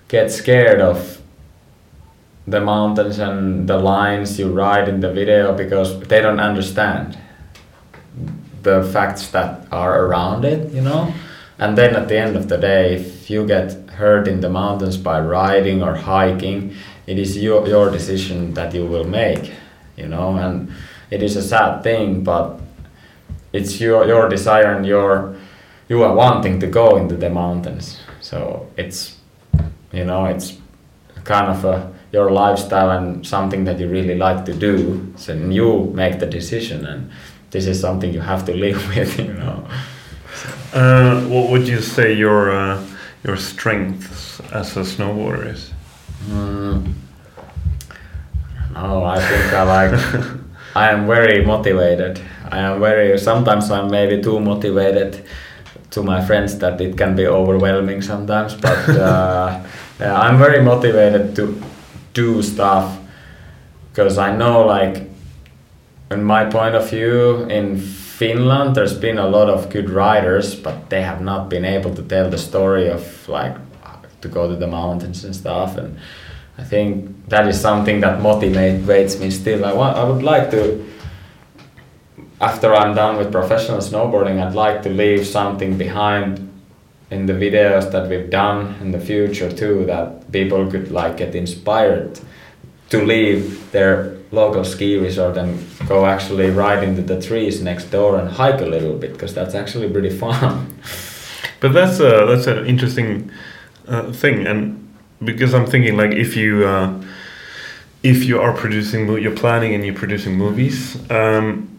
get 0.07 0.31
scared 0.31 0.81
of 0.81 0.97
the 2.47 2.59
mountains 2.59 3.19
and 3.19 3.67
the 3.69 3.77
lines 3.77 4.39
you 4.39 4.47
ride 4.51 4.89
in 4.89 4.99
the 5.01 5.11
video 5.13 5.53
because 5.53 5.89
they 6.11 6.21
don't 6.21 6.39
understand 6.39 7.17
the 8.63 8.83
facts 8.93 9.29
that 9.29 9.51
are 9.71 10.05
around 10.05 10.45
it, 10.45 10.71
you 10.73 10.81
know. 10.81 11.13
And 11.59 11.77
then 11.77 11.95
at 11.95 12.07
the 12.07 12.17
end 12.17 12.35
of 12.35 12.47
the 12.47 12.57
day, 12.57 12.95
if 12.95 13.29
you 13.29 13.45
get 13.45 13.67
hurt 14.01 14.27
in 14.27 14.39
the 14.41 14.49
mountains 14.49 14.97
by 14.97 15.19
riding 15.19 15.83
or 15.83 15.93
hiking, 15.95 16.73
it 17.05 17.19
is 17.19 17.37
your 17.37 17.67
your 17.67 17.91
decision 17.91 18.53
that 18.53 18.73
you 18.73 18.85
will 18.87 19.07
make, 19.21 19.53
you 19.97 20.07
know. 20.07 20.37
And 20.37 20.71
it 21.11 21.21
is 21.21 21.35
a 21.35 21.43
sad 21.43 21.83
thing, 21.83 22.23
but 22.23 22.59
it's 23.53 23.79
your 23.79 24.05
your 24.05 24.29
desire 24.29 24.75
and 24.75 24.85
your 24.85 25.35
you 25.87 26.03
are 26.03 26.13
wanting 26.13 26.59
to 26.59 26.67
go 26.67 26.97
into 26.97 27.15
the 27.15 27.29
mountains. 27.29 27.99
So 28.21 28.67
it's 28.77 29.17
you 29.91 30.05
know 30.05 30.25
it's 30.25 30.57
kind 31.23 31.47
of 31.47 31.65
a 31.65 31.91
your 32.11 32.31
lifestyle 32.31 32.91
and 32.91 33.25
something 33.25 33.65
that 33.65 33.79
you 33.79 33.87
really 33.87 34.15
like 34.15 34.45
to 34.45 34.53
do. 34.53 35.13
So 35.15 35.33
you 35.33 35.91
make 35.93 36.19
the 36.19 36.25
decision 36.25 36.85
and 36.85 37.11
this 37.51 37.65
is 37.65 37.79
something 37.79 38.13
you 38.13 38.21
have 38.21 38.45
to 38.45 38.53
live 38.53 38.87
with 38.95 39.19
you 39.19 39.33
know. 39.33 39.67
Uh, 40.73 41.21
what 41.27 41.49
would 41.49 41.67
you 41.67 41.81
say 41.81 42.13
your 42.13 42.51
uh, 42.51 42.83
your 43.23 43.37
strengths 43.37 44.39
as 44.51 44.77
a 44.77 44.81
snowboarder 44.81 45.53
is? 45.53 45.71
Mm. 46.27 46.93
no 48.73 49.03
i 49.05 49.19
think 49.19 49.53
i 49.53 49.63
like 49.63 49.93
i 50.75 50.89
am 50.91 51.07
very 51.07 51.45
motivated 51.45 52.21
I 52.51 52.59
am 52.59 52.79
very 52.79 53.17
sometimes 53.17 53.71
I'm 53.71 53.89
maybe 53.89 54.21
too 54.21 54.39
motivated 54.39 55.23
to 55.91 56.03
my 56.03 56.23
friends 56.23 56.57
that 56.59 56.79
it 56.81 56.97
can 56.97 57.15
be 57.15 57.25
overwhelming 57.25 58.01
sometimes. 58.01 58.55
But 58.55 58.89
uh, 58.89 59.61
I'm 59.99 60.37
very 60.37 60.61
motivated 60.61 61.35
to 61.35 61.61
do 62.13 62.41
stuff 62.41 62.97
because 63.91 64.17
I 64.17 64.35
know 64.35 64.65
like 64.65 65.07
in 66.11 66.23
my 66.23 66.45
point 66.45 66.75
of 66.75 66.89
view 66.89 67.43
in 67.49 67.77
Finland 67.77 68.75
there's 68.75 68.97
been 68.97 69.17
a 69.17 69.27
lot 69.27 69.49
of 69.49 69.69
good 69.69 69.89
writers 69.89 70.55
but 70.55 70.89
they 70.89 71.01
have 71.01 71.21
not 71.21 71.49
been 71.49 71.65
able 71.65 71.93
to 71.95 72.01
tell 72.01 72.29
the 72.29 72.37
story 72.37 72.89
of 72.89 73.27
like 73.29 73.55
to 74.21 74.27
go 74.27 74.47
to 74.47 74.55
the 74.55 74.67
mountains 74.67 75.23
and 75.23 75.35
stuff 75.35 75.77
and 75.77 75.97
I 76.57 76.63
think 76.63 77.29
that 77.29 77.47
is 77.47 77.61
something 77.61 78.01
that 78.01 78.19
motivates 78.19 79.19
me 79.19 79.31
still 79.31 79.63
I 79.63 79.73
want 79.73 79.97
I 79.97 80.03
would 80.03 80.23
like 80.23 80.51
to 80.51 80.85
after 82.41 82.73
I'm 82.73 82.95
done 82.95 83.17
with 83.17 83.31
professional 83.31 83.79
snowboarding, 83.79 84.41
I'd 84.45 84.55
like 84.55 84.81
to 84.83 84.89
leave 84.89 85.27
something 85.27 85.77
behind 85.77 86.45
in 87.11 87.25
the 87.25 87.33
videos 87.33 87.91
that 87.91 88.09
we've 88.09 88.29
done 88.29 88.75
in 88.81 88.91
the 88.91 88.99
future 88.99 89.51
too, 89.51 89.85
that 89.85 90.31
people 90.31 90.69
could 90.69 90.91
like 90.91 91.17
get 91.17 91.35
inspired 91.35 92.19
to 92.89 93.03
leave 93.03 93.71
their 93.71 94.17
local 94.31 94.63
ski 94.63 94.95
resort 94.97 95.37
and 95.37 95.59
go 95.87 96.05
actually 96.05 96.49
ride 96.49 96.83
into 96.83 97.01
the 97.01 97.19
trees 97.19 97.61
next 97.61 97.85
door 97.85 98.19
and 98.19 98.29
hike 98.29 98.61
a 98.61 98.65
little 98.65 98.95
bit 98.95 99.13
because 99.13 99.33
that's 99.33 99.55
actually 99.55 99.89
pretty 99.89 100.09
fun. 100.09 100.73
but 101.59 101.73
that's 101.73 101.99
a 101.99 102.25
that's 102.27 102.47
an 102.47 102.65
interesting 102.67 103.31
uh, 103.87 104.11
thing, 104.11 104.45
and 104.45 104.87
because 105.23 105.53
I'm 105.53 105.65
thinking 105.65 105.97
like 105.97 106.11
if 106.11 106.35
you. 106.35 106.65
Uh, 106.65 107.01
if 108.01 108.23
you 108.23 108.39
are 108.39 108.53
producing, 108.53 109.09
you're 109.21 109.35
planning 109.35 109.73
and 109.73 109.85
you're 109.85 109.93
producing 109.93 110.33
movies. 110.37 110.95
Um, 111.11 111.78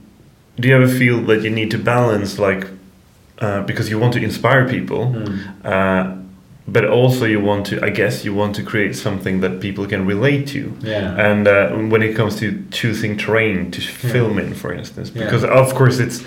do 0.61 0.69
you 0.69 0.77
ever 0.77 0.89
feel 0.89 1.21
that 1.23 1.43
you 1.43 1.51
need 1.51 1.71
to 1.71 1.79
balance 1.79 2.39
like 2.39 2.67
uh, 3.39 3.63
because 3.63 3.89
you 3.89 3.99
want 3.99 4.13
to 4.13 4.23
inspire 4.23 4.69
people 4.69 5.07
mm. 5.07 5.65
uh, 5.65 6.17
but 6.69 6.85
also 6.85 7.25
you 7.25 7.41
want 7.41 7.67
to 7.67 7.83
i 7.85 7.91
guess 7.91 8.25
you 8.25 8.35
want 8.35 8.55
to 8.55 8.63
create 8.63 8.95
something 8.95 9.41
that 9.41 9.61
people 9.61 9.87
can 9.87 10.07
relate 10.07 10.47
to 10.47 10.77
yeah 10.81 11.17
and 11.19 11.49
uh, 11.49 11.71
when 11.93 12.03
it 12.03 12.15
comes 12.15 12.37
to 12.37 12.65
choosing 12.71 13.17
terrain 13.17 13.71
to 13.71 13.81
film 13.81 14.39
in 14.39 14.55
for 14.55 14.73
instance 14.73 15.11
because 15.11 15.43
yeah. 15.43 15.51
of 15.51 15.75
course 15.75 15.99
it's 15.99 16.23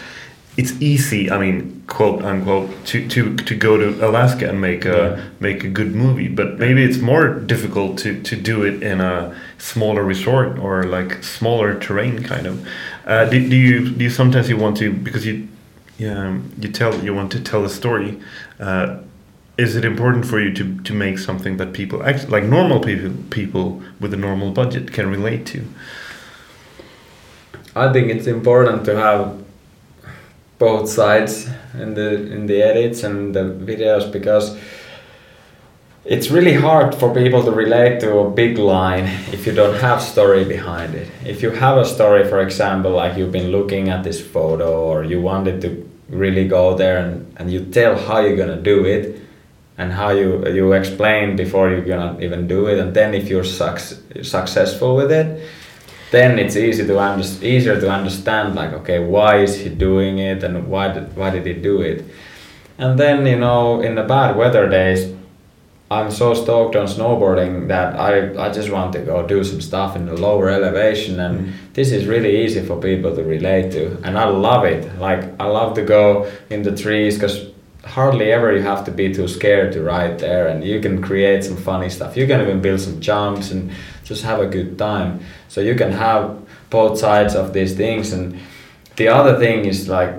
it's 0.55 0.73
easy 0.81 1.31
i 1.31 1.38
mean 1.38 1.84
quote 1.88 2.23
unquote 2.23 2.69
to, 2.86 3.07
to, 3.07 3.36
to 3.38 3.55
go 3.55 3.77
to 3.77 4.07
alaska 4.07 4.47
and 4.49 4.59
make 4.61 4.86
a 4.86 4.89
yeah. 5.17 5.23
make 5.39 5.63
a 5.63 5.69
good 5.69 5.95
movie 5.95 6.27
but 6.27 6.59
maybe 6.59 6.84
it's 6.84 6.99
more 6.99 7.34
difficult 7.34 7.97
to, 7.97 8.21
to 8.21 8.36
do 8.36 8.63
it 8.63 8.84
in 8.84 9.01
a 9.01 9.36
smaller 9.57 10.03
resort 10.03 10.57
or 10.59 10.84
like 10.84 11.23
smaller 11.23 11.79
terrain 11.79 12.21
kind 12.23 12.45
of 12.45 12.67
uh, 13.05 13.25
do, 13.25 13.49
do 13.49 13.55
you 13.55 13.89
do 13.89 14.03
you 14.03 14.09
sometimes 14.09 14.49
you 14.49 14.57
want 14.57 14.77
to 14.77 14.91
because 14.91 15.25
you 15.25 15.47
you 15.97 16.69
tell 16.71 17.03
you 17.03 17.13
want 17.13 17.31
to 17.31 17.39
tell 17.39 17.65
a 17.65 17.69
story. 17.69 18.19
Uh, 18.59 18.99
is 19.55 19.75
it 19.75 19.85
important 19.85 20.25
for 20.25 20.39
you 20.39 20.51
to, 20.51 20.81
to 20.81 20.93
make 20.93 21.19
something 21.19 21.57
that 21.57 21.73
people 21.73 21.99
like 21.99 22.43
normal 22.43 22.79
people 22.79 23.13
people 23.29 23.83
with 23.99 24.13
a 24.13 24.17
normal 24.17 24.51
budget 24.51 24.91
can 24.91 25.09
relate 25.09 25.45
to? 25.47 25.63
I 27.75 27.91
think 27.91 28.09
it's 28.09 28.27
important 28.27 28.85
to 28.85 28.95
have 28.95 29.43
both 30.59 30.89
sides 30.89 31.49
in 31.73 31.93
the 31.93 32.31
in 32.31 32.47
the 32.47 32.61
edits 32.61 33.03
and 33.03 33.35
the 33.35 33.41
videos 33.41 34.11
because 34.11 34.57
it's 36.05 36.29
really 36.29 36.53
hard 36.53 36.93
for 36.93 37.13
people 37.13 37.43
to 37.45 37.51
relate 37.51 38.01
to 38.01 38.19
a 38.19 38.29
big 38.29 38.57
line 38.57 39.05
if 39.31 39.47
you 39.47 39.53
don't 39.53 39.75
have 39.79 40.01
story 40.01 40.43
behind 40.43 40.93
it. 40.95 41.09
If 41.25 41.41
you 41.41 41.51
have 41.51 41.77
a 41.77 41.85
story 41.85 42.27
for 42.27 42.41
example 42.41 42.91
like 42.91 43.17
you've 43.17 43.31
been 43.31 43.51
looking 43.51 43.89
at 43.89 44.03
this 44.03 44.19
photo 44.19 44.83
or 44.83 45.05
you 45.05 45.21
wanted 45.21 45.61
to 45.61 45.89
really 46.09 46.45
go 46.47 46.75
there 46.75 46.97
and, 46.97 47.33
and 47.37 47.49
you 47.49 47.63
tell 47.65 47.97
how 47.97 48.19
you're 48.19 48.35
gonna 48.35 48.61
do 48.61 48.83
it 48.83 49.21
and 49.77 49.93
how 49.93 50.09
you 50.09 50.45
you 50.49 50.73
explain 50.73 51.37
before 51.37 51.69
you're 51.69 51.85
gonna 51.85 52.19
even 52.19 52.47
do 52.47 52.67
it 52.67 52.79
and 52.79 52.93
then 52.93 53.13
if 53.13 53.29
you're 53.29 53.45
suc- 53.45 53.79
successful 54.21 54.95
with 54.97 55.11
it 55.11 55.49
then 56.11 56.37
it's 56.37 56.55
easy 56.55 56.85
to 56.85 56.99
under- 56.99 57.45
easier 57.45 57.79
to 57.79 57.89
understand 57.89 58.55
like 58.55 58.73
okay 58.73 58.99
why 58.99 59.37
is 59.37 59.55
he 59.55 59.69
doing 59.69 60.19
it 60.19 60.43
and 60.43 60.67
why 60.67 60.89
did, 60.93 61.15
why 61.15 61.29
did 61.29 61.45
he 61.45 61.53
do 61.53 61.81
it? 61.81 62.03
And 62.77 62.99
then 62.99 63.25
you 63.25 63.39
know 63.39 63.81
in 63.81 63.95
the 63.95 64.03
bad 64.03 64.35
weather 64.35 64.67
days 64.69 65.13
I'm 65.93 66.09
so 66.11 66.33
stoked 66.33 66.75
on 66.75 66.87
snowboarding 66.87 67.67
that 67.67 67.99
I, 67.99 68.45
I 68.45 68.51
just 68.51 68.71
want 68.71 68.93
to 68.93 69.01
go 69.01 69.25
do 69.27 69.43
some 69.43 69.61
stuff 69.61 69.95
in 69.95 70.05
the 70.05 70.15
lower 70.15 70.49
elevation 70.49 71.19
and 71.19 71.47
mm. 71.47 71.53
this 71.73 71.91
is 71.91 72.07
really 72.07 72.43
easy 72.43 72.65
for 72.65 72.79
people 72.79 73.15
to 73.15 73.23
relate 73.23 73.71
to 73.73 73.97
and 74.03 74.17
I 74.17 74.25
love 74.25 74.65
it. 74.65 74.97
Like 74.99 75.21
I 75.39 75.45
love 75.45 75.75
to 75.75 75.83
go 75.83 76.31
in 76.49 76.63
the 76.63 76.75
trees 76.75 77.15
because 77.15 77.47
hardly 77.85 78.31
ever 78.31 78.55
you 78.55 78.61
have 78.61 78.83
to 78.85 78.91
be 78.91 79.13
too 79.13 79.27
scared 79.27 79.73
to 79.73 79.83
ride 79.83 80.17
there 80.19 80.47
and 80.47 80.63
you 80.63 80.79
can 80.79 81.01
create 81.01 81.43
some 81.43 81.57
funny 81.57 81.89
stuff. 81.89 82.17
You 82.17 82.25
can 82.25 82.41
even 82.41 82.61
build 82.61 82.79
some 82.79 82.99
jumps 82.99 83.51
and 83.51 83.71
just 84.03 84.23
have 84.23 84.39
a 84.39 84.47
good 84.47 84.77
time. 84.79 85.19
So 85.47 85.61
you 85.61 85.75
can 85.75 85.91
have 85.91 86.41
both 86.69 86.97
sides 86.97 87.35
of 87.35 87.53
these 87.53 87.75
things 87.75 88.13
and 88.13 88.39
the 88.95 89.09
other 89.09 89.37
thing 89.37 89.65
is 89.65 89.87
like 89.87 90.13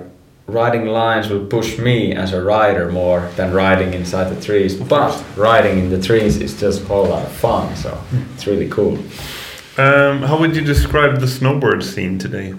riding 0.47 0.85
lines 0.85 1.29
will 1.29 1.45
push 1.45 1.77
me 1.77 2.13
as 2.13 2.33
a 2.33 2.43
rider 2.43 2.91
more 2.91 3.29
than 3.35 3.53
riding 3.53 3.93
inside 3.93 4.35
the 4.35 4.41
trees. 4.41 4.75
But 4.75 5.23
riding 5.35 5.79
in 5.79 5.89
the 5.89 6.01
trees 6.01 6.37
is 6.37 6.59
just 6.59 6.83
a 6.83 6.85
whole 6.85 7.07
lot 7.07 7.25
of 7.25 7.31
fun, 7.31 7.75
so 7.75 7.99
it's 8.33 8.45
really 8.45 8.69
cool. 8.69 8.97
Um, 9.77 10.21
how 10.21 10.39
would 10.39 10.55
you 10.55 10.61
describe 10.61 11.19
the 11.19 11.25
snowboard 11.25 11.83
scene 11.83 12.17
today? 12.17 12.53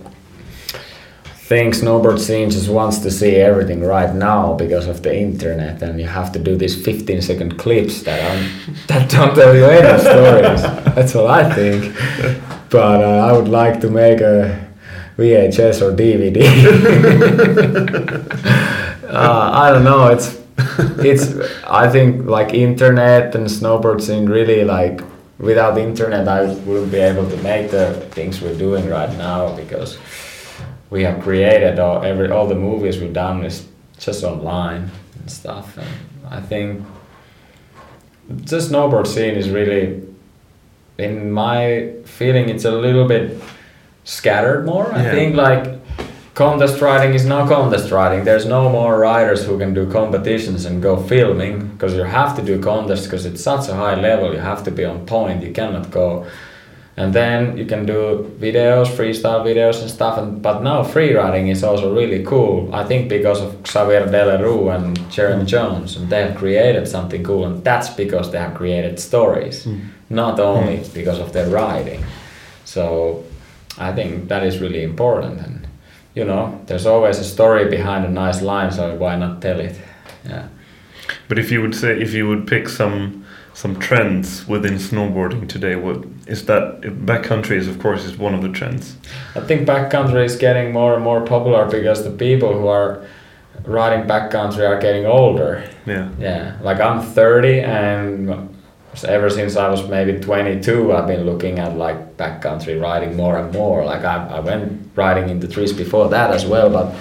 I 1.24 1.49
think 1.49 1.74
snowboard 1.74 2.18
scene 2.18 2.51
just 2.51 2.68
wants 2.68 2.99
to 2.99 3.11
see 3.11 3.37
everything 3.37 3.80
right 3.82 4.12
now 4.12 4.55
because 4.55 4.89
of 4.89 5.03
the 5.05 5.16
internet, 5.16 5.80
and 5.80 6.01
you 6.01 6.07
have 6.09 6.32
to 6.32 6.41
do 6.41 6.57
these 6.57 6.74
15 6.84 7.22
second 7.22 7.57
clips 7.57 8.03
that 8.03 8.20
are 8.20 8.72
that 8.89 9.09
don't 9.09 9.34
tell 9.34 9.55
you 9.55 9.64
any 9.64 9.99
stories. 10.01 10.62
That's 10.95 11.14
what 11.14 11.30
I 11.30 11.55
think. 11.55 11.95
But 12.68 13.01
uh, 13.05 13.28
I 13.28 13.32
would 13.32 13.49
like 13.49 13.80
to 13.82 13.89
make 13.89 14.20
a 14.20 14.65
VHS 15.16 15.80
or 15.82 15.96
DVD. 15.96 16.42
uh, 19.08 19.50
I 19.52 19.70
don't 19.70 19.84
know. 19.84 20.08
It's 20.08 20.38
it's. 20.98 21.34
I 21.66 21.88
think 21.88 22.26
like 22.26 22.52
internet 22.52 23.34
and 23.34 23.46
snowboard 23.46 24.02
scene 24.02 24.26
really 24.26 24.64
like 24.64 25.00
without 25.38 25.78
internet 25.78 26.28
I 26.28 26.52
wouldn't 26.52 26.92
be 26.92 26.98
able 26.98 27.28
to 27.28 27.36
make 27.38 27.70
the 27.70 27.94
things 28.12 28.40
we're 28.40 28.56
doing 28.56 28.88
right 28.88 29.14
now 29.18 29.54
because 29.54 29.98
we 30.90 31.02
have 31.04 31.22
created 31.22 31.78
all 31.78 32.02
every 32.04 32.30
all 32.30 32.46
the 32.46 32.54
movies 32.54 32.98
we've 32.98 33.12
done 33.12 33.44
is 33.44 33.66
just 33.98 34.24
online 34.24 34.90
and 35.18 35.30
stuff. 35.30 35.78
And 35.78 35.88
I 36.30 36.40
think 36.40 36.84
the 38.28 38.58
snowboard 38.58 39.06
scene 39.06 39.34
is 39.34 39.50
really, 39.50 40.02
in 40.98 41.30
my 41.30 41.92
feeling, 42.04 42.48
it's 42.48 42.64
a 42.64 42.70
little 42.70 43.06
bit 43.06 43.40
scattered 44.07 44.64
more. 44.64 44.86
I 44.94 45.02
Yeah. 45.02 45.11
think 45.11 45.36
like 45.36 45.64
contest 46.34 46.80
riding 46.80 47.12
is 47.14 47.26
now 47.26 47.46
contest 47.46 47.90
riding. 47.90 48.24
There's 48.24 48.46
no 48.46 48.68
more 48.68 48.98
riders 48.98 49.44
who 49.44 49.59
can 49.59 49.74
do 49.74 49.84
competitions 49.86 50.64
and 50.64 50.82
go 50.82 50.96
filming 50.96 51.70
because 51.72 51.92
you 51.94 52.04
have 52.04 52.36
to 52.36 52.42
do 52.42 52.59
contests 52.59 53.07
because 53.07 53.26
it's 53.26 53.42
such 53.42 53.68
a 53.68 53.74
high 53.74 53.96
level. 54.00 54.32
You 54.32 54.40
have 54.40 54.62
to 54.64 54.70
be 54.70 54.84
on 54.84 55.07
point. 55.07 55.42
You 55.42 55.52
cannot 55.52 55.90
go. 55.90 56.24
And 56.98 57.12
then 57.12 57.59
you 57.59 57.66
can 57.66 57.84
do 57.84 58.30
videos, 58.40 58.86
freestyle 58.96 59.42
videos 59.44 59.80
and 59.82 59.90
stuff. 59.90 60.16
And 60.18 60.40
but 60.40 60.62
now 60.62 60.82
free 60.84 61.12
riding 61.12 61.48
is 61.48 61.64
also 61.64 61.94
really 61.94 62.22
cool. 62.24 62.70
I 62.72 62.84
think 62.84 63.09
because 63.09 63.42
of 63.42 63.50
Xavier 63.66 64.07
de 64.07 64.24
Le 64.24 64.38
Rue 64.38 64.70
and 64.70 64.86
Jeremy 65.11 65.44
mm. 65.44 65.48
Jones, 65.54 65.96
and 65.96 66.09
they 66.09 66.22
have 66.22 66.36
created 66.36 66.86
something 66.88 67.22
cool. 67.24 67.44
And 67.44 67.64
that's 67.64 67.90
because 67.90 68.30
they 68.30 68.38
have 68.38 68.54
created 68.54 68.98
stories, 68.98 69.66
mm. 69.66 69.80
not 70.09 70.38
only 70.40 70.76
because 70.94 71.18
of 71.18 71.32
their 71.32 71.48
riding. 71.48 72.02
So 72.64 73.24
I 73.78 73.92
think 73.92 74.28
that 74.28 74.42
is 74.42 74.58
really 74.58 74.82
important. 74.82 75.40
And 75.40 75.66
you 76.14 76.24
know, 76.24 76.60
there's 76.66 76.86
always 76.86 77.18
a 77.18 77.24
story 77.24 77.68
behind 77.68 78.04
a 78.04 78.08
nice 78.08 78.40
line, 78.40 78.72
so 78.72 78.94
why 78.94 79.16
not 79.16 79.42
tell 79.42 79.60
it? 79.60 79.78
Yeah. 80.24 80.48
But 81.28 81.38
if 81.38 81.50
you 81.50 81.60
would 81.62 81.74
say 81.74 82.00
if 82.00 82.14
you 82.14 82.28
would 82.28 82.46
pick 82.46 82.68
some 82.68 83.24
some 83.52 83.78
trends 83.78 84.46
within 84.46 84.74
snowboarding 84.74 85.48
today, 85.48 85.76
what 85.76 86.04
is 86.26 86.44
that? 86.46 86.80
Backcountry 86.82 87.56
is 87.56 87.68
of 87.68 87.78
course 87.78 88.04
is 88.04 88.16
one 88.16 88.34
of 88.34 88.42
the 88.42 88.50
trends. 88.50 88.96
I 89.34 89.40
think 89.40 89.66
backcountry 89.68 90.24
is 90.24 90.36
getting 90.36 90.72
more 90.72 90.94
and 90.94 91.04
more 91.04 91.20
popular 91.20 91.64
because 91.66 92.04
the 92.04 92.10
people 92.10 92.52
who 92.52 92.66
are 92.66 93.06
riding 93.64 94.06
backcountry 94.06 94.68
are 94.68 94.80
getting 94.80 95.06
older. 95.06 95.68
Yeah. 95.86 96.10
Yeah, 96.18 96.58
like 96.62 96.80
I'm 96.80 97.00
30 97.02 97.60
and 97.60 98.55
ever 99.05 99.28
since 99.30 99.57
I 99.57 99.68
was 99.68 99.86
maybe 99.88 100.18
22, 100.18 100.92
I've 100.92 101.07
been 101.07 101.26
looking 101.26 101.59
at 101.59 101.76
like 101.76 102.16
backcountry 102.16 102.80
riding 102.80 103.16
more 103.16 103.36
and 103.36 103.53
more. 103.53 103.84
Like 103.84 104.05
I, 104.05 104.26
I 104.28 104.40
went 104.40 104.90
riding 104.94 105.28
in 105.28 105.40
the 105.40 105.49
trees 105.49 105.72
before 105.72 106.09
that 106.09 106.30
as 106.30 106.47
well, 106.47 106.70
but 106.70 106.94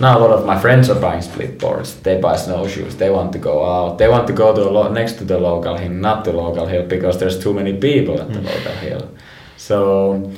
now 0.00 0.18
a 0.18 0.20
lot 0.20 0.30
of 0.30 0.46
my 0.46 0.58
friends 0.58 0.90
are 0.90 0.98
buying 0.98 1.22
split 1.22 1.58
boards. 1.58 2.00
They 2.00 2.20
buy 2.20 2.36
snowshoes. 2.36 2.96
They 2.96 3.10
want 3.10 3.32
to 3.32 3.38
go 3.38 3.64
out. 3.64 3.98
They 3.98 4.08
want 4.08 4.26
to 4.26 4.32
go 4.32 4.54
to 4.54 4.60
the 4.60 4.70
lo- 4.70 4.92
next 4.92 5.14
to 5.18 5.24
the 5.24 5.38
local 5.38 5.76
hill, 5.76 5.92
not 5.92 6.24
the 6.24 6.32
local 6.32 6.66
hill, 6.66 6.86
because 6.86 7.18
there's 7.18 7.42
too 7.42 7.52
many 7.52 7.74
people 7.74 8.20
at 8.20 8.32
the 8.32 8.40
mm. 8.40 8.46
local 8.46 8.72
hill. 8.72 9.14
So 9.56 10.32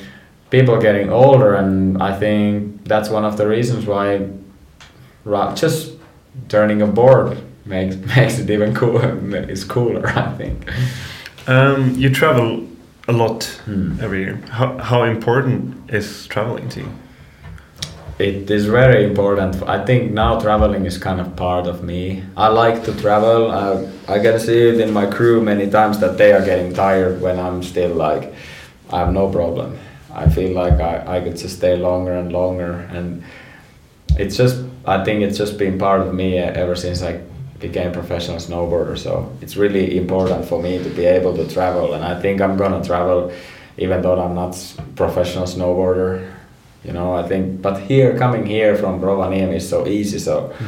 people 0.50 0.78
getting 0.80 1.10
older, 1.10 1.54
and 1.54 2.02
I 2.02 2.18
think 2.18 2.84
that's 2.84 3.08
one 3.08 3.24
of 3.24 3.36
the 3.36 3.46
reasons 3.46 3.86
why 3.86 4.28
just 5.54 5.92
turning 6.48 6.82
a 6.82 6.86
board 6.86 7.38
makes 7.66 7.96
makes 8.16 8.38
it 8.38 8.50
even 8.50 8.74
cooler. 8.74 9.18
It's 9.48 9.64
cooler, 9.64 10.06
I 10.08 10.32
think. 10.36 10.70
Um, 11.46 11.94
you 11.96 12.10
travel 12.10 12.66
a 13.08 13.12
lot 13.12 13.44
Hmm. 13.64 13.98
every 14.00 14.20
year. 14.20 14.38
How 14.50 14.78
how 14.78 15.04
important 15.04 15.90
is 15.90 16.26
traveling 16.26 16.68
to 16.70 16.80
you? 16.80 16.88
It 18.18 18.50
is 18.50 18.64
very 18.64 19.04
important. 19.04 19.62
I 19.68 19.84
think 19.84 20.10
now 20.12 20.40
traveling 20.40 20.86
is 20.86 20.96
kind 20.98 21.20
of 21.20 21.36
part 21.36 21.66
of 21.66 21.82
me. 21.82 22.22
I 22.34 22.48
like 22.48 22.82
to 22.84 22.92
travel. 22.94 23.50
I, 23.50 23.86
I 24.08 24.18
can 24.20 24.38
see 24.40 24.68
it 24.70 24.80
in 24.80 24.90
my 24.94 25.04
crew 25.04 25.42
many 25.42 25.68
times 25.70 25.98
that 25.98 26.16
they 26.16 26.32
are 26.32 26.42
getting 26.42 26.72
tired 26.72 27.20
when 27.20 27.38
I'm 27.38 27.62
still 27.62 27.94
like, 27.94 28.32
I 28.90 29.00
have 29.00 29.12
no 29.12 29.28
problem. 29.28 29.76
I 30.14 30.30
feel 30.30 30.52
like 30.54 30.80
I, 30.80 31.18
I 31.18 31.20
could 31.20 31.36
just 31.36 31.56
stay 31.58 31.76
longer 31.76 32.12
and 32.14 32.32
longer. 32.32 32.88
And 32.90 33.22
it's 34.18 34.34
just, 34.38 34.64
I 34.86 35.04
think 35.04 35.20
it's 35.22 35.36
just 35.36 35.58
been 35.58 35.78
part 35.78 36.00
of 36.00 36.14
me 36.14 36.38
uh, 36.38 36.50
ever 36.62 36.74
since 36.74 37.02
I 37.02 37.20
became 37.58 37.92
professional 37.92 38.38
snowboarder. 38.38 38.96
So 38.98 39.30
it's 39.40 39.56
really 39.56 39.96
important 39.96 40.44
for 40.44 40.62
me 40.62 40.82
to 40.82 40.90
be 40.90 41.04
able 41.04 41.34
to 41.36 41.48
travel. 41.48 41.94
And 41.94 42.04
I 42.04 42.20
think 42.20 42.40
I'm 42.40 42.56
gonna 42.56 42.84
travel 42.84 43.32
even 43.78 44.00
though 44.02 44.18
I'm 44.18 44.34
not 44.34 44.56
professional 44.94 45.44
snowboarder 45.44 46.32
you 46.86 46.92
know 46.92 47.14
i 47.14 47.26
think 47.26 47.60
but 47.60 47.80
here 47.80 48.16
coming 48.16 48.46
here 48.46 48.76
from 48.76 49.00
rovaniemi 49.00 49.56
is 49.56 49.68
so 49.68 49.86
easy 49.86 50.18
so 50.18 50.54
hmm. 50.58 50.66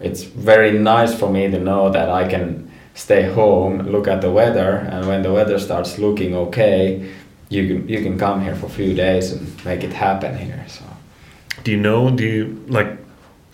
it's 0.00 0.22
very 0.22 0.78
nice 0.78 1.12
for 1.18 1.28
me 1.30 1.50
to 1.50 1.58
know 1.58 1.90
that 1.90 2.08
i 2.08 2.26
can 2.28 2.70
stay 2.94 3.22
home 3.22 3.78
look 3.80 4.06
at 4.06 4.20
the 4.20 4.30
weather 4.30 4.76
and 4.92 5.06
when 5.08 5.22
the 5.22 5.32
weather 5.32 5.58
starts 5.58 5.98
looking 5.98 6.34
okay 6.34 7.12
you 7.48 7.66
can 7.66 7.88
you 7.88 8.02
can 8.02 8.16
come 8.18 8.40
here 8.40 8.54
for 8.54 8.66
a 8.66 8.70
few 8.70 8.94
days 8.94 9.32
and 9.32 9.64
make 9.64 9.82
it 9.82 9.92
happen 9.92 10.36
here 10.36 10.64
so 10.68 10.84
Do 11.64 11.72
you 11.72 11.80
know? 11.80 12.10
Do 12.10 12.24
you 12.24 12.64
like, 12.68 12.96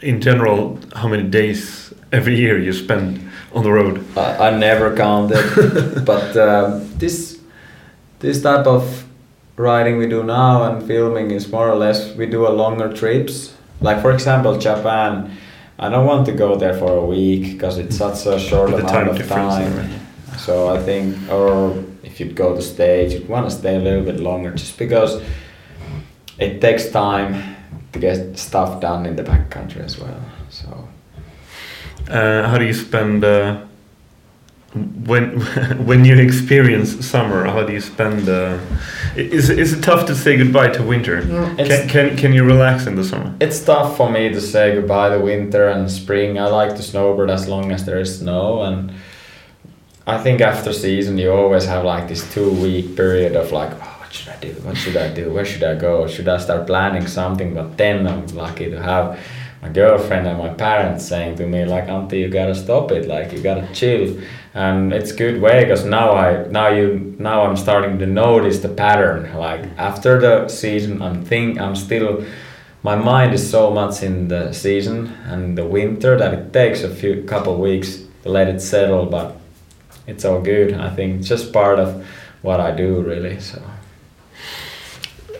in 0.01 0.21
general, 0.21 0.79
how 0.95 1.09
many 1.09 1.23
days 1.23 1.94
every 2.15 2.37
year 2.37 2.59
you 2.59 2.73
spend 2.73 3.21
on 3.53 3.63
the 3.63 3.73
road? 3.73 4.05
I, 4.17 4.49
I 4.49 4.51
never 4.59 4.97
counted, 4.97 6.05
but 6.07 6.37
um, 6.37 6.89
this 6.99 7.41
this 8.21 8.43
type 8.43 8.67
of 8.67 9.05
riding 9.57 9.99
we 9.99 10.07
do 10.07 10.23
now 10.23 10.65
and 10.65 10.87
filming 10.87 11.31
is 11.31 11.51
more 11.53 11.69
or 11.69 11.77
less 11.77 12.15
we 12.17 12.27
do 12.27 12.47
a 12.47 12.53
longer 12.63 12.93
trips. 12.93 13.55
Like 13.81 14.01
for 14.03 14.13
example, 14.13 14.59
Japan. 14.59 15.31
I 15.77 15.89
don't 15.89 16.07
want 16.07 16.25
to 16.27 16.33
go 16.33 16.55
there 16.57 16.75
for 16.79 16.93
a 16.97 17.05
week 17.05 17.53
because 17.53 17.79
it's 17.79 17.97
such 17.97 18.27
a 18.27 18.39
short 18.39 18.71
The 18.71 18.77
amount 18.77 18.89
time 18.89 19.09
of 19.09 19.29
time. 19.29 19.77
right. 19.77 20.39
So 20.39 20.69
I 20.69 20.81
think, 20.81 21.17
or 21.29 21.85
if 22.05 22.21
you'd 22.21 22.37
go 22.37 22.55
to 22.55 22.63
stage, 22.63 23.13
you'd 23.13 23.29
want 23.29 23.51
to 23.51 23.57
stay 23.57 23.75
a 23.75 23.81
little 23.81 24.05
bit 24.05 24.21
longer 24.21 24.53
just 24.53 24.79
because 24.79 25.21
it 26.39 26.61
takes 26.61 26.91
time 26.91 27.57
to 27.93 27.99
get 27.99 28.39
stuff 28.39 28.81
done 28.81 29.05
in 29.05 29.17
the 29.17 29.25
backcountry 29.25 29.81
as 29.85 29.99
well. 29.99 30.21
So. 30.49 30.84
Uh, 32.09 32.47
how 32.49 32.59
do 32.59 32.65
you 32.65 32.75
spend 32.75 33.25
uh, 33.25 33.61
when 35.07 35.41
when 35.87 36.05
you 36.05 36.17
experience 36.17 37.05
summer? 37.07 37.45
How 37.47 37.63
do 37.65 37.73
you 37.73 37.81
spend? 37.81 38.29
Uh, 38.29 38.59
is 39.17 39.49
is 39.51 39.73
it 39.73 39.83
tough 39.83 40.07
to 40.07 40.15
say 40.15 40.37
goodbye 40.37 40.69
to 40.71 40.83
winter? 40.83 41.19
it's- 41.59 41.69
Can, 41.69 41.89
can 41.89 42.17
can 42.17 42.33
you 42.33 42.45
relax 42.45 42.87
in 42.87 42.95
the 42.97 43.05
summer? 43.05 43.33
It's 43.41 43.65
tough 43.65 43.97
for 43.97 44.11
me 44.11 44.29
to 44.31 44.41
say 44.41 44.75
goodbye 44.75 45.11
to 45.17 45.21
winter 45.21 45.69
and 45.69 45.91
spring. 45.91 46.39
I 46.39 46.47
like 46.49 46.71
to 46.77 46.83
snowboard 46.83 47.31
as 47.31 47.49
long 47.49 47.73
as 47.73 47.85
there 47.85 47.99
is 48.01 48.19
snow, 48.19 48.63
and 48.63 48.93
I 50.07 50.19
think 50.19 50.41
after 50.41 50.73
season 50.73 51.17
you 51.19 51.31
always 51.33 51.65
have 51.65 51.85
like 51.85 52.09
this 52.09 52.23
two 52.35 52.51
week 52.51 52.97
period 52.97 53.35
of 53.37 53.51
like, 53.53 53.73
oh, 53.73 53.97
what 54.01 54.13
should 54.13 54.29
I 54.29 54.37
do? 54.37 54.53
What 54.65 54.77
should 54.77 54.97
I 54.97 55.09
do? 55.15 55.33
Where 55.33 55.45
should 55.47 55.63
I 55.65 55.75
go? 55.77 56.07
Should 56.07 56.29
I 56.29 56.37
start 56.39 56.67
planning 56.67 57.07
something? 57.07 57.55
But 57.55 57.79
then 57.79 58.07
I'm 58.07 58.27
lucky 58.35 58.69
to 58.71 58.83
have 58.83 59.19
my 59.65 59.71
girlfriend 59.71 60.27
and 60.27 60.39
my 60.39 60.51
parents 60.51 61.07
saying 61.07 61.37
to 61.37 61.47
me 61.47 61.65
like, 61.65 61.87
Antti 61.87 62.21
you 62.21 62.29
gotta 62.29 62.55
stop 62.55 62.93
it. 62.93 63.09
Like 63.09 63.33
you 63.33 63.41
gotta 63.41 63.67
chill, 63.73 64.21
and 64.53 64.93
it's 64.93 65.11
good 65.11 65.41
way 65.41 65.65
because 65.65 65.87
now 65.87 66.13
I 66.13 66.47
now 66.49 66.69
you 66.69 67.17
now 67.19 67.47
I'm 67.47 67.57
starting 67.57 67.99
to 68.01 68.07
notice 68.07 68.59
the 68.59 68.69
pattern. 68.69 69.35
Like 69.35 69.63
after 69.79 70.21
the 70.21 70.49
season, 70.49 71.01
I'm 71.01 71.25
think 71.25 71.59
I'm 71.59 71.77
still 71.77 72.25
my 72.83 72.95
mind 72.95 73.33
is 73.33 73.51
so 73.51 73.71
much 73.71 74.03
in 74.03 74.29
the 74.29 74.53
season 74.53 75.07
and 75.25 75.57
the 75.57 75.65
winter 75.65 76.19
that 76.19 76.35
it 76.35 76.53
takes 76.53 76.83
a 76.83 76.95
few 76.95 77.23
couple 77.23 77.57
weeks 77.59 78.05
to 78.23 78.29
let 78.29 78.47
it 78.47 78.61
settle 78.61 79.07
but 79.07 79.37
it's 80.07 80.23
all 80.23 80.41
good 80.43 80.75
i 80.75 80.91
think 80.95 81.21
it's 81.21 81.29
just 81.29 81.51
part 81.51 81.79
of 81.79 82.07
what 82.43 82.61
i 82.61 82.71
do 82.71 83.01
really 83.01 83.41
so 83.41 83.59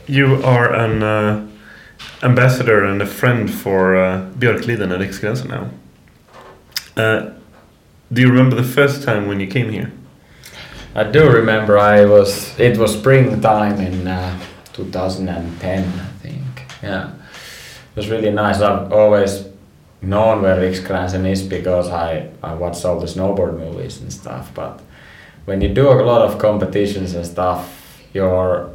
You 0.07 0.43
are 0.45 0.73
an 0.75 1.03
uh, 1.03 1.49
ambassador 2.25 2.85
and 2.85 3.03
a 3.03 3.07
friend 3.07 3.51
for 3.51 3.97
uh, 3.97 4.31
Björkliden 4.39 4.93
at 4.93 5.01
Riksgränsen 5.01 5.49
now. 5.49 5.71
Uh, 6.97 7.31
do 8.13 8.21
you 8.21 8.29
remember 8.29 8.57
the 8.57 8.69
first 8.69 9.03
time 9.03 9.29
when 9.29 9.41
you 9.41 9.47
came 9.47 9.71
here? 9.71 9.93
i 10.95 11.03
do 11.03 11.29
remember 11.29 11.77
i 11.77 12.05
was 12.05 12.59
it 12.59 12.79
was 12.79 12.93
springtime 12.93 13.81
in 13.81 14.07
uh, 14.07 14.39
2010 14.73 15.85
i 15.85 16.05
think 16.23 16.45
yeah 16.83 17.11
it 17.11 17.97
was 17.97 18.09
really 18.09 18.31
nice 18.31 18.61
i've 18.61 18.93
always 18.93 19.45
known 20.03 20.43
where 20.43 20.57
Riksgränsen 20.57 21.27
is 21.27 21.43
because 21.43 21.89
I, 21.89 22.29
I 22.43 22.53
watch 22.55 22.85
all 22.85 23.01
the 23.01 23.07
snowboard 23.07 23.59
movies 23.59 24.01
and 24.01 24.13
stuff 24.13 24.51
but 24.55 24.81
when 25.47 25.63
you 25.63 25.73
do 25.73 25.89
a 25.89 26.05
lot 26.05 26.23
of 26.23 26.39
competitions 26.39 27.15
and 27.15 27.27
stuff 27.27 28.03
your 28.13 28.71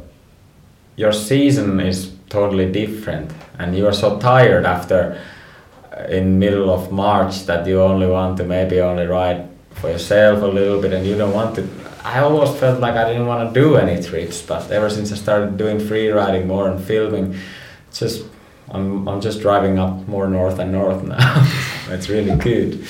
your 0.96 1.12
season 1.12 1.80
is 1.80 2.12
totally 2.30 2.72
different. 2.72 3.30
And 3.58 3.76
you 3.76 3.86
are 3.86 3.92
so 3.92 4.18
tired 4.18 4.64
after 4.64 5.20
uh, 5.92 6.04
in 6.04 6.38
middle 6.38 6.70
of 6.70 6.90
March 6.90 7.44
that 7.46 7.66
you 7.66 7.82
only 7.82 8.06
want 8.06 8.38
to 8.38 8.44
maybe 8.44 8.80
only 8.80 9.06
ride 9.06 9.48
for 9.72 9.90
yourself 9.90 10.42
a 10.42 10.46
little 10.46 10.80
bit 10.80 10.92
and 10.92 11.06
you 11.06 11.16
don't 11.16 11.34
want 11.34 11.54
to 11.56 11.68
I 12.02 12.20
almost 12.20 12.56
felt 12.58 12.80
like 12.80 12.94
I 12.94 13.06
didn't 13.08 13.26
want 13.26 13.52
to 13.52 13.60
do 13.60 13.76
any 13.76 14.02
trips 14.02 14.40
but 14.42 14.70
ever 14.70 14.88
since 14.88 15.12
I 15.12 15.16
started 15.16 15.56
doing 15.58 15.78
free 15.78 16.08
riding 16.08 16.46
more 16.46 16.68
and 16.70 16.82
filming 16.82 17.36
just 17.92 18.24
I'm, 18.70 19.08
I'm 19.08 19.20
just 19.20 19.40
driving 19.40 19.78
up 19.78 20.06
more 20.06 20.28
north 20.28 20.58
and 20.58 20.72
north 20.72 21.02
now. 21.02 21.46
It's 21.90 22.08
really 22.08 22.36
good. 22.36 22.84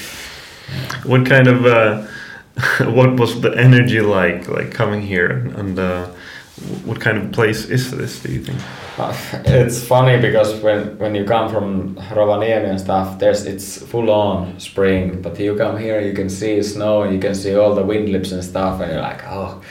What 1.05 1.25
kind 1.25 1.49
of 1.49 1.65
uh, 1.65 2.07
what 2.91 3.19
was 3.19 3.41
the 3.41 3.57
energy 3.57 4.03
like 4.03 4.47
like 4.49 4.73
coming 4.73 5.01
here 5.01 5.31
and, 5.31 5.55
and 5.57 5.79
uh, 5.79 6.11
what 6.85 7.01
kind 7.01 7.17
of 7.19 7.33
place 7.33 7.65
is 7.67 7.91
this 7.91 8.23
do 8.23 8.33
you 8.33 8.43
think? 8.45 8.59
Uh, 8.99 9.15
it's 9.47 9.83
funny 9.83 10.21
because 10.21 10.61
when 10.63 10.99
when 10.99 11.15
you 11.15 11.25
come 11.25 11.51
from 11.51 11.95
Rovaniemi 11.97 12.69
and 12.69 12.81
stuff 12.81 13.19
there's 13.19 13.47
it's 13.47 13.83
full 13.83 14.11
on 14.11 14.61
spring 14.61 15.23
but 15.23 15.39
you 15.41 15.57
come 15.57 15.79
here 15.79 16.01
you 16.01 16.13
can 16.13 16.29
see 16.29 16.63
snow 16.63 17.05
you 17.05 17.19
can 17.19 17.35
see 17.35 17.55
all 17.55 17.75
the 17.75 17.85
wind 17.85 18.11
lips 18.11 18.33
and 18.33 18.45
stuff 18.45 18.81
and 18.81 18.93
you're 18.93 19.01
like 19.01 19.23
oh 19.27 19.63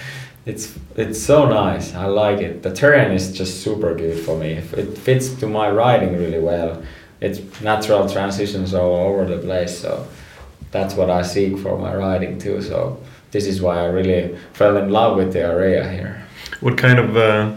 it's 0.45 0.73
it's 0.95 1.21
so 1.21 1.47
nice. 1.47 1.93
I 1.93 2.05
like 2.05 2.39
it. 2.39 2.63
The 2.63 2.73
terrain 2.73 3.11
is 3.11 3.31
just 3.37 3.61
super 3.61 3.93
good 3.93 4.25
for 4.25 4.37
me. 4.37 4.53
It 4.53 4.97
fits 4.97 5.29
to 5.35 5.47
my 5.47 5.69
riding 5.69 6.17
really 6.17 6.39
well 6.39 6.81
it's 7.21 7.39
natural 7.61 8.07
transitions 8.09 8.73
all 8.73 8.95
over 8.95 9.25
the 9.25 9.37
place 9.37 9.77
so 9.77 10.07
that's 10.71 10.93
what 10.93 11.09
I 11.09 11.21
seek 11.21 11.57
for 11.57 11.77
my 11.77 11.93
riding 11.93 12.39
too. 12.39 12.61
So 12.61 13.01
this 13.31 13.45
is 13.45 13.61
why 13.61 13.79
I 13.79 13.85
really 13.85 14.37
fell 14.53 14.77
in 14.77 14.89
love 14.89 15.17
with 15.17 15.33
the 15.33 15.41
area 15.41 15.89
here 15.89 16.23
what 16.62 16.78
kind 16.78 16.99
of 16.99 17.18
uh, 17.18 17.53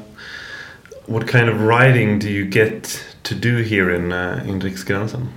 what 1.07 1.27
kind 1.27 1.49
of 1.49 1.61
riding 1.63 2.19
do 2.19 2.31
you 2.31 2.45
get 2.45 3.05
to 3.25 3.35
do 3.35 3.57
here 3.57 3.91
in 3.91 4.13
uh, 4.13 4.45
in 4.47 4.61
Riksgränsen? 4.61 5.29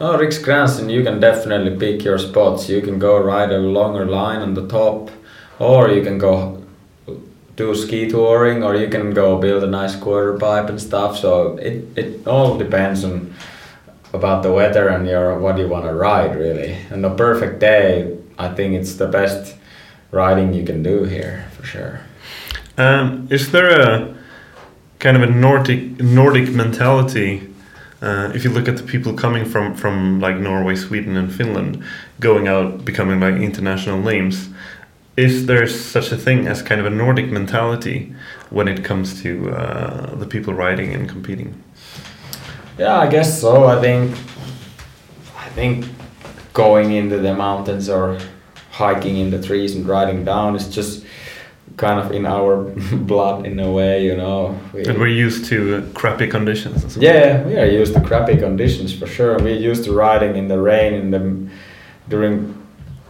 Oh, 0.00 0.18
Riksgränsen, 0.18 0.90
you 0.90 1.04
can 1.04 1.20
definitely 1.20 1.76
pick 1.76 2.04
your 2.04 2.18
spots. 2.18 2.68
You 2.68 2.82
can 2.82 2.98
go 2.98 3.16
ride 3.18 3.52
a 3.52 3.58
longer 3.58 4.04
line 4.04 4.40
on 4.40 4.54
the 4.54 4.66
top, 4.66 5.10
or 5.58 5.88
you 5.88 6.02
can 6.02 6.18
go 6.18 6.64
do 7.56 7.74
ski 7.74 8.08
touring, 8.10 8.64
or 8.64 8.74
you 8.74 8.88
can 8.88 9.14
go 9.14 9.38
build 9.38 9.62
a 9.62 9.68
nice 9.68 9.94
quarter 9.94 10.36
pipe 10.36 10.68
and 10.68 10.80
stuff. 10.80 11.16
So 11.16 11.56
it, 11.58 11.84
it 11.96 12.26
all 12.26 12.58
depends 12.58 13.04
on 13.04 13.34
about 14.12 14.42
the 14.42 14.52
weather 14.52 14.88
and 14.88 15.06
your 15.06 15.38
what 15.38 15.58
you 15.58 15.68
want 15.68 15.84
to 15.84 15.92
ride 15.92 16.36
really. 16.36 16.76
And 16.90 17.04
a 17.06 17.14
perfect 17.14 17.60
day, 17.60 18.16
I 18.38 18.48
think 18.48 18.74
it's 18.74 18.94
the 18.94 19.06
best 19.06 19.56
riding 20.10 20.52
you 20.52 20.64
can 20.64 20.82
do 20.82 21.04
here 21.04 21.48
for 21.56 21.64
sure. 21.64 22.00
Um, 22.76 23.28
is 23.30 23.52
there 23.52 23.80
a 23.80 24.14
kind 24.98 25.16
of 25.16 25.22
a 25.22 25.26
Nordic 25.26 26.00
Nordic 26.00 26.50
mentality? 26.50 27.48
Uh, 28.02 28.30
if 28.34 28.44
you 28.44 28.50
look 28.50 28.68
at 28.68 28.76
the 28.76 28.82
people 28.82 29.14
coming 29.14 29.44
from 29.44 29.74
from 29.74 30.20
like 30.20 30.36
Norway, 30.36 30.74
Sweden, 30.74 31.16
and 31.16 31.32
Finland, 31.32 31.82
going 32.20 32.48
out 32.48 32.84
becoming 32.84 33.20
like 33.20 33.36
international 33.36 34.00
names, 34.00 34.48
is 35.16 35.46
there 35.46 35.66
such 35.66 36.10
a 36.10 36.16
thing 36.16 36.48
as 36.48 36.62
kind 36.62 36.80
of 36.80 36.86
a 36.86 36.90
Nordic 36.90 37.30
mentality 37.30 38.12
when 38.50 38.66
it 38.66 38.84
comes 38.84 39.22
to 39.22 39.50
uh, 39.50 40.14
the 40.16 40.26
people 40.26 40.52
riding 40.52 40.92
and 40.92 41.08
competing? 41.08 41.62
Yeah, 42.78 42.98
I 42.98 43.06
guess 43.06 43.40
so. 43.40 43.64
I 43.64 43.80
think 43.80 44.10
I 45.36 45.48
think 45.50 45.86
going 46.52 46.92
into 46.92 47.18
the 47.18 47.34
mountains 47.34 47.88
or 47.88 48.18
hiking 48.72 49.18
in 49.18 49.30
the 49.30 49.40
trees 49.40 49.76
and 49.76 49.86
riding 49.86 50.24
down 50.24 50.56
is 50.56 50.68
just 50.68 51.03
kind 51.76 51.98
of 51.98 52.12
in 52.12 52.26
our 52.26 52.62
blood 52.92 53.46
in 53.46 53.58
a 53.58 53.70
way, 53.70 54.04
you 54.04 54.16
know. 54.16 54.58
We, 54.72 54.84
and 54.84 54.98
we're 54.98 55.08
used 55.08 55.46
to 55.46 55.88
crappy 55.94 56.26
conditions. 56.26 56.96
Yeah, 56.96 57.42
we 57.44 57.56
are 57.56 57.66
used 57.66 57.94
to 57.94 58.00
crappy 58.00 58.36
conditions 58.36 58.96
for 58.96 59.06
sure. 59.06 59.38
We're 59.38 59.56
used 59.56 59.84
to 59.84 59.92
riding 59.92 60.36
in 60.36 60.48
the 60.48 60.60
rain 60.60 60.94
in 60.94 61.10
the 61.10 61.50
during 62.08 62.54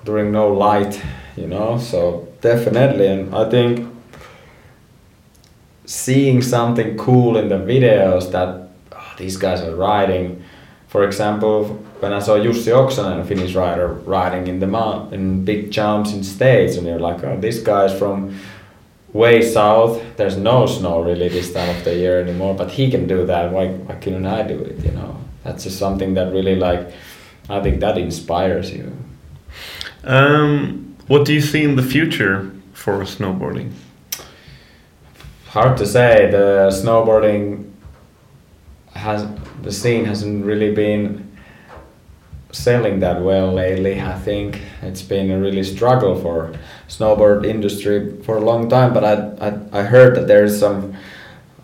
during 0.05 0.33
no 0.33 0.53
light, 0.53 1.01
you 1.37 1.47
know. 1.47 1.79
So 1.79 2.29
definitely, 2.41 3.07
and 3.07 3.35
I 3.35 3.49
think 3.51 3.91
seeing 5.87 6.43
something 6.43 6.97
cool 6.97 7.37
in 7.37 7.49
the 7.49 7.57
videos 7.57 8.31
that 8.33 8.69
oh, 8.93 9.15
these 9.19 9.37
guys 9.37 9.61
are 9.61 9.75
riding. 9.75 10.43
For 10.89 11.05
example, 11.05 11.65
when 11.99 12.13
I 12.13 12.21
saw 12.21 12.39
Jussi 12.39 12.71
Oksanen, 12.71 13.21
a 13.21 13.25
Finnish 13.25 13.55
rider, 13.55 13.89
riding 13.89 14.47
in 14.47 14.61
the 14.61 14.67
mount 14.67 15.13
in 15.13 15.45
big 15.45 15.71
jumps 15.73 16.13
in 16.13 16.23
states, 16.23 16.77
and 16.77 16.87
you're 16.87 17.01
like, 17.01 17.25
oh, 17.25 17.37
this 17.41 17.61
guy's 17.61 17.99
from 17.99 18.39
way 19.15 19.41
south. 19.41 20.03
There's 20.17 20.37
no 20.37 20.67
snow 20.67 21.01
really 21.01 21.29
this 21.29 21.55
time 21.55 21.75
of 21.75 21.85
the 21.85 21.95
year 21.95 22.21
anymore, 22.21 22.55
but 22.55 22.73
he 22.73 22.91
can 22.91 23.07
do 23.07 23.25
that. 23.25 23.51
Why 23.51 23.69
why 23.69 23.95
couldn't 23.95 24.27
I 24.27 24.43
do 24.43 24.59
it? 24.59 24.85
You 24.85 24.91
know, 24.91 25.17
that's 25.43 25.65
just 25.65 25.79
something 25.79 26.13
that 26.15 26.31
really 26.33 26.57
like 26.57 26.93
I 27.49 27.61
think 27.63 27.81
that 27.81 27.97
inspires 27.97 28.73
you. 28.73 28.93
Um, 30.03 30.97
what 31.07 31.25
do 31.25 31.33
you 31.33 31.41
see 31.41 31.63
in 31.63 31.77
the 31.77 31.83
future 31.83 32.51
for 32.73 33.01
snowboarding? 33.05 33.73
Hard 35.47 35.77
to 35.79 35.87
say. 35.87 36.31
The 36.31 36.71
snowboarding 36.73 37.71
has 38.95 39.27
the 39.63 39.73
scene 39.73 40.05
hasn't 40.05 40.45
really 40.45 40.75
been 40.75 41.31
selling 42.53 43.01
that 43.01 43.23
well 43.23 43.53
lately. 43.53 44.01
I 44.01 44.19
think 44.19 44.61
it's 44.83 45.03
been 45.03 45.31
a 45.31 45.39
really 45.39 45.65
struggle 45.65 46.21
for 46.21 46.55
snowboard 46.99 47.45
industry 47.47 48.23
for 48.23 48.37
a 48.37 48.41
long 48.41 48.69
time. 48.69 48.93
But 48.93 49.05
I 49.05 49.15
I, 49.49 49.81
I 49.81 49.83
heard 49.83 50.17
that 50.17 50.27
there's 50.27 50.59
some 50.59 50.95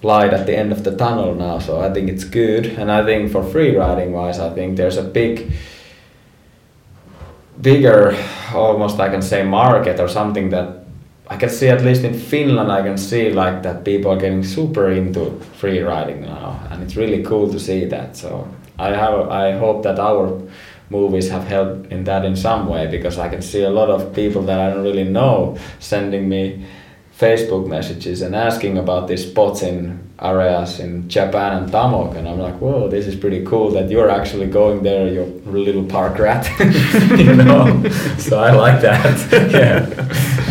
light 0.02 0.32
at 0.32 0.46
the 0.46 0.56
end 0.56 0.72
of 0.72 0.82
the 0.82 0.96
tunnel 0.96 1.34
now, 1.34 1.58
so 1.58 1.80
I 1.80 1.92
think 1.92 2.08
it's 2.08 2.24
good. 2.24 2.66
And 2.66 2.90
I 2.90 3.04
think 3.04 3.30
for 3.30 3.42
free 3.44 3.76
riding 3.76 4.12
wise, 4.12 4.38
I 4.38 4.50
think 4.54 4.76
there's 4.76 4.96
a 4.96 5.02
big 5.02 5.52
bigger 7.60 8.16
almost 8.54 8.98
I 8.98 9.08
can 9.08 9.22
say 9.22 9.42
market 9.42 10.00
or 10.00 10.08
something 10.08 10.50
that 10.50 10.84
I 11.28 11.36
can 11.36 11.50
see 11.50 11.68
at 11.68 11.82
least 11.84 12.04
in 12.04 12.14
Finland 12.14 12.72
I 12.72 12.82
can 12.82 12.96
see 12.96 13.30
like 13.30 13.62
that 13.62 13.84
people 13.84 14.10
are 14.12 14.16
getting 14.16 14.42
super 14.42 14.90
into 14.90 15.38
free 15.58 15.80
riding 15.80 16.22
now 16.22 16.58
and 16.70 16.82
it's 16.82 16.96
really 16.96 17.22
cool 17.22 17.50
to 17.52 17.60
see 17.60 17.84
that 17.86 18.16
so 18.16 18.48
I 18.78 18.88
have 18.88 19.28
I 19.28 19.52
hope 19.52 19.82
that 19.82 19.98
our 19.98 20.40
movies 20.91 21.28
have 21.30 21.45
helped 21.45 21.91
in 21.93 22.05
that 22.05 22.24
in 22.24 22.36
some 22.36 22.68
way 22.68 22.86
because 22.88 23.16
I 23.18 23.28
can 23.28 23.41
see 23.41 23.62
a 23.62 23.70
lot 23.70 23.88
of 23.88 24.12
people 24.12 24.43
that 24.43 24.59
I 24.61 24.70
don't 24.70 24.82
really 24.82 25.05
know 25.05 25.57
sending 25.78 26.28
me 26.28 26.66
Facebook 27.16 27.68
messages 27.68 28.22
and 28.22 28.34
asking 28.34 28.76
about 28.78 29.07
these 29.07 29.30
spots 29.30 29.62
in 29.62 30.01
areas 30.20 30.80
in 30.80 31.09
Japan 31.09 31.62
and 31.62 31.72
Tamok 31.72 32.16
and 32.16 32.28
I'm 32.28 32.38
like, 32.38 32.61
whoa, 32.61 32.88
this 32.88 33.07
is 33.07 33.14
pretty 33.14 33.45
cool 33.45 33.70
that 33.72 33.91
you're 33.91 34.11
actually 34.11 34.47
going 34.47 34.82
there, 34.82 35.07
your 35.07 35.26
little 35.47 35.84
park 35.84 36.18
rat, 36.18 36.49
you 37.18 37.34
know. 37.34 37.88
so 38.18 38.38
I 38.38 38.53
like 38.53 38.80
that. 38.80 39.16
yeah. 39.53 39.86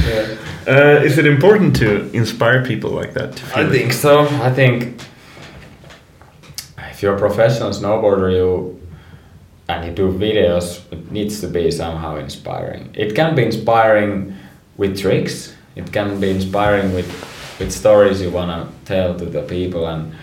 yeah. 0.08 0.36
Uh, 0.68 1.02
is 1.04 1.18
it 1.18 1.26
important 1.26 1.76
to 1.78 2.10
inspire 2.12 2.64
people 2.64 2.92
like 2.92 3.14
that? 3.14 3.42
I 3.56 3.68
think 3.68 3.92
so. 3.92 4.28
I 4.44 4.52
think 4.52 5.02
if 6.92 7.02
you're 7.02 7.16
a 7.16 7.20
professional 7.20 7.72
snowboarder, 7.72 8.32
you 8.32 8.79
and 9.70 9.86
you 9.86 9.92
do 9.92 10.12
videos, 10.12 10.82
it 10.92 11.12
needs 11.12 11.40
to 11.42 11.48
be 11.48 11.70
somehow 11.70 12.18
inspiring. 12.18 12.90
It 12.96 13.14
can 13.16 13.36
be 13.36 13.46
inspiring 13.46 14.36
with 14.78 15.00
tricks. 15.00 15.54
It 15.76 15.94
can 15.94 16.20
be 16.20 16.32
inspiring 16.32 16.94
with 16.94 17.10
with 17.60 17.72
stories 17.72 18.22
you 18.22 18.32
wanna 18.32 18.68
tell 18.86 19.18
to 19.18 19.26
the 19.26 19.44
people 19.44 19.88
and. 19.88 20.14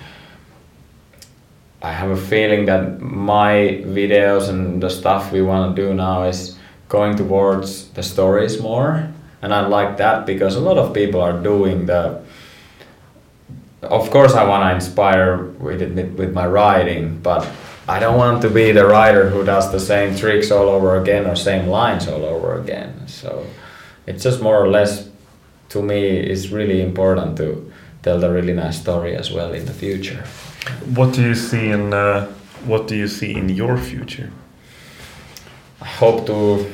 I 1.82 1.92
have 1.92 2.10
a 2.10 2.16
feeling 2.16 2.64
that 2.66 3.00
my 3.00 3.84
videos 3.84 4.48
and 4.48 4.82
the 4.82 4.88
stuff 4.88 5.30
we 5.30 5.42
want 5.42 5.76
to 5.76 5.82
do 5.82 5.94
now 5.94 6.24
is 6.24 6.58
going 6.88 7.16
towards 7.16 7.88
the 7.90 8.02
stories 8.02 8.60
more 8.60 9.08
and 9.42 9.54
I 9.54 9.66
like 9.66 9.98
that 9.98 10.26
because 10.26 10.56
a 10.56 10.60
lot 10.60 10.78
of 10.78 10.94
people 10.94 11.20
are 11.20 11.38
doing 11.38 11.86
the 11.86 12.22
of 13.82 14.10
course 14.10 14.32
I 14.32 14.44
want 14.44 14.64
to 14.68 14.74
inspire 14.74 15.44
with 15.60 15.82
it, 15.82 16.18
with 16.18 16.32
my 16.32 16.46
writing 16.46 17.20
but 17.22 17.46
I 17.88 18.00
don't 18.00 18.16
want 18.16 18.42
to 18.42 18.50
be 18.50 18.72
the 18.72 18.84
writer 18.84 19.30
who 19.30 19.44
does 19.44 19.70
the 19.70 19.78
same 19.78 20.16
tricks 20.16 20.50
all 20.50 20.68
over 20.68 21.00
again 21.00 21.26
or 21.26 21.36
same 21.36 21.68
lines 21.68 22.08
all 22.08 22.24
over 22.24 22.60
again. 22.60 23.06
So 23.06 23.46
it's 24.06 24.24
just 24.24 24.42
more 24.42 24.56
or 24.56 24.68
less 24.68 25.08
to 25.68 25.82
me 25.82 26.00
it's 26.18 26.48
really 26.48 26.82
important 26.82 27.36
to 27.36 27.72
tell 28.02 28.18
the 28.18 28.30
really 28.30 28.52
nice 28.52 28.80
story 28.80 29.14
as 29.14 29.30
well 29.30 29.52
in 29.52 29.66
the 29.66 29.72
future. 29.72 30.24
What 30.94 31.14
do 31.14 31.22
you 31.22 31.34
see 31.34 31.70
in 31.70 31.94
uh, 31.94 32.26
what 32.64 32.88
do 32.88 32.96
you 32.96 33.06
see 33.06 33.34
in 33.34 33.48
your 33.48 33.76
future? 33.76 34.30
I 35.80 35.86
hope 35.86 36.26
to 36.26 36.66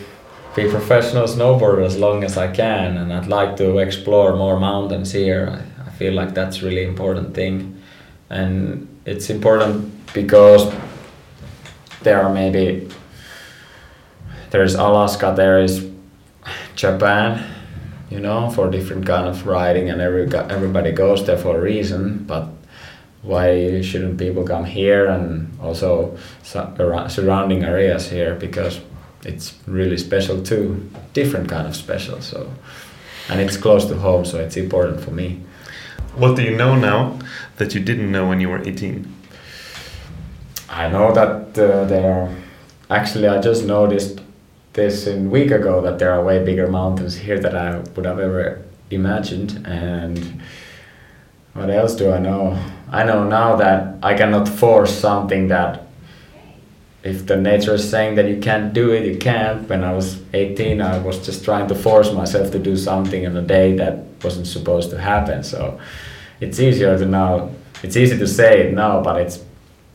be 0.57 0.69
professional 0.71 1.27
snowboarder 1.27 1.85
as 1.85 1.99
long 1.99 2.25
as 2.25 2.37
I 2.39 2.49
can, 2.49 2.97
and 2.97 3.13
I'd 3.13 3.27
like 3.27 3.57
to 3.57 3.79
explore 3.79 4.37
more 4.37 4.59
mountains 4.59 5.13
here. 5.13 5.49
I, 5.51 5.89
I 5.89 5.91
feel 5.91 6.15
like 6.15 6.35
that's 6.35 6.63
really 6.63 6.85
important 6.85 7.35
thing, 7.35 7.83
and 8.31 8.89
it's 9.05 9.29
important 9.29 9.91
because 10.15 10.73
there 12.05 12.23
are 12.23 12.33
maybe 12.33 12.89
there's 14.51 14.75
Alaska, 14.75 15.33
there 15.37 15.61
is 15.61 15.89
Japan, 16.75 17.45
you 18.11 18.21
know, 18.21 18.51
for 18.51 18.71
different 18.71 19.07
kind 19.07 19.27
of 19.27 19.47
riding, 19.47 19.89
and 19.91 20.01
every 20.01 20.25
everybody 20.35 20.93
goes 20.93 21.27
there 21.27 21.39
for 21.39 21.57
a 21.57 21.61
reason. 21.61 22.25
But 22.25 22.49
why 23.23 23.81
shouldn't 23.83 24.19
people 24.19 24.45
come 24.45 24.65
here 24.65 25.07
and 25.07 25.57
also 25.61 26.17
surrounding 26.43 27.65
areas 27.65 28.11
here 28.11 28.35
because 28.35 28.81
it's 29.25 29.55
really 29.67 29.97
special 29.97 30.43
too, 30.43 30.91
different 31.13 31.49
kind 31.49 31.67
of 31.67 31.77
special. 31.77 32.21
So, 32.21 32.51
and 33.29 33.41
it's 33.41 33.57
close 33.57 33.85
to 33.87 33.97
home, 33.97 34.25
so 34.25 34.39
it's 34.39 34.57
important 34.57 35.01
for 35.01 35.13
me. 35.13 35.41
What 36.17 36.37
do 36.37 36.43
you 36.43 36.57
know 36.57 36.75
now 36.75 37.19
that 37.57 37.75
you 37.75 37.81
didn't 37.81 38.11
know 38.11 38.29
when 38.29 38.41
you 38.41 38.49
were 38.49 38.61
18? 38.61 39.07
I 40.73 40.89
know 40.89 41.13
that 41.13 41.59
uh, 41.59 41.85
there 41.85 42.13
are. 42.13 42.37
Actually, 42.89 43.29
I 43.29 43.41
just 43.41 43.65
noticed 43.65 44.21
this 44.73 45.07
a 45.07 45.17
week 45.17 45.51
ago 45.51 45.83
that 45.83 45.99
there 45.99 46.11
are 46.13 46.25
way 46.25 46.43
bigger 46.43 46.67
mountains 46.67 47.15
here 47.15 47.39
than 47.39 47.55
I 47.55 47.79
would 47.79 48.07
have 48.07 48.19
ever 48.19 48.63
imagined. 48.91 49.67
And 49.67 50.41
what 51.53 51.69
else 51.69 51.95
do 51.95 52.11
I 52.11 52.19
know? 52.19 52.59
I 52.91 53.05
know 53.05 53.25
now 53.25 53.57
that 53.57 53.97
I 54.03 54.15
cannot 54.15 54.49
force 54.49 54.99
something 54.99 55.49
that 55.49 55.87
if 57.03 57.27
the 57.27 57.37
nature 57.37 57.75
is 57.75 57.89
saying 57.89 58.15
that 58.15 58.29
you 58.29 58.39
can't 58.39 58.73
do 58.73 58.93
it, 58.93 59.05
you 59.05 59.19
can't. 59.19 59.69
When 59.69 59.85
I 59.85 59.93
was 59.93 60.23
18, 60.33 60.81
I 60.81 60.99
was 60.99 61.25
just 61.25 61.45
trying 61.45 61.69
to 61.69 61.75
force 61.75 62.13
myself 62.13 62.51
to 62.53 62.59
do 62.59 62.77
something 62.77 63.25
in 63.25 63.37
a 63.37 63.43
day 63.43 63.77
that 63.77 64.05
wasn't 64.23 64.47
supposed 64.47 64.89
to 64.91 64.99
happen. 64.99 65.43
So 65.43 65.79
it's 66.41 66.61
easier 66.61 66.97
to 66.97 67.05
now, 67.05 67.51
it's 67.83 67.97
easy 67.97 68.17
to 68.17 68.27
say 68.27 68.69
it 68.69 68.75
now, 68.75 69.03
but 69.03 69.21
it's 69.21 69.41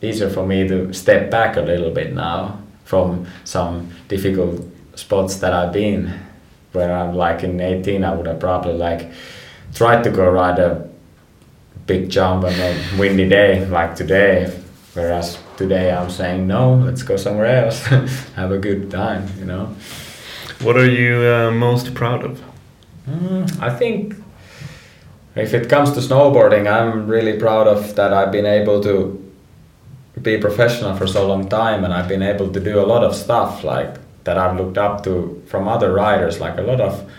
easier 0.01 0.29
for 0.29 0.45
me 0.45 0.67
to 0.67 0.93
step 0.93 1.31
back 1.31 1.57
a 1.57 1.61
little 1.61 1.91
bit 1.91 2.13
now 2.13 2.59
from 2.85 3.27
some 3.43 3.91
difficult 4.07 4.61
spots 4.95 5.37
that 5.37 5.53
I've 5.53 5.73
been. 5.73 6.19
Where 6.73 6.95
I'm 6.95 7.15
like 7.15 7.43
in 7.43 7.59
18, 7.59 8.03
I 8.03 8.13
would 8.13 8.27
have 8.27 8.39
probably 8.39 8.73
like 8.73 9.11
tried 9.73 10.03
to 10.03 10.11
go 10.11 10.29
ride 10.29 10.59
a 10.59 10.87
big 11.85 12.09
jump 12.09 12.43
on 12.43 12.53
a 12.53 12.77
windy 12.99 13.27
day 13.27 13.65
like 13.65 13.95
today. 13.95 14.53
Whereas 14.93 15.39
today 15.55 15.91
I'm 15.91 16.09
saying 16.09 16.47
no, 16.47 16.75
let's 16.75 17.03
go 17.03 17.17
somewhere 17.17 17.65
else, 17.65 17.83
have 18.35 18.51
a 18.51 18.57
good 18.57 18.91
time, 18.91 19.27
you 19.39 19.45
know. 19.45 19.75
What 20.61 20.75
are 20.75 20.89
you 20.89 21.21
uh, 21.25 21.51
most 21.51 21.93
proud 21.93 22.23
of? 22.23 22.41
Mm, 23.07 23.61
I 23.61 23.69
think 23.75 24.15
if 25.35 25.53
it 25.53 25.69
comes 25.69 25.91
to 25.91 25.99
snowboarding, 25.99 26.71
I'm 26.71 27.07
really 27.07 27.39
proud 27.39 27.67
of 27.67 27.95
that 27.95 28.11
I've 28.11 28.31
been 28.31 28.47
able 28.47 28.81
to 28.83 29.26
be 30.21 30.37
professional 30.37 30.95
for 30.95 31.07
so 31.07 31.27
long 31.27 31.47
time 31.47 31.83
and 31.83 31.93
I've 31.93 32.07
been 32.07 32.23
able 32.23 32.51
to 32.51 32.59
do 32.59 32.79
a 32.79 32.85
lot 32.85 33.03
of 33.03 33.15
stuff 33.15 33.63
like 33.63 33.97
that 34.23 34.37
I've 34.37 34.57
looked 34.57 34.77
up 34.77 35.03
to 35.03 35.41
from 35.47 35.67
other 35.67 35.93
riders 35.93 36.39
like 36.39 36.57
a 36.57 36.61
lot 36.61 36.81
of 36.81 37.09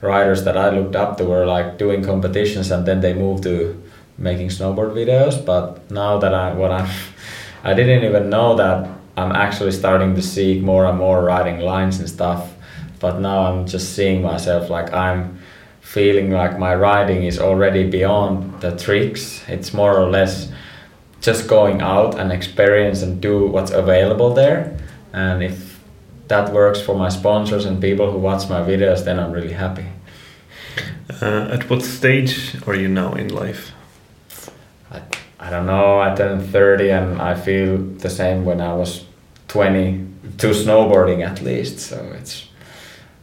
riders 0.00 0.44
that 0.44 0.56
I 0.56 0.70
looked 0.70 0.96
up 0.96 1.16
to 1.18 1.24
were 1.24 1.46
like 1.46 1.78
doing 1.78 2.02
competitions 2.02 2.70
and 2.70 2.86
then 2.86 3.00
they 3.00 3.14
moved 3.14 3.42
to 3.44 3.80
making 4.18 4.48
snowboard 4.48 4.92
videos 4.92 5.44
but 5.44 5.90
now 5.90 6.18
that 6.18 6.34
I 6.34 6.52
what 6.52 6.70
I'm 6.70 6.88
I 7.62 7.74
didn't 7.74 8.04
even 8.04 8.30
know 8.30 8.56
that 8.56 8.88
I'm 9.16 9.32
actually 9.32 9.72
starting 9.72 10.14
to 10.14 10.22
see 10.22 10.60
more 10.60 10.86
and 10.86 10.98
more 10.98 11.22
riding 11.22 11.60
lines 11.60 11.98
and 11.98 12.08
stuff. 12.08 12.54
But 13.00 13.20
now 13.20 13.44
I'm 13.46 13.66
just 13.66 13.94
seeing 13.94 14.22
myself 14.22 14.70
like 14.70 14.92
I'm 14.92 15.38
feeling 15.80 16.30
like 16.30 16.58
my 16.58 16.74
riding 16.74 17.24
is 17.24 17.38
already 17.38 17.88
beyond 17.88 18.60
the 18.60 18.76
tricks. 18.76 19.42
It's 19.48 19.74
more 19.74 19.96
or 19.96 20.08
less 20.08 20.49
just 21.20 21.48
going 21.48 21.82
out 21.82 22.18
and 22.18 22.32
experience 22.32 23.02
and 23.02 23.20
do 23.20 23.46
what's 23.46 23.70
available 23.70 24.32
there. 24.32 24.76
And 25.12 25.42
if 25.42 25.80
that 26.28 26.52
works 26.52 26.80
for 26.80 26.96
my 26.96 27.08
sponsors 27.08 27.64
and 27.64 27.80
people 27.80 28.10
who 28.10 28.18
watch 28.18 28.48
my 28.48 28.60
videos, 28.60 29.04
then 29.04 29.18
I'm 29.18 29.32
really 29.32 29.52
happy. 29.52 29.86
Uh, 31.20 31.50
at 31.52 31.68
what 31.68 31.82
stage 31.82 32.56
are 32.66 32.74
you 32.74 32.88
now 32.88 33.12
in 33.14 33.28
life? 33.28 33.72
I, 34.90 35.02
I 35.38 35.50
don't 35.50 35.66
know, 35.66 36.00
I 36.00 36.14
turned 36.14 36.48
30 36.48 36.90
and 36.90 37.20
I 37.20 37.34
feel 37.34 37.78
the 37.78 38.08
same 38.08 38.44
when 38.44 38.60
I 38.60 38.74
was 38.74 39.04
20 39.48 40.06
to 40.38 40.46
snowboarding 40.50 41.26
at 41.26 41.42
least. 41.42 41.80
So 41.80 41.96
it's 42.18 42.48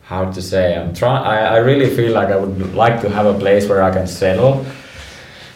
hard 0.04 0.34
to 0.34 0.42
say. 0.42 0.78
I'm 0.78 0.94
trying, 0.94 1.24
I, 1.24 1.56
I 1.56 1.58
really 1.58 1.90
feel 1.96 2.14
like 2.14 2.30
I 2.30 2.36
would 2.36 2.76
like 2.76 3.02
to 3.02 3.10
have 3.10 3.26
a 3.26 3.38
place 3.40 3.68
where 3.68 3.82
I 3.82 3.92
can 3.92 4.08
settle. 4.08 4.66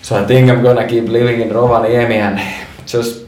So 0.02 0.22
I 0.22 0.26
think 0.26 0.50
I'm 0.50 0.64
gonna 0.64 0.88
keep 0.88 1.06
living 1.06 1.42
in 1.42 1.50
Rovaniemi 1.50 2.16
and 2.16 2.68
just, 2.88 3.26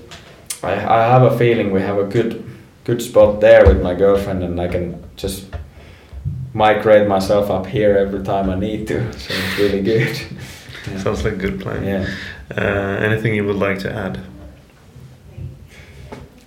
I, 0.64 0.74
I 0.74 1.08
have 1.08 1.22
a 1.24 1.38
feeling 1.38 1.72
we 1.72 1.82
have 1.82 1.98
a 1.98 2.06
good, 2.06 2.44
good 2.84 3.02
spot 3.02 3.42
there 3.42 3.66
with 3.66 3.82
my 3.82 3.94
girlfriend 3.94 4.44
and 4.44 4.60
I 4.60 4.68
can 4.68 5.04
just 5.16 5.46
migrate 6.54 7.08
myself 7.08 7.50
up 7.50 7.66
here 7.68 7.98
every 7.98 8.24
time 8.24 8.50
I 8.50 8.56
need 8.56 8.88
to. 8.88 9.14
So 9.14 9.34
it's 9.34 9.60
really 9.60 9.82
good. 9.82 10.20
Yeah. 10.90 10.98
Sounds 11.04 11.24
like 11.24 11.34
a 11.34 11.38
good 11.38 11.62
plan. 11.62 11.84
Yeah. 11.84 12.08
Uh, 12.56 12.98
anything 13.00 13.36
you 13.36 13.46
would 13.46 13.56
like 13.56 13.80
to 13.80 13.94
add? 13.94 14.20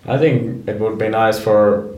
I 0.04 0.18
think 0.18 0.68
it 0.68 0.78
would 0.78 0.98
be 0.98 1.08
nice 1.08 1.38
for. 1.38 1.94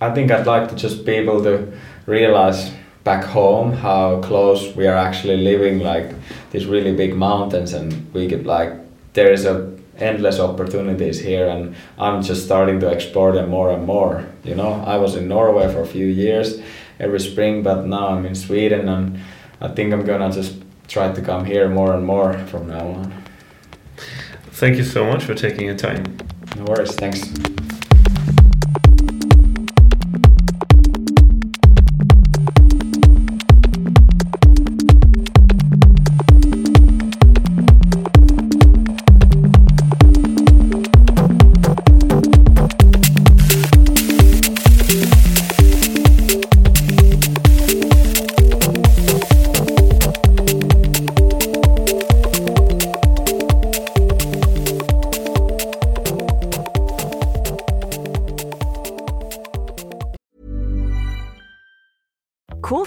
I 0.00 0.10
think 0.10 0.30
I'd 0.30 0.46
like 0.46 0.68
to 0.68 0.74
just 0.74 1.04
be 1.04 1.12
able 1.12 1.42
to 1.44 1.72
realize 2.06 2.72
back 3.04 3.24
home 3.24 3.72
how 3.72 4.20
close 4.20 4.74
we 4.76 4.86
are 4.86 4.96
actually 4.96 5.38
living, 5.38 5.80
like 5.80 6.14
these 6.50 6.66
really 6.66 6.94
big 6.94 7.14
mountains, 7.16 7.72
and 7.72 8.12
we 8.12 8.26
get 8.26 8.46
like 8.46 8.72
there 9.12 9.32
is 9.32 9.44
a 9.44 9.76
endless 9.96 10.38
opportunities 10.40 11.20
here, 11.20 11.48
and 11.48 11.74
I'm 11.98 12.22
just 12.22 12.44
starting 12.44 12.80
to 12.80 12.88
explore 12.90 13.32
them 13.32 13.50
more 13.50 13.70
and 13.70 13.86
more. 13.86 14.26
You 14.44 14.54
know, 14.54 14.82
I 14.86 14.96
was 14.96 15.16
in 15.16 15.28
Norway 15.28 15.72
for 15.72 15.82
a 15.82 15.86
few 15.86 16.06
years 16.06 16.60
every 16.98 17.20
spring, 17.20 17.62
but 17.62 17.86
now 17.86 18.08
I'm 18.08 18.26
in 18.26 18.34
Sweden, 18.34 18.88
and 18.88 19.20
I 19.60 19.68
think 19.68 19.92
I'm 19.92 20.04
gonna 20.04 20.32
just 20.32 20.54
try 20.88 21.12
to 21.12 21.22
come 21.22 21.44
here 21.44 21.68
more 21.68 21.94
and 21.94 22.04
more 22.04 22.34
from 22.48 22.68
now 22.68 22.86
on. 22.86 23.12
Thank 24.52 24.76
you 24.76 24.84
so 24.84 25.04
much 25.04 25.24
for 25.24 25.34
taking 25.34 25.66
your 25.66 25.76
time. 25.76 26.04
No 26.56 26.64
worries, 26.64 26.94
thanks. 26.94 27.20